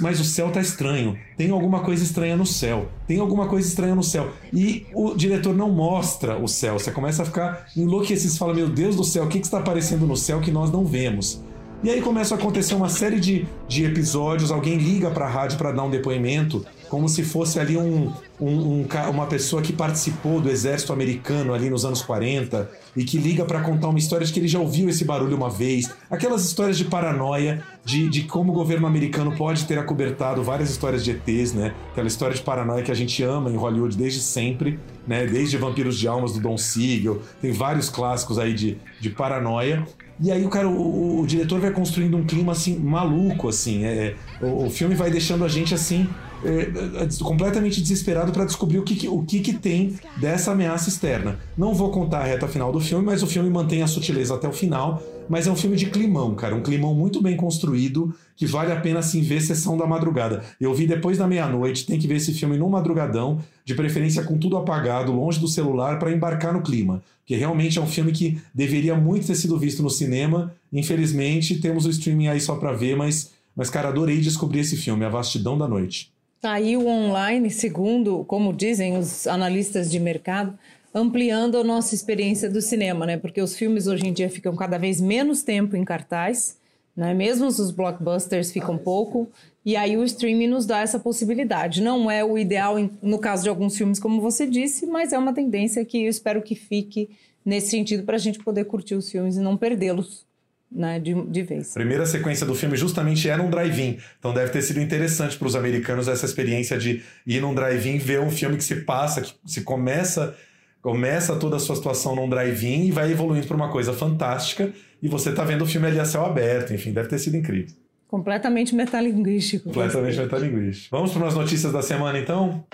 mas 0.00 0.20
o 0.20 0.24
céu 0.24 0.50
tá 0.50 0.60
estranho. 0.60 1.18
Tem 1.36 1.50
alguma 1.50 1.80
coisa 1.80 2.02
estranha 2.02 2.36
no 2.36 2.46
céu. 2.46 2.88
Tem 3.06 3.18
alguma 3.18 3.46
coisa 3.46 3.68
estranha 3.68 3.94
no 3.94 4.02
céu. 4.02 4.30
E 4.52 4.86
o 4.94 5.14
diretor 5.14 5.54
não 5.54 5.70
mostra 5.70 6.36
o 6.36 6.48
céu. 6.48 6.78
Você 6.78 6.90
começa 6.90 7.22
a 7.22 7.26
ficar 7.26 7.66
enlouquecido. 7.76 8.32
Você 8.32 8.38
fala: 8.38 8.54
Meu 8.54 8.68
Deus 8.68 8.96
do 8.96 9.04
céu, 9.04 9.24
o 9.24 9.28
que, 9.28 9.38
que 9.40 9.46
está 9.46 9.58
aparecendo 9.58 10.06
no 10.06 10.16
céu 10.16 10.40
que 10.40 10.50
nós 10.50 10.70
não 10.70 10.84
vemos? 10.84 11.42
E 11.82 11.90
aí 11.90 12.00
começa 12.00 12.34
a 12.34 12.38
acontecer 12.38 12.74
uma 12.74 12.88
série 12.88 13.20
de, 13.20 13.46
de 13.68 13.84
episódios. 13.84 14.50
Alguém 14.50 14.78
liga 14.78 15.10
para 15.10 15.26
a 15.26 15.28
rádio 15.28 15.58
para 15.58 15.72
dar 15.72 15.82
um 15.82 15.90
depoimento 15.90 16.64
como 16.88 17.08
se 17.08 17.22
fosse 17.22 17.58
ali 17.58 17.76
um, 17.76 18.12
um, 18.40 18.80
um, 18.80 18.86
uma 19.10 19.26
pessoa 19.26 19.62
que 19.62 19.72
participou 19.72 20.40
do 20.40 20.50
exército 20.50 20.92
americano 20.92 21.52
ali 21.52 21.68
nos 21.68 21.84
anos 21.84 22.02
40 22.02 22.70
e 22.96 23.04
que 23.04 23.18
liga 23.18 23.44
para 23.44 23.60
contar 23.60 23.88
uma 23.88 23.98
história 23.98 24.26
de 24.26 24.32
que 24.32 24.38
ele 24.38 24.48
já 24.48 24.58
ouviu 24.58 24.88
esse 24.88 25.04
barulho 25.04 25.36
uma 25.36 25.50
vez. 25.50 25.90
Aquelas 26.10 26.44
histórias 26.44 26.78
de 26.78 26.84
paranoia, 26.84 27.62
de, 27.84 28.08
de 28.08 28.22
como 28.22 28.52
o 28.52 28.54
governo 28.54 28.86
americano 28.86 29.34
pode 29.36 29.64
ter 29.64 29.78
acobertado 29.78 30.42
várias 30.42 30.70
histórias 30.70 31.04
de 31.04 31.10
ETs, 31.10 31.52
né? 31.52 31.74
Aquela 31.92 32.06
história 32.06 32.34
de 32.34 32.42
paranoia 32.42 32.82
que 32.82 32.90
a 32.90 32.94
gente 32.94 33.22
ama 33.22 33.50
em 33.50 33.56
Hollywood 33.56 33.96
desde 33.96 34.20
sempre, 34.20 34.78
né? 35.06 35.26
Desde 35.26 35.56
Vampiros 35.56 35.98
de 35.98 36.06
Almas 36.06 36.32
do 36.32 36.40
Don 36.40 36.56
Siegel, 36.56 37.20
tem 37.40 37.52
vários 37.52 37.88
clássicos 37.88 38.38
aí 38.38 38.54
de, 38.54 38.78
de 39.00 39.10
paranoia. 39.10 39.86
E 40.18 40.32
aí 40.32 40.44
o 40.44 40.48
cara, 40.48 40.66
o, 40.66 41.20
o, 41.20 41.26
diretor 41.26 41.60
vai 41.60 41.70
construindo 41.70 42.16
um 42.16 42.24
clima 42.24 42.52
assim 42.52 42.78
maluco, 42.78 43.48
assim. 43.48 43.84
É, 43.84 44.14
o, 44.40 44.66
o 44.66 44.70
filme 44.70 44.94
vai 44.94 45.10
deixando 45.10 45.44
a 45.44 45.48
gente 45.48 45.74
assim 45.74 46.08
é, 46.44 47.02
é, 47.02 47.24
completamente 47.24 47.80
desesperado 47.80 48.32
para 48.32 48.44
descobrir 48.44 48.78
o, 48.78 48.82
que, 48.82 49.08
o 49.08 49.22
que, 49.24 49.40
que 49.40 49.54
tem 49.54 49.96
dessa 50.18 50.52
ameaça 50.52 50.88
externa. 50.88 51.38
Não 51.56 51.74
vou 51.74 51.90
contar 51.90 52.20
a 52.20 52.24
reta 52.24 52.46
final 52.46 52.72
do 52.72 52.80
filme, 52.80 53.04
mas 53.04 53.22
o 53.22 53.26
filme 53.26 53.48
mantém 53.48 53.82
a 53.82 53.86
sutileza 53.86 54.34
até 54.34 54.48
o 54.48 54.52
final. 54.52 55.02
Mas 55.28 55.46
é 55.46 55.50
um 55.50 55.56
filme 55.56 55.76
de 55.76 55.86
climão, 55.86 56.34
cara. 56.34 56.54
Um 56.54 56.62
climão 56.62 56.94
muito 56.94 57.20
bem 57.20 57.36
construído, 57.36 58.14
que 58.36 58.46
vale 58.46 58.72
a 58.72 58.80
pena 58.80 59.00
assim 59.00 59.22
ver 59.22 59.40
sessão 59.40 59.76
da 59.76 59.86
madrugada. 59.86 60.44
Eu 60.60 60.72
vi 60.72 60.86
depois 60.86 61.18
da 61.18 61.26
meia-noite, 61.26 61.84
tem 61.84 61.98
que 61.98 62.06
ver 62.06 62.16
esse 62.16 62.32
filme 62.32 62.56
no 62.56 62.68
madrugadão, 62.68 63.40
de 63.64 63.74
preferência 63.74 64.22
com 64.22 64.38
tudo 64.38 64.56
apagado, 64.56 65.12
longe 65.12 65.40
do 65.40 65.48
celular, 65.48 65.98
para 65.98 66.12
embarcar 66.12 66.52
no 66.52 66.62
clima. 66.62 67.02
Que 67.24 67.34
realmente 67.34 67.76
é 67.78 67.82
um 67.82 67.86
filme 67.88 68.12
que 68.12 68.40
deveria 68.54 68.94
muito 68.94 69.26
ter 69.26 69.34
sido 69.34 69.58
visto 69.58 69.82
no 69.82 69.90
cinema. 69.90 70.54
Infelizmente, 70.72 71.58
temos 71.58 71.86
o 71.86 71.90
streaming 71.90 72.28
aí 72.28 72.40
só 72.40 72.54
para 72.54 72.72
ver, 72.72 72.96
mas, 72.96 73.32
mas, 73.56 73.68
cara, 73.68 73.88
adorei 73.88 74.20
descobrir 74.20 74.60
esse 74.60 74.76
filme, 74.76 75.04
A 75.04 75.08
Vastidão 75.08 75.58
da 75.58 75.66
Noite. 75.66 76.14
O 76.46 76.86
online, 76.86 77.50
segundo, 77.50 78.24
como 78.24 78.52
dizem 78.52 78.96
os 78.96 79.26
analistas 79.26 79.90
de 79.90 79.98
mercado, 79.98 80.56
ampliando 80.94 81.58
a 81.58 81.64
nossa 81.64 81.92
experiência 81.92 82.48
do 82.48 82.62
cinema, 82.62 83.04
né? 83.04 83.16
Porque 83.16 83.42
os 83.42 83.56
filmes 83.56 83.88
hoje 83.88 84.06
em 84.06 84.12
dia 84.12 84.30
ficam 84.30 84.54
cada 84.54 84.78
vez 84.78 85.00
menos 85.00 85.42
tempo 85.42 85.74
em 85.74 85.84
cartaz, 85.84 86.56
né? 86.96 87.12
Mesmo 87.12 87.48
os 87.48 87.72
blockbusters 87.72 88.52
ficam 88.52 88.78
pouco, 88.78 89.28
e 89.64 89.74
aí 89.74 89.96
o 89.96 90.04
streaming 90.04 90.46
nos 90.46 90.66
dá 90.66 90.82
essa 90.82 91.00
possibilidade. 91.00 91.82
Não 91.82 92.08
é 92.08 92.24
o 92.24 92.38
ideal 92.38 92.76
no 93.02 93.18
caso 93.18 93.42
de 93.42 93.48
alguns 93.48 93.76
filmes, 93.76 93.98
como 93.98 94.20
você 94.20 94.46
disse, 94.46 94.86
mas 94.86 95.12
é 95.12 95.18
uma 95.18 95.34
tendência 95.34 95.84
que 95.84 96.04
eu 96.04 96.08
espero 96.08 96.40
que 96.40 96.54
fique 96.54 97.10
nesse 97.44 97.70
sentido 97.70 98.04
para 98.04 98.14
a 98.14 98.20
gente 98.20 98.38
poder 98.38 98.66
curtir 98.66 98.94
os 98.94 99.10
filmes 99.10 99.36
e 99.36 99.40
não 99.40 99.56
perdê-los 99.56 100.24
né, 100.70 100.98
de, 100.98 101.14
de 101.14 101.42
vez. 101.42 101.74
Primeira 101.74 102.06
sequência 102.06 102.46
do 102.46 102.54
filme 102.54 102.76
justamente 102.76 103.28
é 103.28 103.36
num 103.36 103.50
drive-in. 103.50 103.98
Então 104.18 104.32
deve 104.34 104.50
ter 104.50 104.62
sido 104.62 104.80
interessante 104.80 105.36
para 105.38 105.46
os 105.46 105.56
americanos 105.56 106.08
essa 106.08 106.26
experiência 106.26 106.76
de 106.78 107.02
ir 107.26 107.40
num 107.40 107.54
drive-in, 107.54 107.98
ver 107.98 108.20
um 108.20 108.30
filme 108.30 108.56
que 108.56 108.64
se 108.64 108.76
passa, 108.76 109.20
que 109.20 109.34
se 109.44 109.62
começa 109.62 110.34
começa 110.82 111.34
toda 111.34 111.56
a 111.56 111.58
sua 111.58 111.74
situação 111.74 112.14
num 112.14 112.28
drive-in 112.28 112.84
e 112.84 112.92
vai 112.92 113.10
evoluindo 113.10 113.44
para 113.44 113.56
uma 113.56 113.72
coisa 113.72 113.92
fantástica 113.92 114.72
e 115.02 115.08
você 115.08 115.30
está 115.30 115.42
vendo 115.42 115.62
o 115.62 115.66
filme 115.66 115.88
ali 115.88 115.98
a 115.98 116.04
céu 116.04 116.24
aberto, 116.24 116.72
enfim, 116.72 116.92
deve 116.92 117.08
ter 117.08 117.18
sido 117.18 117.36
incrível. 117.36 117.74
Completamente 118.06 118.72
metalinguístico. 118.72 119.64
Completamente 119.64 120.16
metalinguístico. 120.16 120.96
Vamos 120.96 121.10
para 121.10 121.22
umas 121.22 121.34
notícias 121.34 121.72
da 121.72 121.82
semana 121.82 122.20
então? 122.20 122.64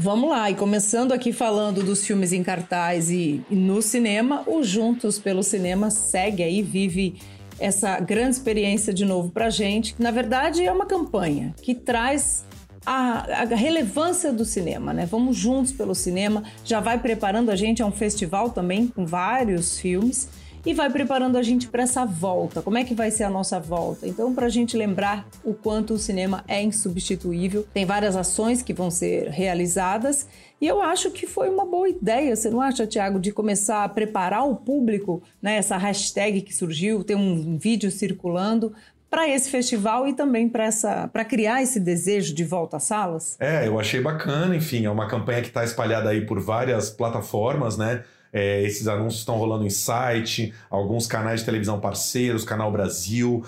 Vamos 0.00 0.30
lá, 0.30 0.48
e 0.48 0.54
começando 0.54 1.10
aqui 1.10 1.32
falando 1.32 1.82
dos 1.82 2.06
filmes 2.06 2.32
em 2.32 2.40
cartaz 2.40 3.10
e, 3.10 3.42
no 3.50 3.82
cinema, 3.82 4.44
o 4.46 4.62
Juntos 4.62 5.18
pelo 5.18 5.42
Cinema 5.42 5.90
segue 5.90 6.40
aí, 6.40 6.62
vive 6.62 7.16
essa 7.58 7.98
grande 7.98 8.36
experiência 8.36 8.94
de 8.94 9.04
novo 9.04 9.30
pra 9.30 9.50
gente, 9.50 9.94
que 9.94 10.00
na 10.00 10.12
verdade 10.12 10.64
é 10.64 10.70
uma 10.70 10.86
campanha 10.86 11.52
que 11.60 11.74
traz 11.74 12.44
a, 12.86 13.42
a, 13.42 13.44
relevância 13.56 14.32
do 14.32 14.44
cinema, 14.44 14.92
né? 14.92 15.04
Vamos 15.04 15.36
juntos 15.36 15.72
pelo 15.72 15.96
cinema, 15.96 16.44
já 16.64 16.78
vai 16.78 17.00
preparando 17.00 17.50
a 17.50 17.56
gente 17.56 17.82
a 17.82 17.86
um 17.86 17.90
festival 17.90 18.50
também 18.50 18.86
com 18.86 19.04
vários 19.04 19.80
filmes 19.80 20.28
e 20.68 20.74
vai 20.74 20.90
preparando 20.90 21.38
a 21.38 21.42
gente 21.42 21.66
para 21.66 21.84
essa 21.84 22.04
volta. 22.04 22.60
Como 22.60 22.76
é 22.76 22.84
que 22.84 22.94
vai 22.94 23.10
ser 23.10 23.24
a 23.24 23.30
nossa 23.30 23.58
volta? 23.58 24.06
Então, 24.06 24.34
para 24.34 24.44
a 24.44 24.50
gente 24.50 24.76
lembrar 24.76 25.26
o 25.42 25.54
quanto 25.54 25.94
o 25.94 25.98
cinema 25.98 26.44
é 26.46 26.62
insubstituível, 26.62 27.66
tem 27.72 27.86
várias 27.86 28.14
ações 28.14 28.60
que 28.60 28.74
vão 28.74 28.90
ser 28.90 29.30
realizadas 29.30 30.28
e 30.60 30.66
eu 30.66 30.82
acho 30.82 31.10
que 31.10 31.26
foi 31.26 31.48
uma 31.48 31.64
boa 31.64 31.88
ideia, 31.88 32.36
você 32.36 32.50
não 32.50 32.60
acha, 32.60 32.86
Tiago, 32.86 33.18
de 33.18 33.32
começar 33.32 33.82
a 33.82 33.88
preparar 33.88 34.46
o 34.46 34.56
público, 34.56 35.22
né? 35.40 35.56
Essa 35.56 35.78
hashtag 35.78 36.42
que 36.42 36.54
surgiu, 36.54 37.02
tem 37.02 37.16
um 37.16 37.56
vídeo 37.56 37.90
circulando 37.90 38.74
para 39.08 39.26
esse 39.26 39.48
festival 39.48 40.06
e 40.06 40.12
também 40.12 40.50
para 40.50 41.24
criar 41.24 41.62
esse 41.62 41.80
desejo 41.80 42.34
de 42.34 42.44
volta 42.44 42.76
às 42.76 42.82
salas? 42.82 43.38
É, 43.40 43.66
eu 43.66 43.80
achei 43.80 44.02
bacana, 44.02 44.54
enfim, 44.54 44.84
é 44.84 44.90
uma 44.90 45.08
campanha 45.08 45.40
que 45.40 45.48
está 45.48 45.64
espalhada 45.64 46.10
aí 46.10 46.26
por 46.26 46.38
várias 46.38 46.90
plataformas, 46.90 47.78
né? 47.78 48.04
É, 48.32 48.62
esses 48.62 48.86
anúncios 48.88 49.20
estão 49.20 49.36
rolando 49.36 49.64
em 49.64 49.70
site, 49.70 50.52
alguns 50.70 51.06
canais 51.06 51.40
de 51.40 51.46
televisão 51.46 51.80
parceiros, 51.80 52.44
Canal 52.44 52.70
Brasil, 52.70 53.42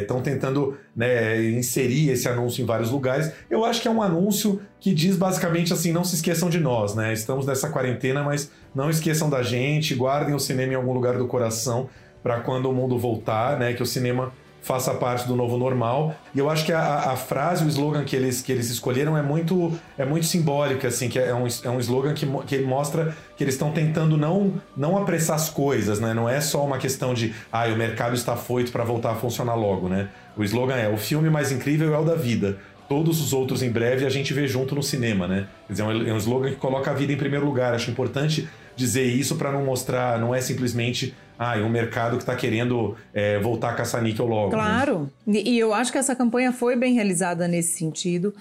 estão 0.00 0.18
é, 0.18 0.20
tentando 0.20 0.76
né, 0.94 1.42
inserir 1.50 2.10
esse 2.10 2.28
anúncio 2.28 2.62
em 2.62 2.66
vários 2.66 2.90
lugares. 2.90 3.32
Eu 3.48 3.64
acho 3.64 3.80
que 3.80 3.88
é 3.88 3.90
um 3.90 4.02
anúncio 4.02 4.60
que 4.80 4.92
diz 4.92 5.16
basicamente 5.16 5.72
assim: 5.72 5.92
não 5.92 6.04
se 6.04 6.16
esqueçam 6.16 6.50
de 6.50 6.58
nós, 6.58 6.94
né? 6.94 7.12
Estamos 7.12 7.46
nessa 7.46 7.70
quarentena, 7.70 8.22
mas 8.22 8.50
não 8.74 8.90
esqueçam 8.90 9.30
da 9.30 9.42
gente, 9.42 9.94
guardem 9.94 10.34
o 10.34 10.40
cinema 10.40 10.72
em 10.72 10.76
algum 10.76 10.92
lugar 10.92 11.16
do 11.16 11.26
coração 11.26 11.88
para 12.22 12.40
quando 12.40 12.68
o 12.68 12.72
mundo 12.72 12.98
voltar, 12.98 13.58
né? 13.58 13.72
Que 13.72 13.82
o 13.82 13.86
cinema 13.86 14.32
faça 14.66 14.92
parte 14.94 15.28
do 15.28 15.36
novo 15.36 15.56
normal. 15.56 16.16
E 16.34 16.40
eu 16.40 16.50
acho 16.50 16.64
que 16.64 16.72
a, 16.72 17.12
a, 17.12 17.16
frase, 17.16 17.64
o 17.64 17.68
slogan 17.68 18.04
que 18.04 18.16
eles, 18.16 18.42
que 18.42 18.50
eles 18.50 18.68
escolheram 18.68 19.16
é 19.16 19.22
muito, 19.22 19.72
é 19.96 20.04
muito 20.04 20.26
simbólica, 20.26 20.88
assim, 20.88 21.08
que 21.08 21.20
é 21.20 21.32
um, 21.32 21.46
é 21.62 21.70
um 21.70 21.78
slogan 21.78 22.12
que, 22.14 22.26
que 22.44 22.58
mostra 22.58 23.16
que 23.36 23.44
eles 23.44 23.54
estão 23.54 23.70
tentando 23.70 24.16
não, 24.16 24.54
não 24.76 24.98
apressar 24.98 25.36
as 25.36 25.48
coisas, 25.48 26.00
né? 26.00 26.12
Não 26.12 26.28
é 26.28 26.40
só 26.40 26.64
uma 26.64 26.78
questão 26.78 27.14
de, 27.14 27.32
ah, 27.52 27.68
o 27.68 27.76
mercado 27.76 28.16
está 28.16 28.34
foito 28.34 28.72
para 28.72 28.82
voltar 28.82 29.12
a 29.12 29.14
funcionar 29.14 29.54
logo, 29.54 29.88
né? 29.88 30.08
O 30.36 30.42
slogan 30.42 30.74
é, 30.74 30.88
o 30.88 30.96
filme 30.96 31.30
mais 31.30 31.52
incrível 31.52 31.94
é 31.94 31.98
o 31.98 32.04
da 32.04 32.16
vida. 32.16 32.58
Todos 32.88 33.20
os 33.20 33.32
outros 33.32 33.62
em 33.62 33.70
breve 33.70 34.04
a 34.04 34.10
gente 34.10 34.34
vê 34.34 34.48
junto 34.48 34.74
no 34.74 34.82
cinema, 34.82 35.28
né? 35.28 35.46
Quer 35.68 35.74
dizer, 35.74 35.82
é 35.84 35.86
um, 35.86 36.08
é 36.08 36.12
um 36.12 36.18
slogan 36.18 36.50
que 36.50 36.56
coloca 36.56 36.90
a 36.90 36.94
vida 36.94 37.12
em 37.12 37.16
primeiro 37.16 37.46
lugar. 37.46 37.72
Acho 37.72 37.92
importante 37.92 38.48
dizer 38.74 39.04
isso 39.04 39.36
para 39.36 39.52
não 39.52 39.64
mostrar, 39.64 40.18
não 40.18 40.34
é 40.34 40.40
simplesmente 40.40 41.14
ah, 41.38 41.58
é 41.58 41.62
um 41.62 41.68
mercado 41.68 42.16
que 42.16 42.22
está 42.22 42.34
querendo 42.34 42.96
é, 43.12 43.38
voltar 43.38 43.70
a 43.70 43.74
caça-níquel 43.74 44.26
logo. 44.26 44.50
Né? 44.50 44.54
Claro, 44.54 45.10
né? 45.26 45.40
e 45.44 45.58
eu 45.58 45.74
acho 45.74 45.92
que 45.92 45.98
essa 45.98 46.14
campanha 46.14 46.52
foi 46.52 46.76
bem 46.76 46.94
realizada 46.94 47.46
nesse 47.46 47.76
sentido. 47.78 48.34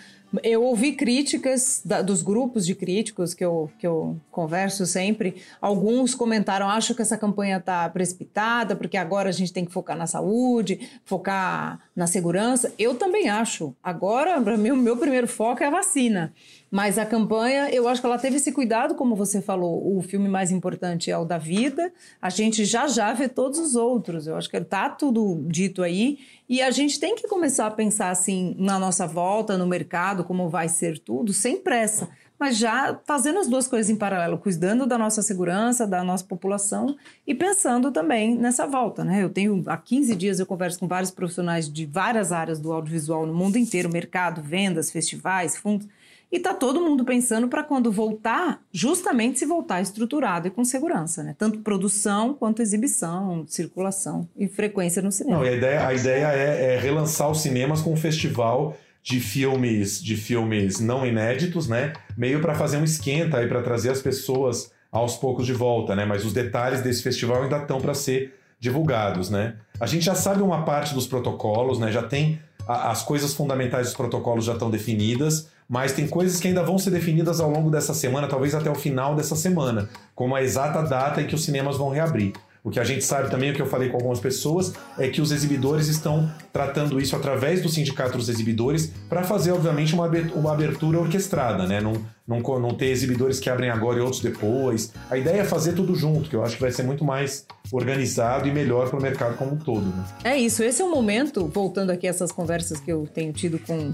Eu 0.43 0.63
ouvi 0.63 0.93
críticas 0.93 1.81
da, 1.83 2.01
dos 2.01 2.21
grupos 2.21 2.65
de 2.65 2.73
críticos 2.73 3.33
que 3.33 3.43
eu, 3.43 3.69
que 3.77 3.85
eu 3.85 4.19
converso 4.31 4.85
sempre. 4.85 5.35
Alguns 5.61 6.15
comentaram: 6.15 6.69
acho 6.69 6.95
que 6.95 7.01
essa 7.01 7.17
campanha 7.17 7.57
está 7.57 7.87
precipitada, 7.89 8.75
porque 8.75 8.97
agora 8.97 9.29
a 9.29 9.31
gente 9.31 9.53
tem 9.53 9.65
que 9.65 9.71
focar 9.71 9.97
na 9.97 10.07
saúde, 10.07 10.89
focar 11.05 11.79
na 11.95 12.07
segurança. 12.07 12.73
Eu 12.77 12.95
também 12.95 13.29
acho. 13.29 13.75
Agora, 13.83 14.41
para 14.41 14.57
mim, 14.57 14.71
o 14.71 14.77
meu 14.77 14.97
primeiro 14.97 15.27
foco 15.27 15.63
é 15.63 15.67
a 15.67 15.71
vacina. 15.71 16.33
Mas 16.71 16.97
a 16.97 17.05
campanha, 17.05 17.69
eu 17.69 17.87
acho 17.87 18.01
que 18.01 18.07
ela 18.07 18.17
teve 18.17 18.35
esse 18.35 18.51
cuidado, 18.51 18.95
como 18.95 19.15
você 19.15 19.41
falou, 19.41 19.97
o 19.97 20.01
filme 20.01 20.27
mais 20.27 20.51
importante 20.51 21.09
é 21.09 21.17
o 21.17 21.23
da 21.23 21.37
vida. 21.37 21.89
A 22.21 22.29
gente 22.29 22.65
já 22.65 22.85
já 22.85 23.13
vê 23.13 23.29
todos 23.29 23.59
os 23.59 23.75
outros. 23.75 24.27
Eu 24.27 24.35
acho 24.35 24.49
que 24.49 24.57
está 24.57 24.89
tudo 24.89 25.45
dito 25.47 25.81
aí 25.81 26.19
E 26.47 26.61
a 26.61 26.69
gente 26.71 26.99
tem 26.99 27.15
que 27.15 27.27
começar 27.27 27.67
a 27.67 27.71
pensar 27.71 28.09
assim 28.09 28.55
na 28.57 28.77
nossa 28.77 29.07
volta, 29.07 29.57
no 29.57 29.65
mercado, 29.65 30.23
como 30.23 30.49
vai 30.49 30.69
ser 30.69 30.99
tudo, 30.99 31.33
sem 31.33 31.57
pressa 31.57 32.09
mas 32.39 32.57
já 32.57 32.99
fazendo 33.05 33.39
as 33.39 33.47
duas 33.47 33.67
coisas 33.67 33.89
em 33.89 33.95
paralelo, 33.95 34.37
cuidando 34.37 34.85
da 34.85 34.97
nossa 34.97 35.21
segurança, 35.21 35.87
da 35.87 36.03
nossa 36.03 36.23
população 36.23 36.95
e 37.25 37.33
pensando 37.33 37.91
também 37.91 38.35
nessa 38.35 38.67
volta, 38.67 39.03
né? 39.03 39.23
Eu 39.23 39.29
tenho 39.29 39.63
há 39.67 39.77
15 39.77 40.15
dias 40.15 40.39
eu 40.39 40.45
converso 40.45 40.79
com 40.79 40.87
vários 40.87 41.11
profissionais 41.11 41.71
de 41.71 41.85
várias 41.85 42.31
áreas 42.31 42.59
do 42.59 42.73
audiovisual 42.73 43.25
no 43.25 43.33
mundo 43.33 43.57
inteiro, 43.57 43.89
mercado, 43.89 44.41
vendas, 44.41 44.91
festivais, 44.91 45.55
fundos, 45.55 45.87
e 46.35 46.39
tá 46.39 46.53
todo 46.53 46.81
mundo 46.81 47.05
pensando 47.05 47.47
para 47.47 47.63
quando 47.63 47.89
voltar, 47.89 48.59
justamente 48.69 49.39
se 49.39 49.45
voltar 49.45 49.81
estruturado 49.81 50.49
e 50.49 50.51
com 50.51 50.65
segurança, 50.65 51.23
né? 51.23 51.33
Tanto 51.37 51.59
produção 51.59 52.33
quanto 52.33 52.61
exibição, 52.61 53.45
circulação 53.47 54.27
e 54.35 54.45
frequência 54.45 55.01
no 55.01 55.13
cinema. 55.13 55.37
Não, 55.37 55.45
a 55.45 55.51
ideia, 55.51 55.87
a 55.87 55.93
ideia 55.93 56.27
é, 56.33 56.73
é 56.73 56.79
relançar 56.79 57.31
os 57.31 57.39
cinemas 57.39 57.81
com 57.81 57.93
um 57.93 57.95
festival 57.95 58.75
de 59.01 59.21
filmes 59.21 60.03
de 60.03 60.17
filmes 60.17 60.81
não 60.81 61.05
inéditos, 61.05 61.69
né? 61.69 61.93
Meio 62.17 62.41
para 62.41 62.53
fazer 62.53 62.75
um 62.75 62.83
esquenta 62.83 63.37
aí 63.37 63.47
para 63.47 63.61
trazer 63.61 63.91
as 63.91 64.01
pessoas 64.01 64.73
aos 64.91 65.15
poucos 65.15 65.45
de 65.45 65.53
volta, 65.53 65.95
né? 65.95 66.03
Mas 66.03 66.25
os 66.25 66.33
detalhes 66.33 66.81
desse 66.81 67.01
festival 67.01 67.43
ainda 67.43 67.59
estão 67.59 67.79
para 67.79 67.93
ser 67.93 68.35
divulgados, 68.59 69.29
né? 69.29 69.55
A 69.79 69.85
gente 69.85 70.03
já 70.03 70.15
sabe 70.15 70.41
uma 70.41 70.65
parte 70.65 70.93
dos 70.93 71.07
protocolos, 71.07 71.79
né? 71.79 71.93
Já 71.93 72.03
tem 72.03 72.41
a, 72.67 72.91
as 72.91 73.03
coisas 73.03 73.33
fundamentais 73.33 73.87
dos 73.87 73.95
protocolos 73.95 74.43
já 74.43 74.53
estão 74.53 74.69
definidas, 74.69 75.47
mas 75.67 75.93
tem 75.93 76.07
coisas 76.07 76.39
que 76.39 76.47
ainda 76.47 76.63
vão 76.63 76.77
ser 76.77 76.91
definidas 76.91 77.39
ao 77.39 77.49
longo 77.49 77.69
dessa 77.69 77.93
semana, 77.93 78.27
talvez 78.27 78.53
até 78.53 78.69
o 78.69 78.75
final 78.75 79.15
dessa 79.15 79.35
semana, 79.35 79.89
como 80.13 80.35
a 80.35 80.43
exata 80.43 80.81
data 80.81 81.21
em 81.21 81.27
que 81.27 81.35
os 81.35 81.43
cinemas 81.43 81.77
vão 81.77 81.89
reabrir. 81.89 82.33
O 82.65 82.71
que 82.71 82.79
a 82.79 82.83
gente 82.83 83.05
sabe 83.05 83.29
também, 83.29 83.51
o 83.51 83.53
que 83.53 83.61
eu 83.61 83.67
falei 83.67 83.89
com 83.89 83.97
algumas 83.97 84.19
pessoas, 84.19 84.73
é 84.97 85.07
que 85.07 85.21
os 85.21 85.31
exibidores 85.31 85.87
estão 85.87 86.27
tratando 86.51 86.99
isso 86.99 87.15
através 87.15 87.61
do 87.61 87.69
sindicato 87.69 88.17
dos 88.17 88.27
exibidores 88.27 88.91
para 89.07 89.23
fazer, 89.23 89.51
obviamente, 89.51 89.93
uma 89.93 90.51
abertura 90.51 90.99
orquestrada, 90.99 91.67
né? 91.67 91.79
Não, 91.79 91.93
não, 92.27 92.39
não 92.59 92.73
ter 92.73 92.87
exibidores 92.87 93.39
que 93.39 93.51
abrem 93.51 93.69
agora 93.69 93.99
e 93.99 94.01
outros 94.01 94.19
depois. 94.19 94.91
A 95.11 95.15
ideia 95.15 95.41
é 95.41 95.45
fazer 95.45 95.73
tudo 95.73 95.93
junto, 95.93 96.27
que 96.27 96.35
eu 96.35 96.43
acho 96.43 96.55
que 96.55 96.61
vai 96.61 96.71
ser 96.71 96.81
muito 96.81 97.05
mais 97.05 97.45
organizado 97.71 98.47
e 98.47 98.51
melhor 98.51 98.89
para 98.89 98.97
o 98.97 99.01
mercado 99.01 99.37
como 99.37 99.53
um 99.53 99.57
todo. 99.57 99.85
Né? 99.85 100.03
É 100.23 100.35
isso, 100.35 100.63
esse 100.63 100.81
é 100.81 100.85
o 100.85 100.89
momento, 100.89 101.47
voltando 101.47 101.91
aqui 101.91 102.07
a 102.07 102.09
essas 102.09 102.31
conversas 102.31 102.79
que 102.79 102.91
eu 102.91 103.07
tenho 103.13 103.31
tido 103.31 103.59
com 103.59 103.93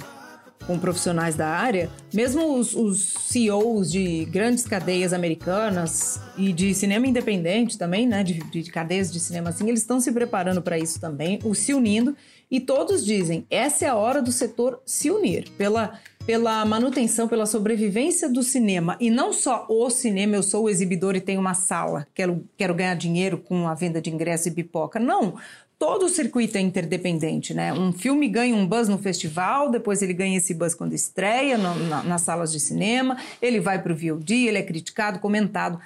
com 0.66 0.78
profissionais 0.78 1.36
da 1.36 1.48
área, 1.48 1.90
mesmo 2.14 2.56
os, 2.56 2.76
os, 2.76 3.14
CEOs 3.30 3.92
de 3.92 4.26
grandes 4.26 4.66
cadeias 4.66 5.14
americanas 5.14 6.20
e 6.38 6.54
de 6.54 6.74
cinema 6.74 7.08
independente 7.08 7.78
também, 7.78 8.08
né, 8.08 8.24
de, 8.24 8.40
de 8.40 8.72
cadeias 8.72 9.12
de 9.12 9.20
cinema 9.20 9.50
assim, 9.50 9.68
eles 9.68 9.82
estão 9.82 10.00
se 10.00 10.12
preparando 10.12 10.62
para 10.62 10.78
isso 10.78 11.00
também, 11.00 11.40
o 11.44 11.54
se 11.54 11.74
unindo, 11.74 12.16
e 12.50 12.60
todos 12.60 13.06
dizem, 13.06 13.46
essa 13.50 13.86
é 13.86 13.88
a 13.88 13.96
hora 13.96 14.22
do 14.22 14.32
setor 14.32 14.82
se 14.86 15.10
unir, 15.10 15.50
pela, 15.58 16.00
pela 16.26 16.64
manutenção, 16.66 17.28
pela 17.28 17.46
sobrevivência 17.46 18.30
do 18.30 18.44
cinema, 18.44 18.98
e 19.00 19.10
não 19.10 19.32
só 19.32 19.66
o 19.70 19.90
cinema, 19.90 20.36
eu 20.36 20.44
sou 20.44 20.66
o 20.66 20.70
exibidor 20.70 21.16
e 21.16 21.22
tenho 21.22 21.40
uma 21.40 21.54
sala, 21.54 22.06
quero, 22.14 22.44
quero 22.58 22.76
ganhar 22.76 22.96
dinheiro 22.96 23.38
com 23.38 23.68
a 23.68 23.74
venda 23.74 24.02
de 24.02 24.10
ingresso 24.10 24.50
e 24.50 24.52
pipoca, 24.52 25.00
não, 25.00 25.36
todo 25.82 26.06
o 26.06 26.10
circuito 26.10 26.60
é 26.60 26.62
interdependente, 26.62 27.56
né? 27.56 27.74
Um 27.74 27.92
filme 27.92 28.28
ganha 28.28 28.56
um 28.56 28.68
buzz 28.68 28.88
no 28.88 29.00
festival, 29.00 29.72
depois 29.72 30.04
ele 30.04 30.14
ganha 30.14 30.38
esse 30.38 30.54
buzz 30.54 30.76
quando 30.76 30.94
estreia 30.94 31.58
no, 31.58 31.74
na, 31.88 32.04
nas 32.04 32.22
salas 32.22 32.52
de 32.52 32.60
cinema, 32.60 33.18
ele 33.42 33.60
vai 33.60 33.82
para 33.82 33.92
o 33.92 33.96
VOD, 33.96 34.46
ele 34.46 34.60
é 34.60 34.62
criticado, 34.62 35.18
comentado. 35.18 35.80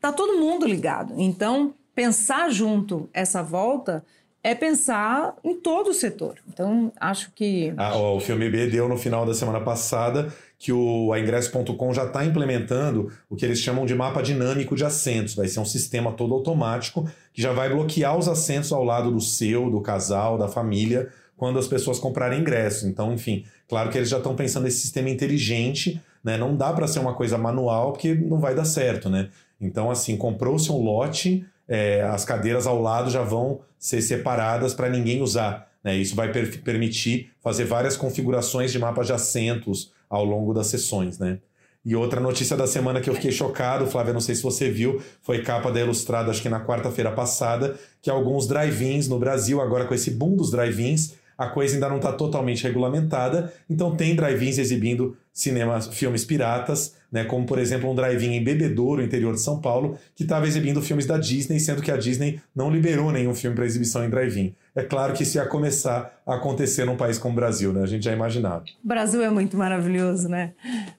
Tá 0.00 0.12
todo 0.12 0.38
mundo 0.38 0.64
ligado. 0.64 1.14
Então, 1.16 1.74
pensar 1.96 2.48
junto 2.48 3.10
essa 3.12 3.42
volta 3.42 4.04
é 4.40 4.54
pensar 4.54 5.34
em 5.42 5.56
todo 5.56 5.88
o 5.90 5.94
setor. 5.94 6.36
Então, 6.46 6.92
acho 7.00 7.32
que. 7.34 7.74
Ah, 7.76 7.96
o 7.96 8.20
filme 8.20 8.48
B 8.48 8.68
deu 8.68 8.88
no 8.88 8.96
final 8.96 9.26
da 9.26 9.34
semana 9.34 9.60
passada 9.60 10.32
que 10.60 10.72
o 10.72 11.12
a 11.12 11.18
ingresso.com 11.18 11.92
já 11.92 12.04
está 12.04 12.24
implementando 12.24 13.10
o 13.28 13.34
que 13.34 13.44
eles 13.44 13.58
chamam 13.58 13.84
de 13.84 13.96
mapa 13.96 14.22
dinâmico 14.22 14.76
de 14.76 14.84
assentos. 14.84 15.34
Vai 15.34 15.48
ser 15.48 15.58
um 15.58 15.64
sistema 15.64 16.12
todo 16.12 16.34
automático 16.34 17.10
que 17.34 17.42
já 17.42 17.52
vai 17.52 17.68
bloquear 17.68 18.16
os 18.16 18.28
assentos 18.28 18.72
ao 18.72 18.82
lado 18.82 19.10
do 19.10 19.20
seu, 19.20 19.68
do 19.68 19.80
casal, 19.80 20.38
da 20.38 20.48
família, 20.48 21.10
quando 21.36 21.58
as 21.58 21.66
pessoas 21.66 21.98
comprarem 21.98 22.40
ingresso. 22.40 22.88
Então, 22.88 23.12
enfim, 23.12 23.44
claro 23.68 23.90
que 23.90 23.98
eles 23.98 24.08
já 24.08 24.18
estão 24.18 24.36
pensando 24.36 24.64
nesse 24.64 24.78
sistema 24.78 25.10
inteligente, 25.10 26.00
né? 26.22 26.38
Não 26.38 26.56
dá 26.56 26.72
para 26.72 26.86
ser 26.86 27.00
uma 27.00 27.12
coisa 27.12 27.36
manual 27.36 27.92
porque 27.92 28.14
não 28.14 28.38
vai 28.38 28.54
dar 28.54 28.64
certo, 28.64 29.10
né? 29.10 29.28
Então, 29.60 29.90
assim, 29.90 30.16
comprou-se 30.16 30.70
um 30.70 30.78
lote, 30.78 31.44
é, 31.68 32.02
as 32.02 32.24
cadeiras 32.24 32.66
ao 32.66 32.80
lado 32.80 33.10
já 33.10 33.22
vão 33.22 33.60
ser 33.78 34.00
separadas 34.00 34.72
para 34.72 34.88
ninguém 34.88 35.20
usar. 35.20 35.68
Né? 35.82 35.96
Isso 35.96 36.14
vai 36.14 36.32
per 36.32 36.62
permitir 36.62 37.32
fazer 37.42 37.64
várias 37.64 37.96
configurações 37.96 38.70
de 38.72 38.78
mapas 38.78 39.06
de 39.08 39.12
assentos, 39.12 39.92
ao 40.08 40.24
longo 40.24 40.54
das 40.54 40.68
sessões, 40.68 41.18
né? 41.18 41.38
E 41.84 41.94
outra 41.94 42.18
notícia 42.18 42.56
da 42.56 42.66
semana 42.66 43.00
que 43.00 43.10
eu 43.10 43.14
fiquei 43.14 43.30
chocado, 43.30 43.86
Flávia, 43.86 44.14
não 44.14 44.20
sei 44.20 44.34
se 44.34 44.42
você 44.42 44.70
viu, 44.70 45.02
foi 45.20 45.42
capa 45.42 45.70
da 45.70 45.80
Ilustrada, 45.80 46.30
acho 46.30 46.40
que 46.40 46.48
na 46.48 46.64
quarta-feira 46.64 47.12
passada, 47.12 47.78
que 48.00 48.08
alguns 48.08 48.46
drive-ins 48.46 49.06
no 49.06 49.18
Brasil, 49.18 49.60
agora 49.60 49.84
com 49.84 49.94
esse 49.94 50.10
boom 50.10 50.34
dos 50.34 50.50
drive-ins, 50.50 51.12
a 51.36 51.48
coisa 51.48 51.74
ainda 51.74 51.88
não 51.88 51.96
está 51.96 52.12
totalmente 52.12 52.62
regulamentada, 52.64 53.52
então 53.68 53.96
tem 53.96 54.14
drive-ins 54.14 54.58
exibindo 54.58 55.16
cinemas, 55.32 55.88
filmes 55.88 56.24
piratas, 56.24 56.94
né, 57.10 57.24
como 57.24 57.44
por 57.44 57.58
exemplo 57.58 57.90
um 57.90 57.94
drive-in 57.94 58.34
em 58.34 58.44
Bebedouro, 58.44 59.02
interior 59.02 59.34
de 59.34 59.40
São 59.40 59.60
Paulo, 59.60 59.98
que 60.14 60.22
estava 60.22 60.46
exibindo 60.46 60.80
filmes 60.80 61.06
da 61.06 61.18
Disney, 61.18 61.58
sendo 61.58 61.82
que 61.82 61.90
a 61.90 61.96
Disney 61.96 62.40
não 62.54 62.70
liberou 62.70 63.10
nenhum 63.10 63.34
filme 63.34 63.54
para 63.56 63.64
exibição 63.64 64.04
em 64.04 64.10
drive-in. 64.10 64.54
É 64.76 64.82
claro 64.82 65.12
que 65.12 65.24
isso 65.24 65.36
ia 65.36 65.46
começar 65.46 66.20
a 66.26 66.34
acontecer 66.34 66.84
num 66.84 66.96
país 66.96 67.18
como 67.18 67.32
o 67.32 67.36
Brasil, 67.36 67.72
né? 67.72 67.82
A 67.82 67.86
gente 67.86 68.04
já 68.04 68.12
imaginava. 68.12 68.64
O 68.84 68.88
Brasil 68.88 69.22
é 69.22 69.30
muito 69.30 69.56
maravilhoso, 69.56 70.28
né? 70.28 70.52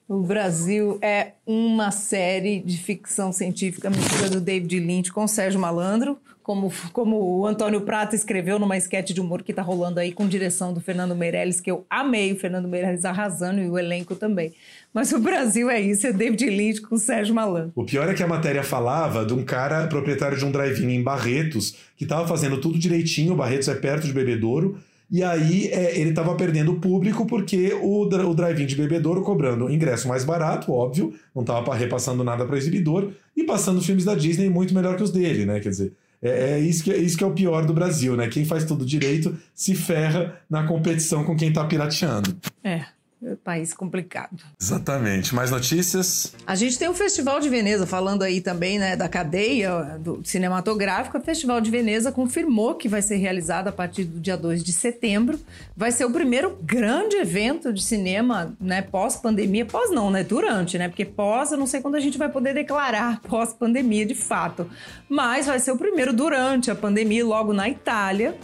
O 0.08 0.22
Brasil 0.22 0.98
é 1.02 1.32
uma 1.46 1.90
série 1.90 2.60
de 2.60 2.78
ficção 2.78 3.32
científica 3.32 3.90
mistura 3.90 4.30
do 4.30 4.40
David 4.40 4.80
Lynch 4.80 5.12
com 5.12 5.24
o 5.24 5.28
Sérgio 5.28 5.60
Malandro, 5.60 6.18
como, 6.46 6.72
como 6.92 7.40
o 7.40 7.44
Antônio 7.44 7.80
Prata 7.80 8.14
escreveu 8.14 8.56
numa 8.56 8.76
esquete 8.76 9.12
de 9.12 9.20
humor 9.20 9.42
que 9.42 9.50
está 9.50 9.62
rolando 9.62 9.98
aí 9.98 10.12
com 10.12 10.28
direção 10.28 10.72
do 10.72 10.80
Fernando 10.80 11.12
Meirelles, 11.16 11.60
que 11.60 11.68
eu 11.68 11.84
amei 11.90 12.32
o 12.32 12.36
Fernando 12.36 12.68
Meirelles 12.68 13.04
arrasando 13.04 13.60
e 13.60 13.68
o 13.68 13.76
elenco 13.76 14.14
também. 14.14 14.52
Mas 14.94 15.10
o 15.10 15.18
Brasil 15.18 15.68
é 15.68 15.80
isso, 15.80 16.06
é 16.06 16.12
David 16.12 16.48
Lynch 16.48 16.82
com 16.82 16.96
Sérgio 16.96 17.34
Malandro. 17.34 17.72
O 17.74 17.84
pior 17.84 18.08
é 18.08 18.14
que 18.14 18.22
a 18.22 18.28
matéria 18.28 18.62
falava 18.62 19.26
de 19.26 19.34
um 19.34 19.44
cara 19.44 19.88
proprietário 19.88 20.38
de 20.38 20.44
um 20.44 20.52
drive-in 20.52 20.94
em 20.94 21.02
Barretos, 21.02 21.74
que 21.96 22.04
estava 22.04 22.28
fazendo 22.28 22.60
tudo 22.60 22.78
direitinho, 22.78 23.34
Barretos 23.34 23.66
é 23.66 23.74
perto 23.74 24.06
de 24.06 24.12
Bebedouro, 24.12 24.78
e 25.10 25.24
aí 25.24 25.66
é, 25.72 25.98
ele 25.98 26.10
estava 26.10 26.36
perdendo 26.36 26.70
o 26.70 26.80
público 26.80 27.26
porque 27.26 27.74
o, 27.82 28.02
o 28.02 28.34
drive-in 28.34 28.66
de 28.66 28.76
Bebedouro 28.76 29.22
cobrando 29.22 29.68
ingresso 29.68 30.06
mais 30.06 30.22
barato, 30.22 30.70
óbvio, 30.70 31.12
não 31.34 31.42
estava 31.42 31.74
repassando 31.74 32.22
nada 32.22 32.46
para 32.46 32.56
exibidor, 32.56 33.10
e 33.36 33.42
passando 33.42 33.82
filmes 33.82 34.04
da 34.04 34.14
Disney 34.14 34.48
muito 34.48 34.72
melhor 34.72 34.96
que 34.96 35.02
os 35.02 35.10
dele, 35.10 35.44
né? 35.44 35.58
Quer 35.58 35.70
dizer, 35.70 35.92
é, 36.22 36.52
é, 36.52 36.58
isso 36.60 36.84
que, 36.84 36.92
é 36.92 36.96
isso 36.96 37.16
que 37.16 37.24
é 37.24 37.26
o 37.26 37.32
pior 37.32 37.66
do 37.66 37.74
Brasil, 37.74 38.16
né? 38.16 38.28
Quem 38.28 38.44
faz 38.44 38.64
tudo 38.64 38.84
direito 38.84 39.36
se 39.54 39.74
ferra 39.74 40.40
na 40.48 40.66
competição 40.66 41.24
com 41.24 41.36
quem 41.36 41.52
tá 41.52 41.64
pirateando. 41.64 42.36
É. 42.64 42.84
É 43.24 43.34
país 43.34 43.72
complicado. 43.72 44.36
Exatamente. 44.60 45.34
Mais 45.34 45.50
notícias? 45.50 46.34
A 46.46 46.54
gente 46.54 46.78
tem 46.78 46.86
o 46.86 46.92
Festival 46.92 47.40
de 47.40 47.48
Veneza, 47.48 47.86
falando 47.86 48.22
aí 48.22 48.42
também 48.42 48.78
né, 48.78 48.94
da 48.94 49.08
cadeia 49.08 49.98
do 49.98 50.20
cinematográfico. 50.22 51.16
O 51.16 51.20
Festival 51.22 51.58
de 51.62 51.70
Veneza 51.70 52.12
confirmou 52.12 52.74
que 52.74 52.88
vai 52.88 53.00
ser 53.00 53.16
realizado 53.16 53.68
a 53.68 53.72
partir 53.72 54.04
do 54.04 54.20
dia 54.20 54.36
2 54.36 54.62
de 54.62 54.70
setembro. 54.70 55.40
Vai 55.74 55.92
ser 55.92 56.04
o 56.04 56.10
primeiro 56.10 56.58
grande 56.62 57.16
evento 57.16 57.72
de 57.72 57.82
cinema 57.82 58.54
né, 58.60 58.82
pós-pandemia. 58.82 59.64
Pós 59.64 59.90
não, 59.90 60.10
né? 60.10 60.22
Durante, 60.22 60.76
né? 60.76 60.86
Porque 60.86 61.06
pós, 61.06 61.52
eu 61.52 61.58
não 61.58 61.66
sei 61.66 61.80
quando 61.80 61.94
a 61.94 62.00
gente 62.00 62.18
vai 62.18 62.28
poder 62.28 62.52
declarar 62.52 63.20
pós-pandemia 63.26 64.04
de 64.04 64.14
fato. 64.14 64.68
Mas 65.08 65.46
vai 65.46 65.58
ser 65.58 65.72
o 65.72 65.78
primeiro 65.78 66.12
durante 66.12 66.70
a 66.70 66.74
pandemia, 66.74 67.24
logo 67.24 67.54
na 67.54 67.66
Itália. 67.66 68.36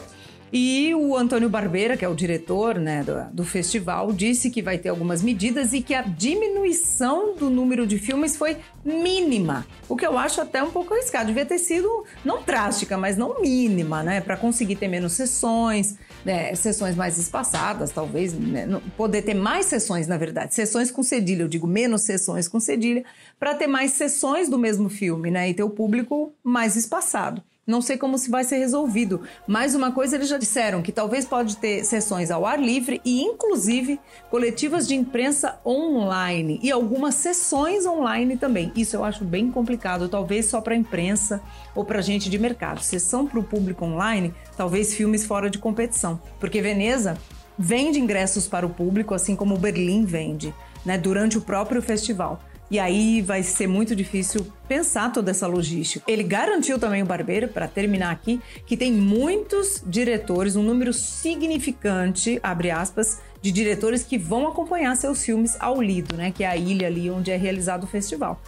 E 0.52 0.94
o 0.94 1.16
Antônio 1.16 1.48
Barbeira, 1.48 1.96
que 1.96 2.04
é 2.04 2.08
o 2.08 2.14
diretor 2.14 2.78
né, 2.78 3.02
do, 3.02 3.36
do, 3.36 3.44
festival, 3.44 4.12
disse 4.12 4.50
que 4.50 4.60
vai 4.60 4.76
ter 4.76 4.90
algumas 4.90 5.22
medidas 5.22 5.72
e 5.72 5.80
que 5.80 5.94
a 5.94 6.02
diminuição 6.02 7.34
do 7.34 7.48
número 7.48 7.86
de 7.86 7.98
filmes 7.98 8.36
foi 8.36 8.58
mínima. 8.84 9.66
O 9.88 9.96
que 9.96 10.06
eu 10.06 10.18
acho 10.18 10.42
até 10.42 10.62
um 10.62 10.70
pouco 10.70 10.92
arriscado. 10.92 11.28
Devia 11.28 11.46
ter 11.46 11.56
sido, 11.56 12.04
não 12.22 12.42
drástica, 12.42 12.98
mas 12.98 13.16
não 13.16 13.40
mínima, 13.40 14.02
né? 14.02 14.20
Para 14.20 14.36
conseguir 14.36 14.76
ter 14.76 14.88
menos 14.88 15.14
sessões, 15.14 15.96
né, 16.22 16.54
sessões 16.54 16.94
mais 16.94 17.16
espaçadas, 17.16 17.90
talvez. 17.90 18.34
Né, 18.34 18.68
poder 18.94 19.22
ter 19.22 19.32
mais 19.32 19.64
sessões, 19.64 20.06
na 20.06 20.18
verdade. 20.18 20.54
Sessões 20.54 20.90
com 20.90 21.02
cedilha, 21.02 21.44
eu 21.44 21.48
digo 21.48 21.66
menos 21.66 22.02
sessões 22.02 22.46
com 22.46 22.60
cedilha, 22.60 23.06
para 23.40 23.54
ter 23.54 23.66
mais 23.66 23.92
sessões 23.92 24.50
do 24.50 24.58
mesmo 24.58 24.90
filme, 24.90 25.30
né? 25.30 25.48
E 25.48 25.54
ter 25.54 25.62
o 25.62 25.70
público 25.70 26.34
mais 26.44 26.76
espaçado. 26.76 27.42
Não 27.64 27.80
sei 27.80 27.96
como 27.96 28.18
se 28.18 28.28
vai 28.28 28.42
ser 28.42 28.56
resolvido. 28.56 29.22
Mas 29.46 29.76
uma 29.76 29.92
coisa 29.92 30.16
eles 30.16 30.28
já 30.28 30.36
disseram 30.36 30.82
que 30.82 30.90
talvez 30.90 31.24
pode 31.24 31.56
ter 31.58 31.84
sessões 31.84 32.28
ao 32.30 32.44
ar 32.44 32.60
livre 32.60 33.00
e 33.04 33.22
inclusive 33.22 34.00
coletivas 34.28 34.88
de 34.88 34.96
imprensa 34.96 35.60
online 35.64 36.58
e 36.60 36.72
algumas 36.72 37.14
sessões 37.14 37.86
online 37.86 38.36
também. 38.36 38.72
Isso 38.74 38.96
eu 38.96 39.04
acho 39.04 39.24
bem 39.24 39.48
complicado, 39.48 40.08
talvez 40.08 40.46
só 40.46 40.60
para 40.60 40.74
imprensa 40.74 41.40
ou 41.72 41.84
para 41.84 42.00
gente 42.00 42.28
de 42.28 42.36
mercado. 42.36 42.82
Sessão 42.82 43.28
para 43.28 43.38
o 43.38 43.44
público 43.44 43.84
online, 43.84 44.34
talvez 44.56 44.94
filmes 44.94 45.24
fora 45.24 45.48
de 45.48 45.58
competição, 45.58 46.20
porque 46.40 46.60
Veneza 46.60 47.16
vende 47.56 48.00
ingressos 48.00 48.48
para 48.48 48.66
o 48.66 48.70
público, 48.70 49.14
assim 49.14 49.36
como 49.36 49.56
Berlim 49.56 50.04
vende, 50.04 50.52
né, 50.84 50.98
durante 50.98 51.38
o 51.38 51.40
próprio 51.40 51.80
festival. 51.80 52.40
E 52.72 52.78
aí 52.78 53.20
vai 53.20 53.42
ser 53.42 53.66
muito 53.66 53.94
difícil 53.94 54.50
pensar 54.66 55.12
toda 55.12 55.30
essa 55.30 55.46
logística. 55.46 56.10
Ele 56.10 56.22
garantiu 56.22 56.78
também 56.78 57.02
o 57.02 57.04
Barbeiro, 57.04 57.46
para 57.46 57.68
terminar 57.68 58.10
aqui, 58.10 58.40
que 58.64 58.78
tem 58.78 58.90
muitos 58.90 59.82
diretores, 59.86 60.56
um 60.56 60.62
número 60.62 60.90
significante, 60.90 62.40
abre 62.42 62.70
aspas, 62.70 63.20
de 63.42 63.52
diretores 63.52 64.02
que 64.02 64.16
vão 64.16 64.48
acompanhar 64.48 64.96
seus 64.96 65.22
filmes 65.22 65.54
ao 65.60 65.82
Lido, 65.82 66.16
né? 66.16 66.32
Que 66.34 66.44
é 66.44 66.46
a 66.46 66.56
ilha 66.56 66.86
ali 66.86 67.10
onde 67.10 67.30
é 67.30 67.36
realizado 67.36 67.84
o 67.84 67.86
festival. 67.86 68.40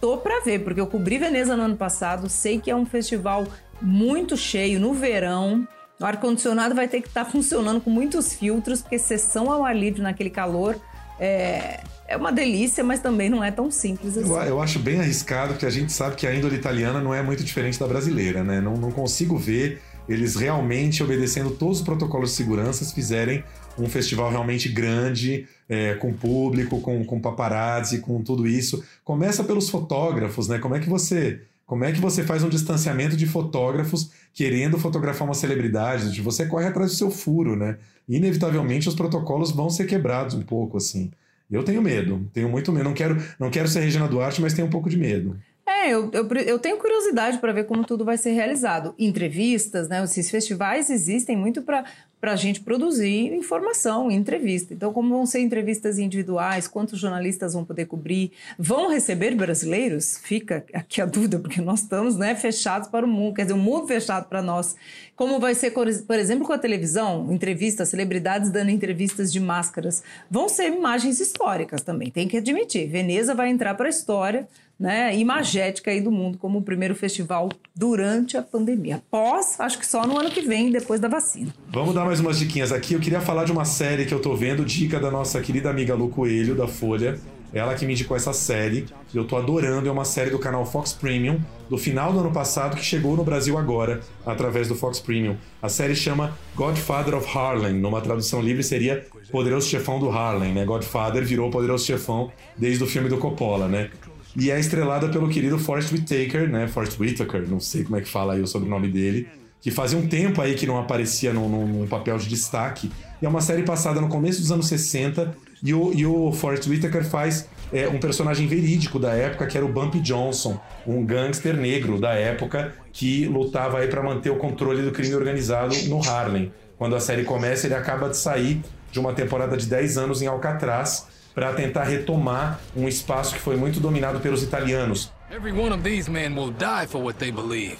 Tô 0.00 0.16
para 0.16 0.44
ver, 0.44 0.62
porque 0.62 0.80
eu 0.80 0.86
cobri 0.86 1.18
Veneza 1.18 1.56
no 1.56 1.64
ano 1.64 1.76
passado, 1.76 2.28
sei 2.28 2.60
que 2.60 2.70
é 2.70 2.76
um 2.76 2.86
festival 2.86 3.48
muito 3.80 4.36
cheio 4.36 4.78
no 4.78 4.94
verão. 4.94 5.66
O 6.00 6.04
ar-condicionado 6.04 6.72
vai 6.72 6.86
ter 6.86 7.00
que 7.00 7.08
estar 7.08 7.24
tá 7.24 7.30
funcionando 7.32 7.80
com 7.80 7.90
muitos 7.90 8.32
filtros, 8.32 8.80
porque 8.80 8.96
sessão 8.96 9.50
ao 9.50 9.64
ar 9.64 9.74
livre 9.76 10.02
naquele 10.02 10.30
calor 10.30 10.80
é, 11.24 11.80
é 12.08 12.16
uma 12.16 12.32
delícia, 12.32 12.82
mas 12.82 12.98
também 12.98 13.30
não 13.30 13.44
é 13.44 13.52
tão 13.52 13.70
simples 13.70 14.18
assim. 14.18 14.28
Eu, 14.28 14.36
eu, 14.42 14.60
acho 14.60 14.80
bem 14.80 14.98
arriscado, 14.98 15.52
porque 15.52 15.64
a 15.64 15.70
gente 15.70 15.92
sabe 15.92 16.16
que 16.16 16.26
a 16.26 16.34
índole 16.34 16.56
italiana 16.56 17.00
não 17.00 17.14
é 17.14 17.22
muito 17.22 17.44
diferente 17.44 17.78
da 17.78 17.86
brasileira, 17.86 18.42
né? 18.42 18.60
Não, 18.60 18.76
não 18.76 18.90
consigo 18.90 19.38
ver 19.38 19.80
eles 20.08 20.34
realmente 20.34 21.00
obedecendo 21.00 21.52
todos 21.52 21.78
os 21.78 21.84
protocolos 21.84 22.30
de 22.30 22.36
segurança 22.36 22.84
fizerem 22.92 23.44
um 23.78 23.88
festival 23.88 24.30
realmente 24.30 24.68
grande, 24.68 25.46
é, 25.68 25.94
com 25.94 26.12
público, 26.12 26.80
com, 26.80 27.04
com 27.04 27.20
paparazzi, 27.20 28.00
com 28.00 28.20
tudo 28.20 28.44
isso. 28.44 28.84
Começa 29.04 29.44
pelos 29.44 29.70
fotógrafos, 29.70 30.48
né? 30.48 30.58
Como 30.58 30.74
é 30.74 30.80
que 30.80 30.88
você 30.88 31.42
como 31.72 31.86
é 31.86 31.90
que 31.90 32.02
você 32.02 32.22
faz 32.22 32.44
um 32.44 32.50
distanciamento 32.50 33.16
de 33.16 33.26
fotógrafos 33.26 34.10
querendo 34.34 34.78
fotografar 34.78 35.26
uma 35.26 35.32
celebridade? 35.32 36.20
Você 36.20 36.44
corre 36.44 36.66
atrás 36.66 36.90
do 36.90 36.96
seu 36.98 37.10
furo, 37.10 37.56
né? 37.56 37.78
Inevitavelmente 38.06 38.90
os 38.90 38.94
protocolos 38.94 39.52
vão 39.52 39.70
ser 39.70 39.86
quebrados 39.86 40.34
um 40.34 40.42
pouco, 40.42 40.76
assim. 40.76 41.10
Eu 41.50 41.62
tenho 41.62 41.80
medo, 41.80 42.28
tenho 42.30 42.50
muito 42.50 42.70
medo. 42.70 42.84
Não 42.84 42.92
quero, 42.92 43.16
não 43.40 43.48
quero 43.48 43.68
ser 43.68 43.80
Regina 43.80 44.06
Duarte, 44.06 44.42
mas 44.42 44.52
tenho 44.52 44.68
um 44.68 44.70
pouco 44.70 44.90
de 44.90 44.98
medo. 44.98 45.34
É, 45.82 45.90
eu, 45.90 46.10
eu, 46.12 46.28
eu 46.46 46.58
tenho 46.60 46.78
curiosidade 46.78 47.38
para 47.38 47.52
ver 47.52 47.64
como 47.64 47.84
tudo 47.84 48.04
vai 48.04 48.16
ser 48.16 48.30
realizado. 48.30 48.94
Entrevistas, 48.96 49.88
né? 49.88 50.02
Esses 50.04 50.30
festivais 50.30 50.90
existem 50.90 51.36
muito 51.36 51.62
para 51.62 51.84
para 52.22 52.34
a 52.34 52.36
gente 52.36 52.60
produzir 52.60 53.34
informação, 53.34 54.08
entrevista. 54.08 54.72
Então, 54.72 54.92
como 54.92 55.12
vão 55.12 55.26
ser 55.26 55.40
entrevistas 55.40 55.98
individuais, 55.98 56.68
quantos 56.68 57.00
jornalistas 57.00 57.52
vão 57.52 57.64
poder 57.64 57.86
cobrir? 57.86 58.30
Vão 58.56 58.88
receber 58.88 59.34
brasileiros? 59.34 60.20
Fica 60.22 60.64
aqui 60.72 61.02
a 61.02 61.04
dúvida, 61.04 61.40
porque 61.40 61.60
nós 61.60 61.80
estamos 61.80 62.16
né, 62.16 62.36
fechados 62.36 62.86
para 62.86 63.04
o 63.04 63.08
mundo, 63.08 63.34
quer 63.34 63.42
dizer, 63.42 63.54
o 63.54 63.58
mundo 63.58 63.88
fechado 63.88 64.28
para 64.28 64.40
nós. 64.40 64.76
Como 65.16 65.40
vai 65.40 65.52
ser, 65.56 65.72
por 65.72 66.16
exemplo, 66.16 66.46
com 66.46 66.52
a 66.52 66.58
televisão, 66.58 67.26
entrevistas, 67.32 67.88
celebridades 67.88 68.52
dando 68.52 68.70
entrevistas 68.70 69.32
de 69.32 69.40
máscaras. 69.40 70.04
Vão 70.30 70.48
ser 70.48 70.68
imagens 70.68 71.18
históricas 71.18 71.82
também, 71.82 72.08
tem 72.08 72.28
que 72.28 72.36
admitir. 72.36 72.86
Veneza 72.86 73.34
vai 73.34 73.48
entrar 73.48 73.74
para 73.74 73.86
a 73.86 73.90
história 73.90 74.46
né, 74.82 75.16
imagética 75.16 75.92
aí 75.92 76.00
do 76.00 76.10
mundo 76.10 76.36
como 76.36 76.58
o 76.58 76.62
primeiro 76.62 76.92
festival 76.92 77.48
durante 77.72 78.36
a 78.36 78.42
pandemia. 78.42 78.96
Após, 78.96 79.60
acho 79.60 79.78
que 79.78 79.86
só 79.86 80.04
no 80.04 80.18
ano 80.18 80.28
que 80.28 80.42
vem, 80.42 80.72
depois 80.72 80.98
da 80.98 81.06
vacina. 81.06 81.54
Vamos 81.68 81.94
dar 81.94 82.04
mais 82.04 82.18
umas 82.18 82.36
diquinhas 82.36 82.72
aqui. 82.72 82.94
Eu 82.94 82.98
queria 82.98 83.20
falar 83.20 83.44
de 83.44 83.52
uma 83.52 83.64
série 83.64 84.06
que 84.06 84.12
eu 84.12 84.20
tô 84.20 84.34
vendo, 84.34 84.64
dica 84.64 84.98
da 84.98 85.08
nossa 85.08 85.40
querida 85.40 85.70
amiga 85.70 85.94
Lu 85.94 86.08
Coelho, 86.08 86.56
da 86.56 86.66
Folha. 86.66 87.16
Ela 87.54 87.74
que 87.74 87.86
me 87.86 87.92
indicou 87.92 88.16
essa 88.16 88.32
série, 88.32 88.86
eu 89.14 89.24
tô 89.24 89.36
adorando, 89.36 89.88
é 89.88 89.92
uma 89.92 90.06
série 90.06 90.30
do 90.30 90.38
canal 90.38 90.64
Fox 90.66 90.94
Premium, 90.94 91.38
do 91.68 91.78
final 91.78 92.12
do 92.12 92.18
ano 92.18 92.32
passado, 92.32 92.76
que 92.76 92.84
chegou 92.84 93.14
no 93.14 93.22
Brasil 93.22 93.56
agora, 93.58 94.00
através 94.26 94.66
do 94.66 94.74
Fox 94.74 94.98
Premium. 94.98 95.36
A 95.60 95.68
série 95.68 95.94
chama 95.94 96.36
Godfather 96.56 97.14
of 97.14 97.38
Harlem, 97.38 97.74
numa 97.74 98.00
tradução 98.00 98.40
livre 98.40 98.64
seria 98.64 99.06
Poderoso 99.30 99.68
Chefão 99.68 100.00
do 100.00 100.10
Harlem, 100.10 100.52
né? 100.52 100.64
Godfather 100.64 101.24
virou 101.24 101.50
Poderoso 101.50 101.84
Chefão 101.84 102.32
desde 102.56 102.82
o 102.82 102.86
filme 102.86 103.08
do 103.08 103.18
Coppola, 103.18 103.68
né? 103.68 103.90
E 104.36 104.50
é 104.50 104.58
estrelada 104.58 105.08
pelo 105.08 105.28
querido 105.28 105.58
Forrest 105.58 105.92
Whitaker, 105.92 106.48
né? 106.48 106.66
Forrest 106.68 106.98
Whitaker, 106.98 107.48
não 107.48 107.60
sei 107.60 107.84
como 107.84 107.96
é 107.96 108.00
que 108.00 108.08
fala 108.08 108.34
aí 108.34 108.40
o 108.40 108.46
sobrenome 108.46 108.88
dele, 108.88 109.28
que 109.60 109.70
fazia 109.70 109.98
um 109.98 110.06
tempo 110.06 110.40
aí 110.40 110.54
que 110.54 110.66
não 110.66 110.78
aparecia 110.78 111.32
num, 111.32 111.48
num 111.66 111.86
papel 111.86 112.16
de 112.16 112.28
destaque. 112.28 112.90
E 113.20 113.26
é 113.26 113.28
uma 113.28 113.40
série 113.40 113.62
passada 113.62 114.00
no 114.00 114.08
começo 114.08 114.40
dos 114.40 114.50
anos 114.50 114.66
60 114.66 115.36
e 115.62 115.72
o, 115.72 115.92
e 115.94 116.04
o 116.04 116.30
Whitaker 116.30 117.04
faz 117.04 117.48
é, 117.72 117.88
um 117.88 118.00
personagem 118.00 118.48
verídico 118.48 118.98
da 118.98 119.12
época, 119.12 119.46
que 119.46 119.56
era 119.56 119.64
o 119.64 119.68
Bumpy 119.68 120.00
Johnson, 120.00 120.60
um 120.86 121.04
gangster 121.04 121.56
negro 121.56 122.00
da 122.00 122.12
época 122.14 122.74
que 122.92 123.26
lutava 123.26 123.78
aí 123.78 123.86
para 123.86 124.02
manter 124.02 124.30
o 124.30 124.36
controle 124.36 124.82
do 124.82 124.90
crime 124.90 125.14
organizado 125.14 125.74
no 125.88 126.00
Harlem. 126.02 126.52
Quando 126.76 126.96
a 126.96 127.00
série 127.00 127.22
começa, 127.22 127.66
ele 127.66 127.74
acaba 127.74 128.08
de 128.08 128.16
sair 128.16 128.60
de 128.90 128.98
uma 128.98 129.12
temporada 129.12 129.56
de 129.56 129.66
10 129.66 129.98
anos 129.98 130.20
em 130.20 130.26
Alcatraz 130.26 131.06
para 131.34 131.52
tentar 131.52 131.84
retomar 131.84 132.60
um 132.76 132.88
espaço 132.88 133.34
que 133.34 133.40
foi 133.40 133.56
muito 133.56 133.80
dominado 133.80 134.20
pelos 134.20 134.42
italianos. 134.42 135.12
Every 135.30 135.52
one 135.52 135.72
of 135.72 135.82
these 135.82 136.10
men 136.10 136.34
will 136.34 136.52
die 136.52 136.86
for 136.86 137.02
what 137.02 137.18
they 137.18 137.32
believe. 137.32 137.78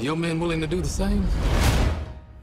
Your 0.00 0.16
men 0.16 0.40
willing 0.40 0.60
to 0.60 0.66
do 0.66 0.80
the 0.80 0.88
same? 0.88 1.22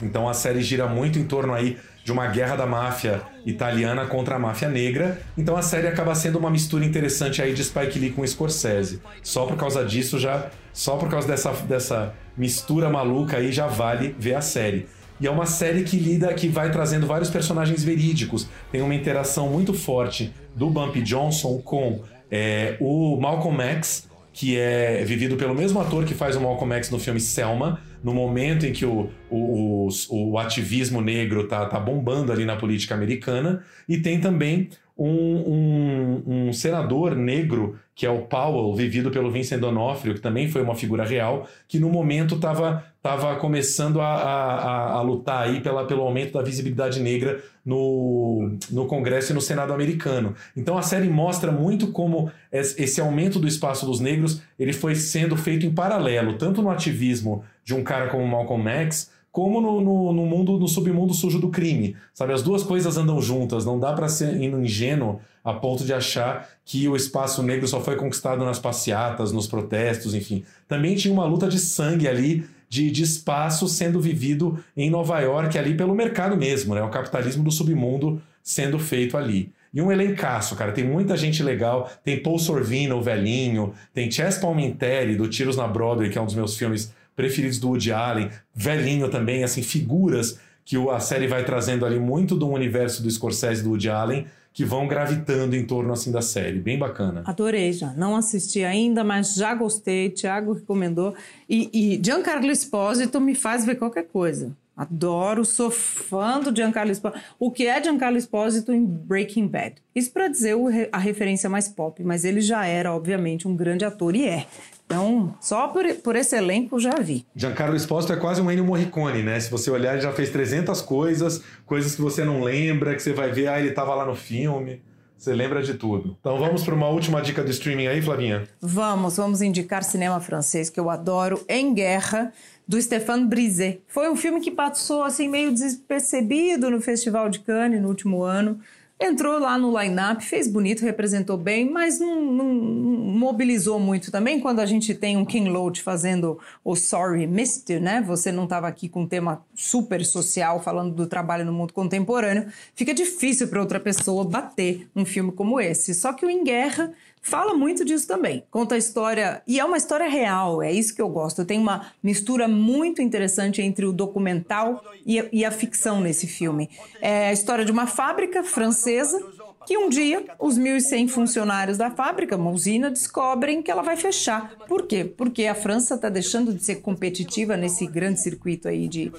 Então 0.02 0.28
a 0.28 0.34
série 0.34 0.62
gira 0.62 0.88
muito 0.88 1.18
em 1.18 1.24
torno 1.24 1.54
aí 1.54 1.78
de 2.04 2.12
uma 2.12 2.28
guerra 2.28 2.56
da 2.56 2.68
máfia 2.68 3.24
italiana 3.46 4.06
contra 4.06 4.36
a 4.36 4.40
máfia 4.40 4.70
negra. 4.70 5.20
Então 5.36 5.58
a 5.58 5.62
série 5.64 5.88
acaba 5.88 6.14
sendo 6.14 6.38
uma 6.38 6.52
mistura 6.52 6.86
interessante 6.86 7.42
aí 7.42 7.54
de 7.54 7.64
Spike 7.64 7.98
Lee 7.98 8.12
com 8.12 8.26
Scorsese. 8.26 9.02
Só 9.24 9.46
por 9.48 9.58
causa 9.58 9.84
disso 9.84 10.20
já, 10.20 10.50
só 10.72 10.98
por 10.98 11.10
causa 11.10 11.28
dessa, 11.28 11.52
dessa 11.52 12.14
mistura 12.38 12.90
maluca 12.90 13.38
aí 13.38 13.52
já 13.52 13.66
vale 13.66 14.16
ver 14.20 14.36
a 14.36 14.42
série. 14.42 14.88
E 15.20 15.28
é 15.28 15.32
uma 15.32 15.46
série 15.46 15.84
que 15.84 15.98
lida, 15.98 16.34
que 16.34 16.48
vai 16.48 16.72
trazendo 16.72 17.08
vários 17.08 17.30
personagens 17.30 17.84
verídicos. 17.84 18.48
Tem 18.72 18.82
uma 18.82 18.94
interação 18.94 19.50
muito 19.50 19.74
forte 19.74 20.34
do 20.56 20.70
Bumpy 20.70 21.02
Johnson 21.02 21.60
com 21.60 22.02
é, 22.30 22.76
o 22.80 23.18
Malcolm 23.20 23.62
X, 23.62 24.10
que 24.34 24.58
é 24.58 25.04
vivido 25.06 25.38
pelo 25.38 25.56
mesmo 25.56 25.80
ator 25.80 26.04
que 26.04 26.14
faz 26.14 26.36
o 26.36 26.42
Malcolm 26.42 26.74
X 26.76 26.90
no 26.90 27.00
filme 27.00 27.22
Selma, 27.22 27.80
no 28.04 28.14
momento 28.14 28.66
em 28.66 28.74
que 28.74 28.86
o, 28.86 29.10
o, 29.30 29.88
o, 30.10 30.32
o 30.32 30.38
ativismo 30.38 31.00
negro 31.00 31.48
tá, 31.48 31.66
tá 31.66 31.80
bombando 31.80 32.32
ali 32.32 32.44
na 32.44 32.58
política 32.58 32.94
americana. 32.94 33.64
E 33.88 33.98
tem 33.98 34.20
também 34.20 34.70
um, 34.98 35.08
um, 35.08 36.24
um, 36.26 36.54
senador 36.54 37.16
negro, 37.16 37.78
que 37.94 38.06
é 38.06 38.10
o 38.10 38.22
Powell, 38.22 38.74
vivido 38.74 39.12
pelo 39.12 39.30
Vincent 39.30 39.60
D'Onofrio, 39.60 40.14
que 40.14 40.22
também 40.22 40.50
foi 40.50 40.62
uma 40.62 40.74
figura 40.74 41.04
real, 41.04 41.48
que 41.68 41.80
no 41.80 41.90
momento 41.90 42.36
estava 42.36 42.86
tava 43.02 43.36
começando 43.36 44.02
a, 44.02 44.08
a, 44.08 44.92
a, 44.94 45.02
lutar 45.04 45.44
aí 45.44 45.62
pela, 45.62 45.86
pelo 45.86 46.02
aumento 46.02 46.34
da 46.34 46.42
visibilidade 46.42 47.00
negra 47.00 47.40
no, 47.64 48.58
no 48.72 48.88
Congresso 48.88 49.32
e 49.32 49.36
no 49.36 49.42
Senado 49.42 49.72
americano. 49.74 50.34
Então 50.58 50.76
a 50.76 50.82
série 50.82 51.08
mostra 51.08 51.52
muito 51.52 51.92
como 51.92 52.32
esse 52.52 53.00
aumento 53.00 53.38
do 53.38 53.48
espaço 53.48 53.86
dos 53.86 54.00
negros 54.00 54.42
ele 54.58 54.74
foi 54.74 54.96
sendo 54.96 55.38
feito 55.38 55.68
em 55.68 55.72
paralelo, 55.72 56.34
tanto 56.34 56.64
no 56.64 56.72
ativismo 56.72 57.44
de 57.64 57.76
um 57.76 57.84
cara 57.84 58.10
como 58.10 58.26
Malcolm 58.26 58.68
X, 58.68 59.12
como 59.36 59.60
no, 59.60 59.82
no, 59.82 60.14
no, 60.14 60.26
mundo, 60.26 60.58
no 60.58 60.66
submundo 60.66 61.14
sujo 61.14 61.40
do 61.40 61.50
crime. 61.50 61.94
Sabe, 62.14 62.32
as 62.32 62.42
duas 62.42 62.64
coisas 62.64 62.96
andam 62.96 63.22
juntas, 63.22 63.66
não 63.66 63.78
dá 63.78 63.92
para 63.92 64.08
ser 64.08 64.42
ingênuo 64.42 65.20
a 65.44 65.52
ponto 65.52 65.84
de 65.84 65.94
achar 65.94 66.48
que 66.64 66.88
o 66.88 66.96
espaço 66.96 67.44
negro 67.44 67.68
só 67.68 67.82
foi 67.82 67.98
conquistado 67.98 68.46
nas 68.46 68.60
passeatas, 68.60 69.34
nos 69.34 69.46
protestos, 69.46 70.16
enfim. 70.16 70.46
Também 70.70 70.96
tinha 70.96 71.14
uma 71.14 71.26
luta 71.26 71.50
de 71.50 71.60
sangue 71.60 72.08
ali, 72.08 72.46
de, 72.70 72.90
de 72.90 73.04
espaço 73.04 73.68
sendo 73.68 74.00
vivido 74.00 74.58
em 74.76 74.90
Nova 74.90 75.20
York, 75.20 75.58
ali 75.58 75.76
pelo 75.76 75.94
mercado 75.94 76.38
mesmo, 76.38 76.74
né? 76.74 76.82
O 76.82 76.90
capitalismo 76.90 77.44
do 77.44 77.52
submundo 77.52 78.22
sendo 78.42 78.80
feito 78.80 79.18
ali. 79.18 79.52
E 79.74 79.82
um 79.82 79.92
elencaço, 79.92 80.56
cara. 80.56 80.72
Tem 80.72 80.86
muita 80.86 81.18
gente 81.18 81.44
legal. 81.44 81.92
Tem 82.06 82.24
Paul 82.24 82.40
Sorvino, 82.40 82.96
o 82.96 83.02
velhinho. 83.02 83.74
Tem 83.94 84.10
Chess 84.10 84.38
Palminteri, 84.38 85.18
do 85.18 85.28
Tiros 85.28 85.58
na 85.58 85.68
Broadway, 85.68 86.10
que 86.10 86.18
é 86.18 86.22
um 86.22 86.26
dos 86.26 86.36
meus 86.36 86.58
filmes 86.58 86.94
preferidos 87.16 87.60
do 87.60 87.70
Woody 87.70 87.92
Allen, 87.92 88.30
velhinho 88.54 89.10
também, 89.10 89.44
assim, 89.44 89.62
figuras 89.62 90.40
que 90.66 90.76
a 90.90 91.00
série 91.00 91.28
vai 91.28 91.46
trazendo 91.46 91.86
ali 91.86 92.00
muito 92.00 92.36
do 92.36 92.50
universo 92.50 93.04
do 93.04 93.10
Scorsese 93.10 93.64
do 93.64 93.70
Woody 93.70 93.90
Allen, 93.90 94.26
que 94.52 94.66
vão 94.66 94.88
gravitando 94.88 95.56
em 95.56 95.66
torno 95.66 95.94
assim 95.94 96.12
da 96.12 96.22
série. 96.22 96.60
Bem 96.60 96.80
bacana. 96.80 97.24
Adorei 97.26 97.72
já. 97.72 97.92
Não 97.94 98.16
assisti 98.16 98.64
ainda, 98.64 99.04
mas 99.04 99.36
já 99.36 99.54
gostei. 99.54 100.10
Tiago 100.10 100.54
recomendou. 100.54 101.14
E, 101.48 101.70
e 101.74 102.02
Giancarlo 102.04 102.50
Espósito 102.50 103.20
me 103.20 103.36
faz 103.36 103.66
ver 103.66 103.76
qualquer 103.76 104.08
coisa. 104.08 104.56
Adoro, 104.76 105.46
sou 105.46 105.72
fã 105.72 106.40
do 106.40 106.54
Giancarlo 106.54 106.92
Esposito. 106.92 107.22
O 107.40 107.52
que 107.52 107.66
é 107.66 107.82
Giancarlo 107.82 108.18
Esposito 108.18 108.74
em 108.74 108.84
Breaking 108.84 109.48
Bad? 109.48 109.76
Isso 109.94 110.12
para 110.12 110.28
dizer 110.28 110.56
a 110.92 110.98
referência 110.98 111.50
mais 111.50 111.68
pop, 111.70 112.04
mas 112.04 112.26
ele 112.26 112.42
já 112.42 112.66
era, 112.66 112.94
obviamente, 112.94 113.48
um 113.48 113.56
grande 113.56 113.86
ator 113.86 114.16
e 114.16 114.28
é. 114.28 114.46
Então, 114.86 115.36
só 115.42 115.68
por, 115.70 115.86
por 115.96 116.16
esse 116.16 116.36
elenco 116.36 116.80
já 116.80 116.96
vi. 117.00 117.26
Giancarlo 117.36 117.76
Esposito 117.76 118.14
é 118.14 118.18
quase 118.18 118.42
um 118.42 118.52
Ennio 118.52 118.64
Morricone, 118.64 119.24
né? 119.24 119.40
Se 119.40 119.50
você 119.50 119.72
olhar, 119.72 119.94
ele 119.94 120.02
já 120.02 120.12
fez 120.12 120.30
300 120.30 120.80
coisas, 120.82 121.42
coisas 121.66 121.96
que 121.96 122.02
você 122.02 122.24
não 122.24 122.44
lembra, 122.44 122.94
que 122.96 123.02
você 123.02 123.12
vai 123.12 123.32
ver, 123.32 123.48
ah, 123.48 123.60
ele 123.60 123.70
estava 123.70 123.96
lá 123.96 124.06
no 124.06 124.16
filme. 124.16 124.82
Você 125.18 125.34
lembra 125.34 125.64
de 125.64 125.74
tudo. 125.74 126.16
Então 126.20 126.38
vamos 126.38 126.64
para 126.64 126.76
uma 126.76 126.88
última 126.90 127.22
dica 127.22 127.44
do 127.44 127.50
streaming 127.50 127.88
aí, 127.88 128.02
Flavinha? 128.02 128.44
Vamos, 128.62 129.18
vamos 129.18 129.42
indicar 129.42 129.84
cinema 129.84 130.20
francês 130.20 130.70
que 130.70 130.80
eu 130.80 130.90
adoro, 130.90 131.44
Em 131.50 131.74
Guerra 131.74 132.32
do 132.68 132.80
Stéphane 132.82 133.26
Brisé. 133.26 133.80
Foi 133.88 134.10
um 134.10 134.16
filme 134.16 134.42
que 134.42 134.52
passou 134.52 135.04
assim 135.04 135.28
meio 135.28 135.54
despercebido 135.54 136.70
no 136.70 136.82
Festival 136.82 137.30
de 137.30 137.40
Cannes 137.40 137.82
no 137.82 137.88
último 137.88 138.24
ano. 138.24 138.60
Entrou 138.98 139.38
lá 139.40 139.58
no 139.58 139.78
line-up, 139.78 140.24
fez 140.24 140.48
bonito, 140.48 140.86
representou 140.86 141.36
bem, 141.36 141.70
mas 141.70 142.00
não, 142.00 142.22
não, 142.22 142.46
mobilizou 142.46 143.78
muito 143.78 144.10
também. 144.10 144.40
Quando 144.40 144.62
a 144.62 144.66
gente 144.66 144.96
tem 144.96 145.18
um 145.18 145.26
King 145.26 145.50
Loach 145.50 145.82
fazendo 145.82 146.40
o 146.64 146.78
Sorry 146.78 147.28
Mister, 147.28 147.82
né? 147.82 148.02
Você 148.02 148.32
não 148.32 148.46
estava 148.46 148.70
aqui 148.70 148.88
com 148.88 149.02
um 149.02 149.08
tema 149.08 149.46
super 149.54 150.06
social 150.06 150.64
falando 150.64 150.96
do 150.96 151.08
trabalho 151.08 151.44
no 151.44 151.52
mundo 151.52 151.74
contemporâneo. 151.74 152.48
Fica 152.74 152.94
difícil 152.94 153.50
para 153.50 153.60
outra 153.60 153.82
pessoa 153.82 154.24
bater 154.24 154.88
um 154.96 155.04
filme 155.04 155.34
como 155.34 155.60
esse. 155.60 155.94
Só 155.94 156.14
que 156.14 156.26
o 156.26 156.30
Em 156.30 156.46
Guerra 156.46 156.94
fala 157.26 157.56
muito 157.56 157.84
disso 157.84 158.08
também. 158.08 158.44
Conta 158.52 158.76
a 158.76 158.78
história, 158.78 159.42
e 159.48 159.60
é 159.60 159.66
uma 159.66 159.78
história 159.78 160.08
real, 160.08 160.62
é 160.62 160.72
isso 160.72 160.96
que 160.96 161.02
eu 161.02 161.10
gosto. 161.10 161.44
Tem 161.44 161.58
uma 161.60 161.92
mistura 162.02 162.48
muito 162.48 163.02
interessante 163.02 163.62
entre 163.62 163.86
o 163.86 163.92
documental 163.92 164.84
e 165.06 165.20
a, 165.20 165.26
e 165.32 165.44
a 165.44 165.50
ficção 165.52 166.00
nesse 166.00 166.28
filme. 166.28 166.70
É 167.02 167.30
a 167.30 167.34
história 167.34 167.66
de 167.66 167.72
uma 167.72 167.88
fábrica 167.88 168.44
francesa 168.44 169.20
que 169.66 169.78
um 169.78 169.90
dia 169.90 170.24
os 170.40 170.60
1.100 170.60 171.10
funcionários 171.10 171.78
da 171.78 171.90
fábrica, 171.90 172.36
uma 172.36 172.52
usina, 172.52 172.92
descobrem 172.92 173.62
que 173.62 173.72
ela 173.72 173.82
vai 173.82 173.98
fechar. 173.98 174.54
Por 174.68 174.86
quê? 174.86 175.04
Porque 175.04 175.48
a 175.48 175.56
França 175.56 175.96
está 175.96 176.08
deixando 176.08 176.54
de 176.54 176.64
ser 176.64 176.76
competitiva 176.76 177.58
nesse 177.58 177.88
grande 177.88 178.22
circuito 178.22 178.68
aí 178.68 178.88
de 178.88 179.12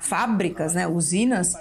fábricas, 0.00 0.74
né, 0.74 0.86
usinas, 0.86 1.54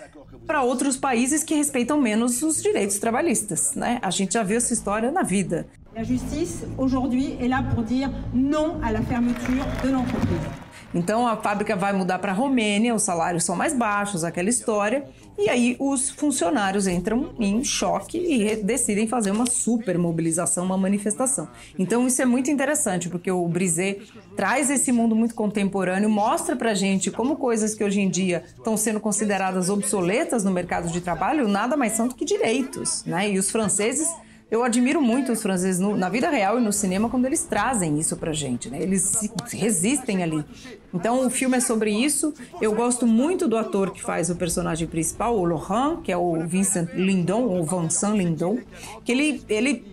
para 0.46 0.62
outros 0.62 0.98
países 0.98 1.44
que 1.44 1.56
respeitam 1.56 2.00
menos 2.00 2.42
os 2.42 2.62
direitos 2.62 2.98
trabalhistas, 3.00 3.74
né? 3.76 4.00
A 4.02 4.10
gente 4.10 4.34
já 4.34 4.44
viu 4.44 4.58
essa 4.58 4.74
história 4.74 5.12
na 5.12 5.24
vida. 5.24 5.68
A 5.96 6.04
justiça 6.04 6.68
aujourd'hui 6.78 7.38
est 7.40 7.48
là 7.48 7.62
pour 7.62 7.84
dire 7.84 8.10
non 8.34 8.80
à 8.82 8.92
la 8.92 9.02
fermeture 9.02 9.64
de 9.84 9.90
l'entreprise. 9.90 10.64
Então 10.94 11.28
a 11.28 11.38
fábrica 11.38 11.76
vai 11.76 11.92
mudar 11.94 12.20
para 12.20 12.32
a 12.32 12.36
Romênia, 12.36 12.94
os 12.94 13.04
salários 13.04 13.44
são 13.44 13.56
mais 13.56 13.74
baixos, 13.74 14.24
aquela 14.24 14.50
história. 14.50 15.06
E 15.38 15.50
aí 15.50 15.76
os 15.80 16.10
funcionários 16.10 16.88
entram 16.88 17.34
em 17.40 17.64
choque 17.64 18.18
e 18.18 18.56
decidem 18.56 19.08
fazer 19.08 19.32
uma 19.32 19.46
super 19.46 19.98
mobilização, 19.98 20.66
uma 20.66 20.78
manifestação. 20.78 21.48
Então 21.78 22.06
isso 22.06 22.22
é 22.22 22.26
muito 22.26 22.52
interessante, 22.52 23.10
porque 23.10 23.32
o 23.32 23.48
Brisé 23.48 23.98
traz 24.36 24.70
esse 24.70 24.92
mundo 24.92 25.16
muito 25.16 25.34
contemporâneo, 25.34 26.10
mostra 26.10 26.56
pra 26.56 26.74
gente 26.74 27.10
como 27.10 27.36
coisas 27.36 27.74
que 27.74 27.84
hoje 27.84 28.00
em 28.00 28.10
dia 28.10 28.44
estão 28.56 28.78
sendo 28.78 29.00
consideradas 29.00 29.70
obsoletas 29.70 30.44
no 30.44 30.52
mercado 30.52 30.90
de 30.90 31.02
trabalho 31.02 31.48
nada 31.48 31.76
mais 31.76 31.94
são 31.94 32.08
do 32.08 32.16
que 32.16 32.26
direitos, 32.26 33.04
né? 33.06 33.32
E 33.32 33.40
os 33.40 33.50
franceses 33.50 34.08
eu 34.54 34.64
admiro 34.64 35.02
muito 35.02 35.32
os 35.32 35.42
franceses 35.42 35.80
no, 35.80 35.98
na 35.98 36.10
vida 36.10 36.30
real 36.30 36.60
e 36.60 36.62
no 36.62 36.72
cinema 36.72 37.10
quando 37.10 37.26
eles 37.26 37.44
trazem 37.44 38.00
isso 38.00 38.16
pra 38.16 38.32
gente, 38.32 38.70
né? 38.70 38.80
Eles 38.80 39.02
se, 39.02 39.32
se 39.48 39.58
resistem 39.58 40.22
ali. 40.22 40.46
Então 40.94 41.26
o 41.26 41.30
filme 41.32 41.58
é 41.58 41.60
sobre 41.60 41.90
isso. 41.90 42.36
Eu 42.62 42.76
gosto 42.76 43.08
muito 43.08 43.48
do 43.48 43.58
ator 43.58 43.90
que 43.90 44.00
faz 44.00 44.30
o 44.30 44.36
personagem 44.36 44.88
principal, 44.88 45.36
o 45.36 45.44
Laurent, 45.44 46.02
que 46.04 46.12
é 46.12 46.18
o 46.18 46.46
Vincent 46.46 46.90
Lindon, 46.94 47.42
ou 47.46 47.66
Vincent 47.66 48.16
Lindon, 48.16 48.60
que 49.04 49.12
ele 49.12 49.44
ele 49.50 49.84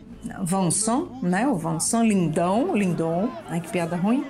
Vincent, 0.44 1.08
né? 1.22 1.48
O 1.48 1.56
Vincent 1.56 2.06
Lindon, 2.06 2.76
Lindon, 2.76 3.30
ai 3.48 3.62
que 3.62 3.70
piada 3.70 3.96
ruim 3.96 4.22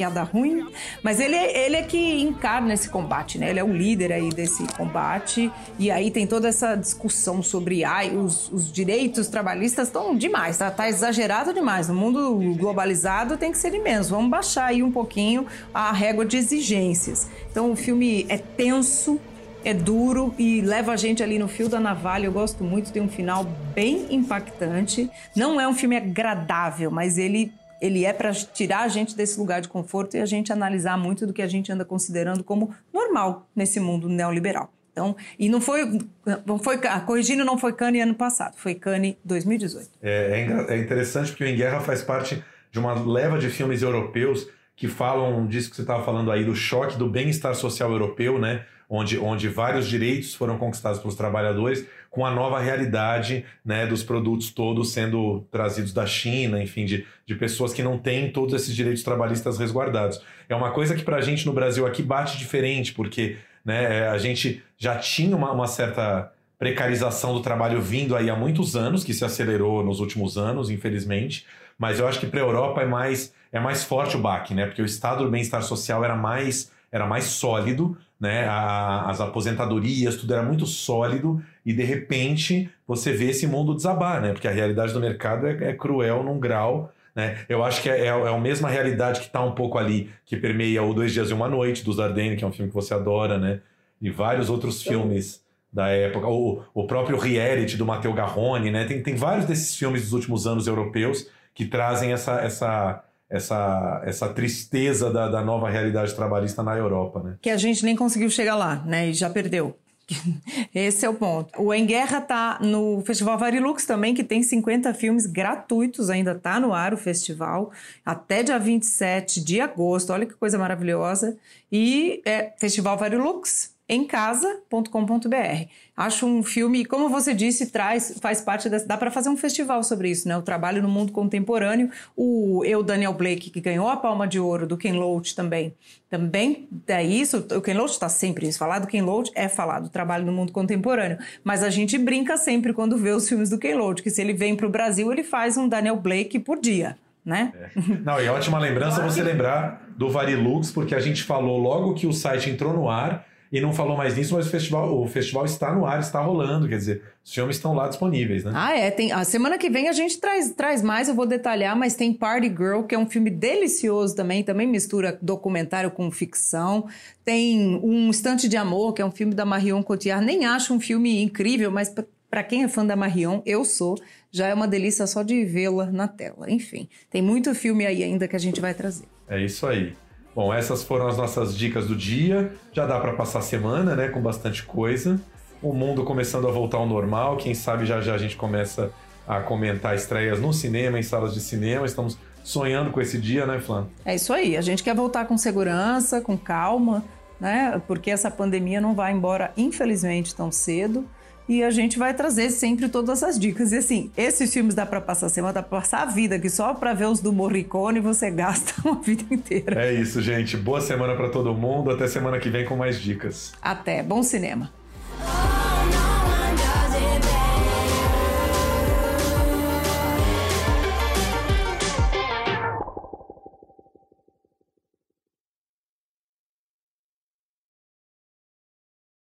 piada 0.00 0.22
ruim, 0.22 0.66
mas 1.02 1.20
ele, 1.20 1.36
ele 1.36 1.76
é 1.76 1.82
que 1.82 2.22
encarna 2.22 2.72
esse 2.72 2.88
combate, 2.88 3.38
né? 3.38 3.50
Ele 3.50 3.60
é 3.60 3.64
o 3.64 3.70
líder 3.70 4.12
aí 4.12 4.30
desse 4.30 4.66
combate 4.72 5.52
e 5.78 5.90
aí 5.90 6.10
tem 6.10 6.26
toda 6.26 6.48
essa 6.48 6.74
discussão 6.74 7.42
sobre 7.42 7.84
ai, 7.84 8.16
os, 8.16 8.50
os 8.50 8.72
direitos 8.72 9.28
trabalhistas 9.28 9.88
estão 9.88 10.16
demais, 10.16 10.56
tá? 10.56 10.70
tá 10.70 10.88
exagerado 10.88 11.52
demais. 11.52 11.88
No 11.88 11.94
mundo 11.94 12.40
globalizado 12.56 13.36
tem 13.36 13.52
que 13.52 13.58
ser 13.58 13.74
imenso. 13.74 14.08
Vamos 14.10 14.30
baixar 14.30 14.66
aí 14.66 14.82
um 14.82 14.90
pouquinho 14.90 15.46
a 15.74 15.92
régua 15.92 16.24
de 16.24 16.38
exigências. 16.38 17.28
Então 17.50 17.70
o 17.70 17.76
filme 17.76 18.24
é 18.30 18.38
tenso, 18.38 19.20
é 19.62 19.74
duro 19.74 20.34
e 20.38 20.62
leva 20.62 20.92
a 20.92 20.96
gente 20.96 21.22
ali 21.22 21.38
no 21.38 21.46
fio 21.46 21.68
da 21.68 21.78
navalha. 21.78 22.24
Eu 22.24 22.32
gosto 22.32 22.64
muito, 22.64 22.90
tem 22.90 23.02
um 23.02 23.08
final 23.08 23.44
bem 23.74 24.06
impactante. 24.10 25.10
Não 25.36 25.60
é 25.60 25.68
um 25.68 25.74
filme 25.74 25.94
agradável, 25.94 26.90
mas 26.90 27.18
ele 27.18 27.52
ele 27.80 28.04
é 28.04 28.12
para 28.12 28.32
tirar 28.32 28.80
a 28.80 28.88
gente 28.88 29.16
desse 29.16 29.38
lugar 29.38 29.60
de 29.60 29.68
conforto 29.68 30.16
e 30.16 30.20
a 30.20 30.26
gente 30.26 30.52
analisar 30.52 30.98
muito 30.98 31.26
do 31.26 31.32
que 31.32 31.42
a 31.42 31.46
gente 31.46 31.72
anda 31.72 31.84
considerando 31.84 32.44
como 32.44 32.74
normal 32.92 33.48
nesse 33.54 33.80
mundo 33.80 34.08
neoliberal. 34.08 34.72
Então, 34.92 35.16
e 35.38 35.48
não 35.48 35.60
foi, 35.60 35.98
não 36.44 36.58
foi 36.58 36.78
corrigindo, 37.06 37.44
não 37.44 37.56
foi 37.56 37.72
Cane 37.72 38.00
ano 38.00 38.14
passado, 38.14 38.56
foi 38.56 38.74
Cane 38.74 39.16
2018. 39.24 39.88
É, 40.02 40.66
é, 40.68 40.74
é 40.74 40.78
interessante 40.78 41.30
porque 41.30 41.44
o 41.44 41.46
Em 41.46 41.56
Guerra 41.56 41.80
faz 41.80 42.02
parte 42.02 42.42
de 42.70 42.78
uma 42.78 42.94
leva 42.94 43.38
de 43.38 43.48
filmes 43.48 43.82
europeus 43.82 44.48
que 44.76 44.88
falam 44.88 45.46
disso 45.46 45.70
que 45.70 45.76
você 45.76 45.82
estava 45.82 46.02
falando 46.02 46.32
aí, 46.32 46.44
do 46.44 46.54
choque 46.54 46.96
do 46.96 47.08
bem-estar 47.08 47.54
social 47.54 47.90
europeu, 47.92 48.38
né? 48.38 48.64
Onde, 48.88 49.18
onde 49.18 49.46
vários 49.46 49.86
direitos 49.86 50.34
foram 50.34 50.58
conquistados 50.58 50.98
pelos 50.98 51.14
trabalhadores, 51.14 51.86
com 52.10 52.26
a 52.26 52.30
nova 52.30 52.58
realidade 52.58 53.44
né, 53.64 53.86
dos 53.86 54.02
produtos 54.02 54.50
todos 54.50 54.92
sendo 54.92 55.46
trazidos 55.50 55.92
da 55.92 56.04
China, 56.04 56.60
enfim, 56.60 56.84
de, 56.84 57.06
de 57.24 57.34
pessoas 57.36 57.72
que 57.72 57.82
não 57.82 57.96
têm 57.96 58.32
todos 58.32 58.52
esses 58.52 58.74
direitos 58.74 59.04
trabalhistas 59.04 59.58
resguardados. 59.58 60.20
É 60.48 60.54
uma 60.54 60.72
coisa 60.72 60.96
que 60.96 61.04
para 61.04 61.16
a 61.16 61.20
gente 61.20 61.46
no 61.46 61.52
Brasil 61.52 61.86
aqui 61.86 62.02
bate 62.02 62.36
diferente, 62.36 62.92
porque 62.92 63.36
né, 63.64 64.08
a 64.08 64.18
gente 64.18 64.62
já 64.76 64.96
tinha 64.98 65.36
uma, 65.36 65.52
uma 65.52 65.68
certa 65.68 66.32
precarização 66.58 67.32
do 67.32 67.40
trabalho 67.40 67.80
vindo 67.80 68.16
aí 68.16 68.28
há 68.28 68.36
muitos 68.36 68.76
anos, 68.76 69.04
que 69.04 69.14
se 69.14 69.24
acelerou 69.24 69.82
nos 69.84 70.00
últimos 70.00 70.36
anos, 70.36 70.68
infelizmente, 70.68 71.46
mas 71.78 71.98
eu 71.98 72.06
acho 72.06 72.20
que 72.20 72.26
para 72.26 72.40
a 72.40 72.42
Europa 72.42 72.82
é 72.82 72.86
mais, 72.86 73.32
é 73.50 73.58
mais 73.58 73.84
forte 73.84 74.16
o 74.16 74.20
baque, 74.20 74.52
né? 74.52 74.66
Porque 74.66 74.82
o 74.82 74.84
estado 74.84 75.24
do 75.24 75.30
bem-estar 75.30 75.62
social 75.62 76.04
era 76.04 76.14
mais, 76.14 76.70
era 76.92 77.06
mais 77.06 77.24
sólido, 77.24 77.96
né? 78.20 78.44
A, 78.46 79.08
as 79.08 79.20
aposentadorias, 79.22 80.16
tudo 80.16 80.34
era 80.34 80.42
muito 80.42 80.66
sólido 80.66 81.42
e 81.64 81.72
de 81.72 81.82
repente 81.82 82.70
você 82.86 83.12
vê 83.12 83.30
esse 83.30 83.46
mundo 83.46 83.74
desabar, 83.74 84.20
né? 84.20 84.32
Porque 84.32 84.48
a 84.48 84.52
realidade 84.52 84.92
do 84.92 85.00
mercado 85.00 85.46
é, 85.46 85.70
é 85.70 85.72
cruel 85.72 86.22
num 86.22 86.38
grau. 86.38 86.92
Né? 87.14 87.38
Eu 87.48 87.62
acho 87.64 87.82
que 87.82 87.90
é, 87.90 88.02
é, 88.02 88.06
é 88.06 88.28
a 88.28 88.38
mesma 88.38 88.68
realidade 88.68 89.20
que 89.20 89.26
está 89.26 89.42
um 89.42 89.52
pouco 89.52 89.78
ali, 89.78 90.10
que 90.24 90.36
permeia 90.36 90.82
o 90.82 90.94
Dois 90.94 91.12
Dias 91.12 91.30
e 91.30 91.34
Uma 91.34 91.48
Noite, 91.48 91.84
dos 91.84 91.96
Dardenne, 91.96 92.36
que 92.36 92.44
é 92.44 92.46
um 92.46 92.52
filme 92.52 92.70
que 92.70 92.74
você 92.74 92.94
adora, 92.94 93.38
né? 93.38 93.60
E 94.00 94.10
vários 94.10 94.48
outros 94.48 94.82
filmes 94.82 95.44
da 95.72 95.88
época. 95.88 96.26
O, 96.26 96.62
o 96.74 96.86
próprio 96.86 97.18
reality 97.18 97.76
do 97.76 97.86
Matteo 97.86 98.12
Garrone, 98.12 98.70
né? 98.70 98.84
Tem, 98.84 99.02
tem 99.02 99.14
vários 99.14 99.46
desses 99.46 99.76
filmes 99.76 100.02
dos 100.02 100.12
últimos 100.12 100.46
anos 100.46 100.66
europeus 100.66 101.28
que 101.54 101.66
trazem 101.66 102.12
essa, 102.12 102.40
essa, 102.40 103.04
essa, 103.28 104.02
essa 104.04 104.28
tristeza 104.30 105.12
da, 105.12 105.28
da 105.28 105.42
nova 105.42 105.68
realidade 105.68 106.14
trabalhista 106.14 106.62
na 106.62 106.76
Europa, 106.76 107.22
né? 107.22 107.36
Que 107.40 107.50
a 107.50 107.56
gente 107.56 107.84
nem 107.84 107.94
conseguiu 107.94 108.30
chegar 108.30 108.56
lá, 108.56 108.82
né? 108.86 109.10
E 109.10 109.12
já 109.12 109.28
perdeu. 109.28 109.78
Esse 110.74 111.06
é 111.06 111.08
o 111.08 111.14
ponto. 111.14 111.60
O 111.60 111.72
Em 111.72 111.86
Guerra 111.86 112.20
tá 112.20 112.58
no 112.60 113.02
Festival 113.02 113.38
Varilux 113.38 113.84
também, 113.86 114.14
que 114.14 114.24
tem 114.24 114.42
50 114.42 114.92
filmes 114.94 115.26
gratuitos, 115.26 116.10
ainda 116.10 116.34
tá 116.34 116.58
no 116.58 116.72
ar 116.72 116.92
o 116.92 116.96
festival, 116.96 117.70
até 118.04 118.42
dia 118.42 118.58
27 118.58 119.42
de 119.42 119.60
agosto. 119.60 120.12
Olha 120.12 120.26
que 120.26 120.34
coisa 120.34 120.58
maravilhosa. 120.58 121.36
E 121.70 122.20
é 122.24 122.52
Festival 122.58 122.96
Varilux 122.96 123.69
em 123.90 124.04
casa.com.br. 124.04 125.66
Acho 125.96 126.24
um 126.24 126.44
filme, 126.44 126.84
como 126.84 127.08
você 127.08 127.34
disse, 127.34 127.72
traz, 127.72 128.16
faz 128.20 128.40
parte 128.40 128.68
dessa, 128.68 128.86
dá 128.86 128.96
para 128.96 129.10
fazer 129.10 129.28
um 129.28 129.36
festival 129.36 129.82
sobre 129.82 130.08
isso, 130.08 130.28
né? 130.28 130.36
O 130.36 130.42
trabalho 130.42 130.80
no 130.80 130.88
mundo 130.88 131.10
contemporâneo. 131.10 131.90
O 132.16 132.64
eu 132.64 132.84
Daniel 132.84 133.12
Blake 133.12 133.50
que 133.50 133.60
ganhou 133.60 133.88
a 133.88 133.96
Palma 133.96 134.28
de 134.28 134.38
Ouro 134.38 134.64
do 134.64 134.76
Ken 134.76 134.92
Loach 134.92 135.34
também. 135.34 135.74
Também 136.08 136.68
é 136.86 137.02
isso, 137.02 137.44
o 137.56 137.60
Ken 137.60 137.74
Loach 137.74 137.92
está 137.92 138.08
sempre 138.08 138.46
isso, 138.46 138.58
falar 138.58 138.78
do 138.78 138.86
Ken 138.86 139.02
Loach 139.02 139.32
é 139.34 139.48
falar 139.48 139.80
do 139.80 139.88
trabalho 139.88 140.24
no 140.24 140.32
mundo 140.32 140.52
contemporâneo, 140.52 141.18
mas 141.42 141.62
a 141.62 141.70
gente 141.70 141.98
brinca 141.98 142.36
sempre 142.36 142.72
quando 142.72 142.96
vê 142.96 143.10
os 143.10 143.28
filmes 143.28 143.50
do 143.50 143.58
Ken 143.58 143.74
Loach, 143.74 144.02
que 144.02 144.10
se 144.10 144.20
ele 144.20 144.32
vem 144.32 144.56
para 144.56 144.66
o 144.66 144.70
Brasil, 144.70 145.10
ele 145.12 145.22
faz 145.24 145.56
um 145.56 145.68
Daniel 145.68 145.96
Blake 145.96 146.38
por 146.38 146.60
dia. 146.60 146.96
Né? 147.24 147.52
É. 147.54 147.70
Não, 148.02 148.20
e 148.20 148.28
ótima 148.28 148.58
lembrança 148.58 149.02
você 149.02 149.22
lembrar 149.22 149.88
do 149.96 150.08
Varilux, 150.08 150.70
porque 150.72 150.94
a 150.94 151.00
gente 151.00 151.22
falou 151.22 151.58
logo 151.58 151.94
que 151.94 152.06
o 152.06 152.12
site 152.12 152.50
entrou 152.50 152.72
no 152.72 152.88
ar 152.88 153.26
e 153.52 153.60
não 153.60 153.72
falou 153.72 153.96
mais 153.96 154.16
nisso, 154.16 154.34
mas 154.34 154.46
o 154.46 154.50
festival, 154.50 155.00
o 155.00 155.06
festival 155.08 155.44
está 155.44 155.74
no 155.74 155.84
ar, 155.84 155.98
está 155.98 156.20
rolando, 156.20 156.68
quer 156.68 156.76
dizer, 156.76 157.02
os 157.24 157.34
filmes 157.34 157.56
estão 157.56 157.74
lá 157.74 157.88
disponíveis, 157.88 158.44
né? 158.44 158.52
Ah, 158.54 158.76
é. 158.76 158.90
Tem, 158.90 159.10
a 159.10 159.24
semana 159.24 159.58
que 159.58 159.68
vem 159.68 159.88
a 159.88 159.92
gente 159.92 160.20
traz, 160.20 160.52
traz 160.52 160.82
mais, 160.82 161.08
eu 161.08 161.14
vou 161.14 161.26
detalhar, 161.26 161.76
mas 161.76 161.96
tem 161.96 162.12
Party 162.12 162.48
Girl, 162.48 162.82
que 162.82 162.94
é 162.94 162.98
um 162.98 163.08
filme 163.08 163.28
delicioso 163.28 164.14
também, 164.14 164.44
também 164.44 164.68
mistura 164.68 165.18
documentário 165.20 165.90
com 165.90 166.10
ficção. 166.12 166.86
Tem 167.24 167.80
Um 167.82 168.08
Instante 168.08 168.48
de 168.48 168.56
Amor, 168.56 168.92
que 168.92 169.02
é 169.02 169.04
um 169.04 169.10
filme 169.10 169.34
da 169.34 169.44
Marion 169.44 169.82
Cotillard. 169.82 170.24
Nem 170.24 170.46
acho 170.46 170.72
um 170.72 170.78
filme 170.78 171.20
incrível, 171.20 171.72
mas 171.72 171.92
para 172.30 172.44
quem 172.44 172.62
é 172.62 172.68
fã 172.68 172.86
da 172.86 172.94
Marion, 172.94 173.42
eu 173.44 173.64
sou, 173.64 173.96
já 174.30 174.46
é 174.46 174.54
uma 174.54 174.68
delícia 174.68 175.06
só 175.08 175.24
de 175.24 175.44
vê-la 175.44 175.86
na 175.86 176.06
tela. 176.06 176.48
Enfim, 176.48 176.88
tem 177.10 177.20
muito 177.20 177.52
filme 177.52 177.84
aí 177.84 178.04
ainda 178.04 178.28
que 178.28 178.36
a 178.36 178.40
gente 178.40 178.60
vai 178.60 178.74
trazer. 178.74 179.06
É 179.28 179.42
isso 179.42 179.66
aí. 179.66 179.92
Bom, 180.34 180.54
essas 180.54 180.82
foram 180.82 181.08
as 181.08 181.16
nossas 181.16 181.56
dicas 181.56 181.86
do 181.86 181.96
dia. 181.96 182.52
Já 182.72 182.86
dá 182.86 182.98
para 183.00 183.12
passar 183.12 183.40
a 183.40 183.42
semana, 183.42 183.96
né, 183.96 184.08
com 184.08 184.20
bastante 184.20 184.62
coisa. 184.62 185.20
O 185.62 185.72
mundo 185.72 186.04
começando 186.04 186.46
a 186.48 186.50
voltar 186.50 186.78
ao 186.78 186.86
normal. 186.86 187.36
Quem 187.36 187.54
sabe 187.54 187.84
já 187.84 188.00
já 188.00 188.14
a 188.14 188.18
gente 188.18 188.36
começa 188.36 188.90
a 189.26 189.40
comentar 189.40 189.94
estreias 189.94 190.40
no 190.40 190.52
cinema, 190.52 190.98
em 190.98 191.02
salas 191.02 191.34
de 191.34 191.40
cinema. 191.40 191.84
Estamos 191.84 192.16
sonhando 192.42 192.90
com 192.90 193.00
esse 193.00 193.18
dia, 193.18 193.44
né, 193.44 193.60
Flan? 193.60 193.86
É 194.04 194.14
isso 194.14 194.32
aí. 194.32 194.56
A 194.56 194.60
gente 194.60 194.82
quer 194.82 194.94
voltar 194.94 195.26
com 195.26 195.36
segurança, 195.36 196.20
com 196.20 196.36
calma, 196.36 197.04
né? 197.38 197.80
Porque 197.86 198.10
essa 198.10 198.30
pandemia 198.30 198.80
não 198.80 198.94
vai 198.94 199.12
embora, 199.12 199.52
infelizmente, 199.56 200.34
tão 200.34 200.50
cedo 200.50 201.06
e 201.50 201.64
a 201.64 201.70
gente 201.70 201.98
vai 201.98 202.14
trazer 202.14 202.48
sempre 202.50 202.88
todas 202.88 203.24
as 203.24 203.36
dicas. 203.36 203.72
E 203.72 203.78
assim, 203.78 204.08
esses 204.16 204.52
filmes 204.52 204.72
dá 204.72 204.86
para 204.86 205.00
passar 205.00 205.26
a 205.26 205.28
semana, 205.28 205.52
dá 205.52 205.62
pra 205.64 205.80
passar 205.80 206.02
a 206.02 206.06
vida, 206.06 206.38
que 206.38 206.48
só 206.48 206.72
para 206.72 206.94
ver 206.94 207.06
os 207.06 207.18
do 207.18 207.32
Morricone 207.32 207.98
você 207.98 208.30
gasta 208.30 208.72
uma 208.84 209.02
vida 209.02 209.24
inteira. 209.28 209.84
É 209.84 209.92
isso, 209.92 210.22
gente. 210.22 210.56
Boa 210.56 210.80
semana 210.80 211.16
para 211.16 211.28
todo 211.28 211.52
mundo. 211.52 211.90
Até 211.90 212.06
semana 212.06 212.38
que 212.38 212.48
vem 212.48 212.64
com 212.64 212.76
mais 212.76 213.00
dicas. 213.00 213.52
Até. 213.60 214.00
Bom 214.00 214.22
cinema. 214.22 214.70